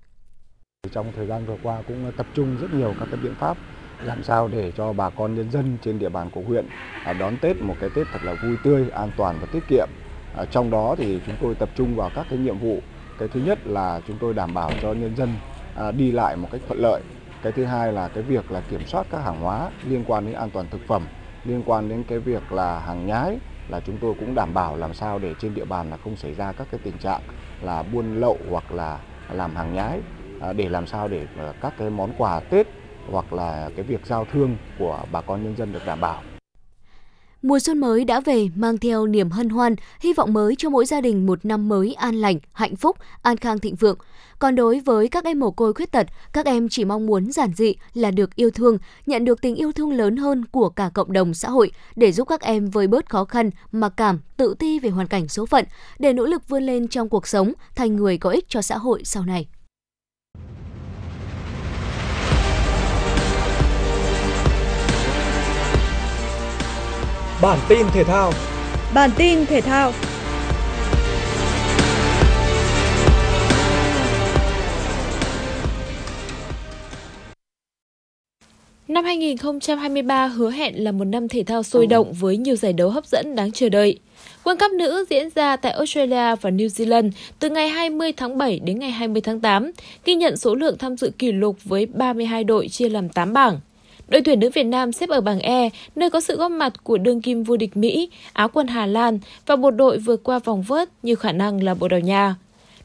Trong 0.91 1.12
thời 1.15 1.28
gian 1.28 1.45
vừa 1.45 1.58
qua 1.63 1.82
cũng 1.88 2.12
tập 2.17 2.28
trung 2.36 2.58
rất 2.62 2.74
nhiều 2.74 2.93
các 3.00 3.08
cái 3.12 3.19
biện 3.24 3.36
pháp 3.39 3.58
làm 4.04 4.24
sao 4.24 4.47
để 4.47 4.71
cho 4.78 4.93
bà 4.93 5.10
con 5.10 5.36
nhân 5.36 5.52
dân 5.52 5.78
trên 5.84 6.00
địa 6.00 6.10
bàn 6.10 6.30
của 6.34 6.41
huyện 6.41 6.65
à, 7.04 7.13
đón 7.13 7.38
Tết 7.41 7.62
một 7.62 7.76
cái 7.80 7.89
Tết 7.95 8.08
thật 8.12 8.19
là 8.24 8.36
vui 8.43 8.56
tươi, 8.63 8.89
an 8.89 9.12
toàn 9.17 9.38
và 9.41 9.47
tiết 9.54 9.63
kiệm. 9.69 9.89
À, 10.38 10.45
trong 10.45 10.71
đó 10.71 10.95
thì 10.97 11.19
chúng 11.26 11.36
tôi 11.41 11.56
tập 11.56 11.69
trung 11.76 11.95
vào 11.95 12.12
các 12.15 12.26
cái 12.30 12.39
nhiệm 12.39 12.60
vụ 12.60 12.80
cái 13.22 13.28
thứ 13.34 13.40
nhất 13.40 13.60
là 13.66 14.02
chúng 14.08 14.18
tôi 14.18 14.34
đảm 14.34 14.54
bảo 14.54 14.74
cho 14.82 14.94
nhân 14.94 15.16
dân 15.16 15.30
à, 15.76 15.92
đi 15.92 16.12
lại 16.12 16.36
một 16.36 16.48
cách 16.52 16.62
thuận 16.68 16.80
lợi 16.80 17.02
cái 17.42 17.52
thứ 17.52 17.66
hai 17.66 17.94
là 17.94 18.08
cái 18.08 18.24
việc 18.24 18.52
là 18.52 18.62
kiểm 18.70 18.86
soát 18.86 19.08
các 19.10 19.24
hàng 19.24 19.42
hóa 19.42 19.70
liên 19.90 20.04
quan 20.08 20.26
đến 20.26 20.36
an 20.36 20.50
toàn 20.50 20.66
thực 20.72 20.88
phẩm 20.88 21.06
liên 21.46 21.64
quan 21.66 21.90
đến 21.90 22.04
cái 22.04 22.20
việc 22.20 22.52
là 22.52 22.80
hàng 22.80 23.06
nhái 23.06 23.38
là 23.70 23.80
chúng 23.80 23.98
tôi 23.98 24.14
cũng 24.20 24.36
đảm 24.36 24.54
bảo 24.54 24.76
làm 24.76 24.94
sao 24.94 25.20
để 25.20 25.34
trên 25.40 25.54
địa 25.54 25.66
bàn 25.66 25.90
là 25.90 25.98
không 25.98 26.16
xảy 26.16 26.34
ra 26.34 26.52
các 26.52 26.68
cái 26.72 26.80
tình 26.84 26.98
trạng 26.98 27.22
là 27.62 27.84
buôn 27.84 28.20
lậu 28.20 28.38
hoặc 28.50 28.72
là 28.72 29.00
làm 29.34 29.56
hàng 29.56 29.74
nhái 29.74 30.00
à, 30.40 30.54
để 30.54 30.70
làm 30.70 30.88
sao 30.88 31.08
để 31.08 31.28
à, 31.38 31.54
các 31.62 31.74
cái 31.78 31.90
món 31.90 32.14
quà 32.18 32.40
Tết 32.40 32.68
hoặc 33.12 33.34
là 33.34 33.70
cái 33.76 33.86
việc 33.86 34.06
giao 34.06 34.26
thương 34.26 34.58
của 34.80 35.00
bà 35.12 35.22
con 35.22 35.44
nhân 35.44 35.56
dân 35.56 35.74
được 35.74 35.86
đảm 35.86 36.02
bảo. 36.02 36.22
Mùa 37.41 37.60
xuân 37.60 37.77
mới 37.77 38.06
đã 38.06 38.19
về 38.19 38.47
mang 38.56 38.77
theo 38.77 39.08
niềm 39.08 39.30
hân 39.30 39.49
hoan, 39.49 39.75
hy 39.99 40.13
vọng 40.13 40.34
mới 40.34 40.56
cho 40.56 40.69
mỗi 40.69 40.86
gia 40.86 41.01
đình 41.01 41.25
một 41.25 41.45
năm 41.45 41.69
mới 41.69 41.93
an 41.93 42.15
lành, 42.15 42.39
hạnh 42.54 42.75
phúc, 42.75 42.97
an 43.21 43.38
khang 43.38 43.60
thịnh 43.60 43.75
vượng. 43.75 43.97
Còn 44.39 44.56
đối 44.56 44.80
với 44.80 45.08
các 45.08 45.23
em 45.23 45.39
mồ 45.39 45.51
côi 45.51 45.73
khuyết 45.73 45.91
tật, 45.91 46.08
các 46.34 46.45
em 46.45 46.69
chỉ 46.69 46.86
mong 46.86 47.06
muốn 47.06 47.32
giản 47.32 47.54
dị 47.54 47.75
là 47.93 48.12
được 48.12 48.36
yêu 48.36 48.51
thương, 48.51 48.77
nhận 49.06 49.25
được 49.25 49.41
tình 49.41 49.56
yêu 49.56 49.71
thương 49.71 49.91
lớn 49.91 50.17
hơn 50.17 50.45
của 50.45 50.69
cả 50.69 50.89
cộng 50.93 51.13
đồng 51.13 51.34
xã 51.34 51.49
hội 51.49 51.71
để 51.95 52.12
giúp 52.12 52.27
các 52.27 52.41
em 52.41 52.69
vơi 52.69 52.88
bớt 52.88 53.10
khó 53.10 53.25
khăn, 53.25 53.49
mặc 53.71 53.93
cảm, 53.97 54.19
tự 54.38 54.56
ti 54.60 54.80
về 54.80 54.89
hoàn 54.89 55.08
cảnh 55.08 55.27
số 55.27 55.45
phận, 55.45 55.65
để 55.99 56.13
nỗ 56.13 56.25
lực 56.25 56.49
vươn 56.49 56.63
lên 56.63 56.88
trong 56.88 57.10
cuộc 57.10 57.27
sống, 57.27 57.54
thành 57.75 57.95
người 57.95 58.17
có 58.17 58.30
ích 58.30 58.45
cho 58.49 58.62
xã 58.62 58.77
hội 58.77 59.01
sau 59.06 59.25
này. 59.25 59.47
Bản 67.41 67.60
tin 67.69 67.88
thể 67.93 68.04
thao. 68.04 68.34
Bản 68.93 69.10
tin 69.17 69.45
thể 69.45 69.62
thao. 69.62 69.91
Năm 78.88 79.04
2023 79.04 80.27
hứa 80.27 80.51
hẹn 80.51 80.84
là 80.84 80.91
một 80.91 81.06
năm 81.06 81.27
thể 81.27 81.43
thao 81.43 81.63
sôi 81.63 81.88
động 81.88 82.13
với 82.13 82.38
nhiều 82.38 82.56
giải 82.56 82.73
đấu 82.73 82.89
hấp 82.89 83.06
dẫn 83.06 83.36
đáng 83.36 83.51
chờ 83.51 83.69
đợi. 83.69 83.99
World 84.43 84.58
Cup 84.58 84.71
nữ 84.71 85.06
diễn 85.10 85.30
ra 85.36 85.56
tại 85.56 85.71
Australia 85.71 86.36
và 86.41 86.49
New 86.49 86.67
Zealand 86.67 87.12
từ 87.39 87.49
ngày 87.49 87.69
20 87.69 88.12
tháng 88.17 88.38
7 88.38 88.60
đến 88.60 88.80
ngày 88.80 88.91
20 88.91 89.21
tháng 89.21 89.39
8, 89.39 89.71
ghi 90.06 90.15
nhận 90.15 90.38
số 90.38 90.56
lượng 90.56 90.77
tham 90.77 90.97
dự 90.97 91.12
kỷ 91.17 91.32
lục 91.32 91.58
với 91.63 91.86
32 91.86 92.43
đội 92.43 92.67
chia 92.67 92.89
làm 92.89 93.10
8 93.10 93.34
bảng. 93.34 93.60
Đội 94.12 94.21
tuyển 94.21 94.39
nữ 94.39 94.50
Việt 94.54 94.63
Nam 94.63 94.91
xếp 94.91 95.10
ở 95.10 95.21
bảng 95.21 95.39
E, 95.39 95.69
nơi 95.95 96.10
có 96.10 96.21
sự 96.21 96.38
góp 96.38 96.52
mặt 96.52 96.74
của 96.84 96.97
đương 96.97 97.21
kim 97.21 97.43
vô 97.43 97.58
địch 97.58 97.78
Mỹ, 97.78 98.10
Áo 98.34 98.47
quân 98.54 98.67
Hà 98.67 98.86
Lan 98.86 99.19
và 99.45 99.56
một 99.56 99.71
đội 99.71 99.97
vượt 99.97 100.24
qua 100.24 100.39
vòng 100.39 100.62
vớt 100.62 100.89
như 101.04 101.15
khả 101.15 101.32
năng 101.32 101.63
là 101.63 101.74
Bồ 101.74 101.88
Đào 101.88 102.00
Nha. 102.00 102.36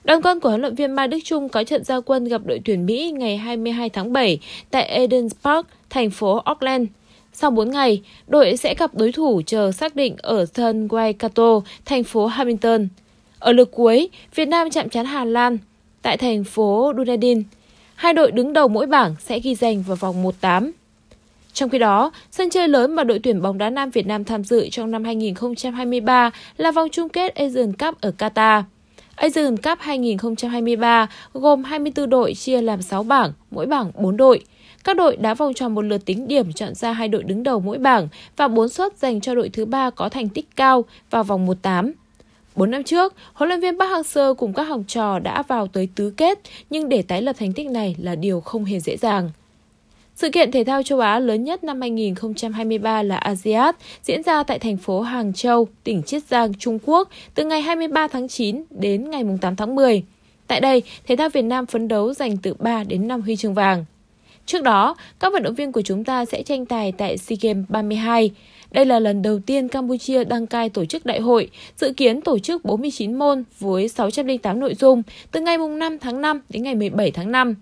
Đoàn 0.04 0.22
quân 0.22 0.40
của 0.40 0.48
huấn 0.48 0.60
luyện 0.60 0.74
viên 0.74 0.92
Mai 0.92 1.08
Đức 1.08 1.18
Chung 1.24 1.48
có 1.48 1.64
trận 1.64 1.84
giao 1.84 2.02
quân 2.02 2.24
gặp 2.24 2.40
đội 2.44 2.60
tuyển 2.64 2.86
Mỹ 2.86 3.10
ngày 3.10 3.36
22 3.36 3.90
tháng 3.90 4.12
7 4.12 4.38
tại 4.70 4.84
Eden 4.84 5.28
Park, 5.44 5.66
thành 5.90 6.10
phố 6.10 6.36
Auckland. 6.36 6.88
Sau 7.32 7.50
4 7.50 7.70
ngày, 7.70 8.02
đội 8.26 8.56
sẽ 8.56 8.74
gặp 8.74 8.94
đối 8.94 9.12
thủ 9.12 9.42
chờ 9.46 9.72
xác 9.72 9.96
định 9.96 10.16
ở 10.18 10.46
sân 10.54 10.88
Waikato, 10.88 11.60
thành 11.84 12.04
phố 12.04 12.26
Hamilton. 12.26 12.88
Ở 13.38 13.52
lượt 13.52 13.70
cuối, 13.72 14.08
Việt 14.34 14.48
Nam 14.48 14.70
chạm 14.70 14.88
trán 14.88 15.06
Hà 15.06 15.24
Lan 15.24 15.58
tại 16.02 16.16
thành 16.16 16.44
phố 16.44 16.92
Dunedin. 16.96 17.42
Hai 17.94 18.12
đội 18.12 18.30
đứng 18.30 18.52
đầu 18.52 18.68
mỗi 18.68 18.86
bảng 18.86 19.14
sẽ 19.20 19.38
ghi 19.38 19.54
danh 19.54 19.82
vào 19.82 19.96
vòng 19.96 20.24
1-8. 20.40 20.70
Trong 21.56 21.70
khi 21.70 21.78
đó, 21.78 22.10
sân 22.30 22.50
chơi 22.50 22.68
lớn 22.68 22.94
mà 22.94 23.04
đội 23.04 23.18
tuyển 23.18 23.42
bóng 23.42 23.58
đá 23.58 23.70
nam 23.70 23.90
Việt 23.90 24.06
Nam 24.06 24.24
tham 24.24 24.44
dự 24.44 24.68
trong 24.68 24.90
năm 24.90 25.04
2023 25.04 26.30
là 26.56 26.70
vòng 26.70 26.88
chung 26.92 27.08
kết 27.08 27.34
Asian 27.34 27.72
Cup 27.72 28.00
ở 28.00 28.12
Qatar. 28.18 28.62
Asian 29.14 29.56
Cup 29.56 29.78
2023 29.78 31.06
gồm 31.32 31.64
24 31.64 32.10
đội 32.10 32.34
chia 32.34 32.62
làm 32.62 32.82
6 32.82 33.02
bảng, 33.02 33.32
mỗi 33.50 33.66
bảng 33.66 33.90
4 33.94 34.16
đội. 34.16 34.40
Các 34.84 34.96
đội 34.96 35.16
đá 35.16 35.34
vòng 35.34 35.54
tròn 35.54 35.74
một 35.74 35.82
lượt 35.82 36.04
tính 36.04 36.28
điểm 36.28 36.52
chọn 36.52 36.74
ra 36.74 36.92
hai 36.92 37.08
đội 37.08 37.22
đứng 37.22 37.42
đầu 37.42 37.60
mỗi 37.60 37.78
bảng 37.78 38.08
và 38.36 38.48
4 38.48 38.68
suất 38.68 38.98
dành 38.98 39.20
cho 39.20 39.34
đội 39.34 39.48
thứ 39.48 39.64
ba 39.64 39.90
có 39.90 40.08
thành 40.08 40.28
tích 40.28 40.46
cao 40.56 40.84
vào 41.10 41.24
vòng 41.24 41.46
1-8. 41.46 41.92
4 42.56 42.70
năm 42.70 42.82
trước, 42.82 43.14
huấn 43.32 43.48
luyện 43.48 43.60
viên 43.60 43.78
Park 43.78 43.90
Hang-seo 43.90 44.34
cùng 44.34 44.52
các 44.52 44.62
học 44.62 44.80
trò 44.86 45.18
đã 45.18 45.42
vào 45.42 45.66
tới 45.66 45.88
tứ 45.94 46.10
kết, 46.16 46.38
nhưng 46.70 46.88
để 46.88 47.02
tái 47.02 47.22
lập 47.22 47.36
thành 47.38 47.52
tích 47.52 47.70
này 47.70 47.96
là 47.98 48.14
điều 48.14 48.40
không 48.40 48.64
hề 48.64 48.80
dễ 48.80 48.96
dàng. 48.96 49.30
Sự 50.16 50.30
kiện 50.30 50.50
thể 50.50 50.64
thao 50.64 50.82
châu 50.82 51.00
Á 51.00 51.18
lớn 51.18 51.44
nhất 51.44 51.64
năm 51.64 51.80
2023 51.80 53.02
là 53.02 53.16
ASEAN 53.16 53.74
diễn 54.02 54.22
ra 54.22 54.42
tại 54.42 54.58
thành 54.58 54.76
phố 54.76 55.00
Hàng 55.00 55.32
Châu, 55.32 55.68
tỉnh 55.84 56.02
Chiết 56.02 56.22
Giang, 56.22 56.54
Trung 56.54 56.78
Quốc 56.86 57.08
từ 57.34 57.44
ngày 57.44 57.62
23 57.62 58.08
tháng 58.08 58.28
9 58.28 58.62
đến 58.70 59.10
ngày 59.10 59.24
8 59.40 59.56
tháng 59.56 59.74
10. 59.74 60.02
Tại 60.46 60.60
đây, 60.60 60.82
thể 61.06 61.16
thao 61.16 61.28
Việt 61.28 61.42
Nam 61.42 61.66
phấn 61.66 61.88
đấu 61.88 62.12
giành 62.12 62.36
từ 62.36 62.54
3 62.54 62.84
đến 62.84 63.08
5 63.08 63.22
huy 63.22 63.36
chương 63.36 63.54
vàng. 63.54 63.84
Trước 64.46 64.62
đó, 64.62 64.96
các 65.20 65.32
vận 65.32 65.42
động 65.42 65.54
viên 65.54 65.72
của 65.72 65.82
chúng 65.82 66.04
ta 66.04 66.24
sẽ 66.24 66.42
tranh 66.42 66.66
tài 66.66 66.92
tại 66.92 67.18
SEA 67.18 67.36
Games 67.42 67.64
32. 67.68 68.30
Đây 68.70 68.84
là 68.84 68.98
lần 68.98 69.22
đầu 69.22 69.38
tiên 69.46 69.68
Campuchia 69.68 70.24
đăng 70.24 70.46
cai 70.46 70.68
tổ 70.68 70.84
chức 70.84 71.06
đại 71.06 71.20
hội, 71.20 71.50
dự 71.76 71.92
kiến 71.92 72.20
tổ 72.20 72.38
chức 72.38 72.64
49 72.64 73.14
môn 73.14 73.44
với 73.58 73.88
608 73.88 74.60
nội 74.60 74.74
dung 74.74 75.02
từ 75.32 75.40
ngày 75.40 75.58
5 75.58 75.98
tháng 75.98 76.20
5 76.20 76.40
đến 76.48 76.62
ngày 76.62 76.74
17 76.74 77.10
tháng 77.10 77.32
5. 77.32 77.54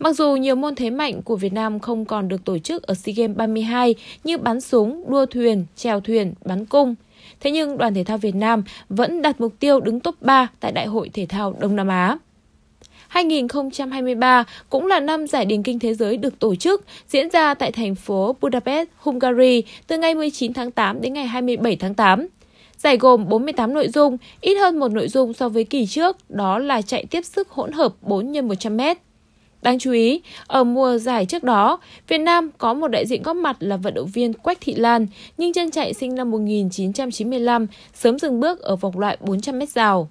Mặc 0.00 0.12
dù 0.12 0.36
nhiều 0.36 0.54
môn 0.54 0.74
thế 0.74 0.90
mạnh 0.90 1.22
của 1.22 1.36
Việt 1.36 1.52
Nam 1.52 1.80
không 1.80 2.04
còn 2.04 2.28
được 2.28 2.44
tổ 2.44 2.58
chức 2.58 2.82
ở 2.82 2.94
SEA 2.94 3.14
Games 3.16 3.36
32 3.36 3.94
như 4.24 4.38
bắn 4.38 4.60
súng, 4.60 5.04
đua 5.08 5.26
thuyền, 5.26 5.66
chèo 5.76 6.00
thuyền, 6.00 6.34
bắn 6.44 6.66
cung, 6.66 6.94
thế 7.40 7.50
nhưng 7.50 7.78
đoàn 7.78 7.94
thể 7.94 8.04
thao 8.04 8.18
Việt 8.18 8.34
Nam 8.34 8.62
vẫn 8.88 9.22
đặt 9.22 9.40
mục 9.40 9.52
tiêu 9.58 9.80
đứng 9.80 10.00
top 10.00 10.22
3 10.22 10.48
tại 10.60 10.72
Đại 10.72 10.86
hội 10.86 11.10
Thể 11.14 11.26
thao 11.26 11.54
Đông 11.60 11.76
Nam 11.76 11.88
Á. 11.88 12.18
2023 13.08 14.44
cũng 14.70 14.86
là 14.86 15.00
năm 15.00 15.26
giải 15.26 15.44
điền 15.44 15.62
kinh 15.62 15.78
thế 15.78 15.94
giới 15.94 16.16
được 16.16 16.38
tổ 16.38 16.54
chức, 16.54 16.84
diễn 17.08 17.30
ra 17.30 17.54
tại 17.54 17.72
thành 17.72 17.94
phố 17.94 18.36
Budapest, 18.40 18.88
Hungary 18.96 19.62
từ 19.86 19.98
ngày 19.98 20.14
19 20.14 20.52
tháng 20.52 20.70
8 20.70 21.00
đến 21.00 21.12
ngày 21.12 21.26
27 21.26 21.76
tháng 21.76 21.94
8. 21.94 22.26
Giải 22.76 22.96
gồm 22.96 23.28
48 23.28 23.74
nội 23.74 23.88
dung, 23.88 24.16
ít 24.40 24.54
hơn 24.54 24.78
một 24.78 24.92
nội 24.92 25.08
dung 25.08 25.32
so 25.32 25.48
với 25.48 25.64
kỳ 25.64 25.86
trước, 25.86 26.16
đó 26.28 26.58
là 26.58 26.82
chạy 26.82 27.04
tiếp 27.10 27.24
sức 27.24 27.48
hỗn 27.50 27.72
hợp 27.72 27.94
4 28.02 28.34
x 28.34 28.36
100 28.44 28.76
m. 28.76 28.80
Đáng 29.62 29.78
chú 29.78 29.92
ý, 29.92 30.20
ở 30.46 30.64
mùa 30.64 30.98
giải 30.98 31.26
trước 31.26 31.44
đó, 31.44 31.78
Việt 32.08 32.18
Nam 32.18 32.50
có 32.58 32.74
một 32.74 32.88
đại 32.88 33.06
diện 33.06 33.22
góp 33.22 33.36
mặt 33.36 33.56
là 33.60 33.76
vận 33.76 33.94
động 33.94 34.08
viên 34.14 34.32
Quách 34.32 34.58
Thị 34.60 34.74
Lan, 34.74 35.06
nhưng 35.38 35.52
chân 35.52 35.70
chạy 35.70 35.94
sinh 35.94 36.14
năm 36.14 36.30
1995 36.30 37.66
sớm 37.94 38.18
dừng 38.18 38.40
bước 38.40 38.60
ở 38.60 38.76
vòng 38.76 38.98
loại 38.98 39.16
400m 39.20 39.66
rào. 39.66 40.08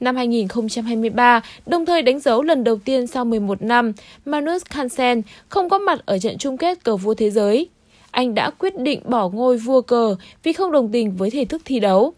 Năm 0.00 0.16
2023, 0.16 1.40
đồng 1.66 1.86
thời 1.86 2.02
đánh 2.02 2.20
dấu 2.20 2.42
lần 2.42 2.64
đầu 2.64 2.78
tiên 2.84 3.06
sau 3.06 3.24
11 3.24 3.62
năm, 3.62 3.92
Magnus 4.24 4.62
Carlsen 4.74 5.22
không 5.48 5.68
có 5.68 5.78
mặt 5.78 6.00
ở 6.06 6.18
trận 6.18 6.38
chung 6.38 6.56
kết 6.56 6.84
cờ 6.84 6.96
vua 6.96 7.14
thế 7.14 7.30
giới. 7.30 7.68
Anh 8.10 8.34
đã 8.34 8.50
quyết 8.50 8.78
định 8.78 9.00
bỏ 9.04 9.28
ngôi 9.28 9.56
vua 9.56 9.80
cờ 9.80 10.16
vì 10.42 10.52
không 10.52 10.72
đồng 10.72 10.92
tình 10.92 11.16
với 11.16 11.30
thể 11.30 11.44
thức 11.44 11.62
thi 11.64 11.80
đấu. 11.80 12.14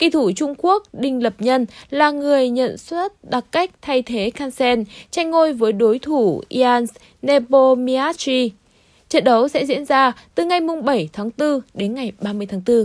Kỳ 0.00 0.10
thủ 0.10 0.30
Trung 0.36 0.54
Quốc 0.58 0.82
Đinh 0.92 1.22
Lập 1.22 1.34
Nhân 1.38 1.66
là 1.90 2.10
người 2.10 2.48
nhận 2.48 2.78
suất 2.78 3.24
đặc 3.24 3.44
cách 3.52 3.70
thay 3.82 4.02
thế 4.02 4.30
Kansen 4.30 4.84
tranh 5.10 5.30
ngôi 5.30 5.52
với 5.52 5.72
đối 5.72 5.98
thủ 5.98 6.42
Ian 6.48 6.84
Nepomniachtchi. 7.22 8.52
Trận 9.08 9.24
đấu 9.24 9.48
sẽ 9.48 9.66
diễn 9.66 9.84
ra 9.84 10.12
từ 10.34 10.44
ngày 10.44 10.60
7 10.84 11.08
tháng 11.12 11.30
4 11.38 11.60
đến 11.74 11.94
ngày 11.94 12.12
30 12.20 12.46
tháng 12.46 12.62
4. 12.66 12.84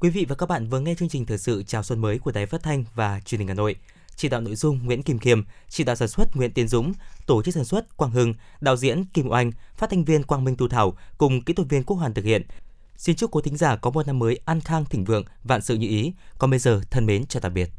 Quý 0.00 0.10
vị 0.10 0.26
và 0.28 0.34
các 0.34 0.48
bạn 0.48 0.68
vừa 0.68 0.80
nghe 0.80 0.94
chương 0.94 1.08
trình 1.08 1.26
thời 1.26 1.38
sự 1.38 1.62
chào 1.66 1.82
xuân 1.82 2.00
mới 2.00 2.18
của 2.18 2.32
Đài 2.32 2.46
Phát 2.46 2.62
thanh 2.62 2.84
và 2.94 3.20
Truyền 3.24 3.38
hình 3.38 3.48
Hà 3.48 3.54
Nội. 3.54 3.76
Chỉ 4.16 4.28
đạo 4.28 4.40
nội 4.40 4.54
dung 4.54 4.78
Nguyễn 4.84 5.02
Kim 5.02 5.18
Khiêm, 5.18 5.42
chỉ 5.68 5.84
đạo 5.84 5.96
sản 5.96 6.08
xuất 6.08 6.36
Nguyễn 6.36 6.52
Tiến 6.52 6.68
Dũng, 6.68 6.92
tổ 7.26 7.42
chức 7.42 7.54
sản 7.54 7.64
xuất 7.64 7.96
Quang 7.96 8.10
Hưng, 8.10 8.34
đạo 8.60 8.76
diễn 8.76 9.04
Kim 9.04 9.28
Oanh, 9.28 9.52
phát 9.76 9.90
thanh 9.90 10.04
viên 10.04 10.22
Quang 10.22 10.44
Minh 10.44 10.56
Tu 10.56 10.68
Thảo 10.68 10.96
cùng 11.18 11.42
kỹ 11.42 11.54
thuật 11.54 11.68
viên 11.68 11.82
Quốc 11.82 11.96
Hoàn 11.96 12.14
thực 12.14 12.24
hiện. 12.24 12.42
Xin 13.00 13.16
chúc 13.16 13.30
quý 13.30 13.40
thính 13.44 13.56
giả 13.56 13.76
có 13.76 13.90
một 13.90 14.06
năm 14.06 14.18
mới 14.18 14.40
an 14.44 14.60
khang 14.60 14.84
thịnh 14.84 15.04
vượng, 15.04 15.24
vạn 15.44 15.60
sự 15.60 15.74
như 15.74 15.88
ý. 15.88 16.12
Còn 16.38 16.50
bây 16.50 16.58
giờ 16.58 16.80
thân 16.90 17.06
mến 17.06 17.26
chào 17.26 17.40
tạm 17.40 17.54
biệt. 17.54 17.70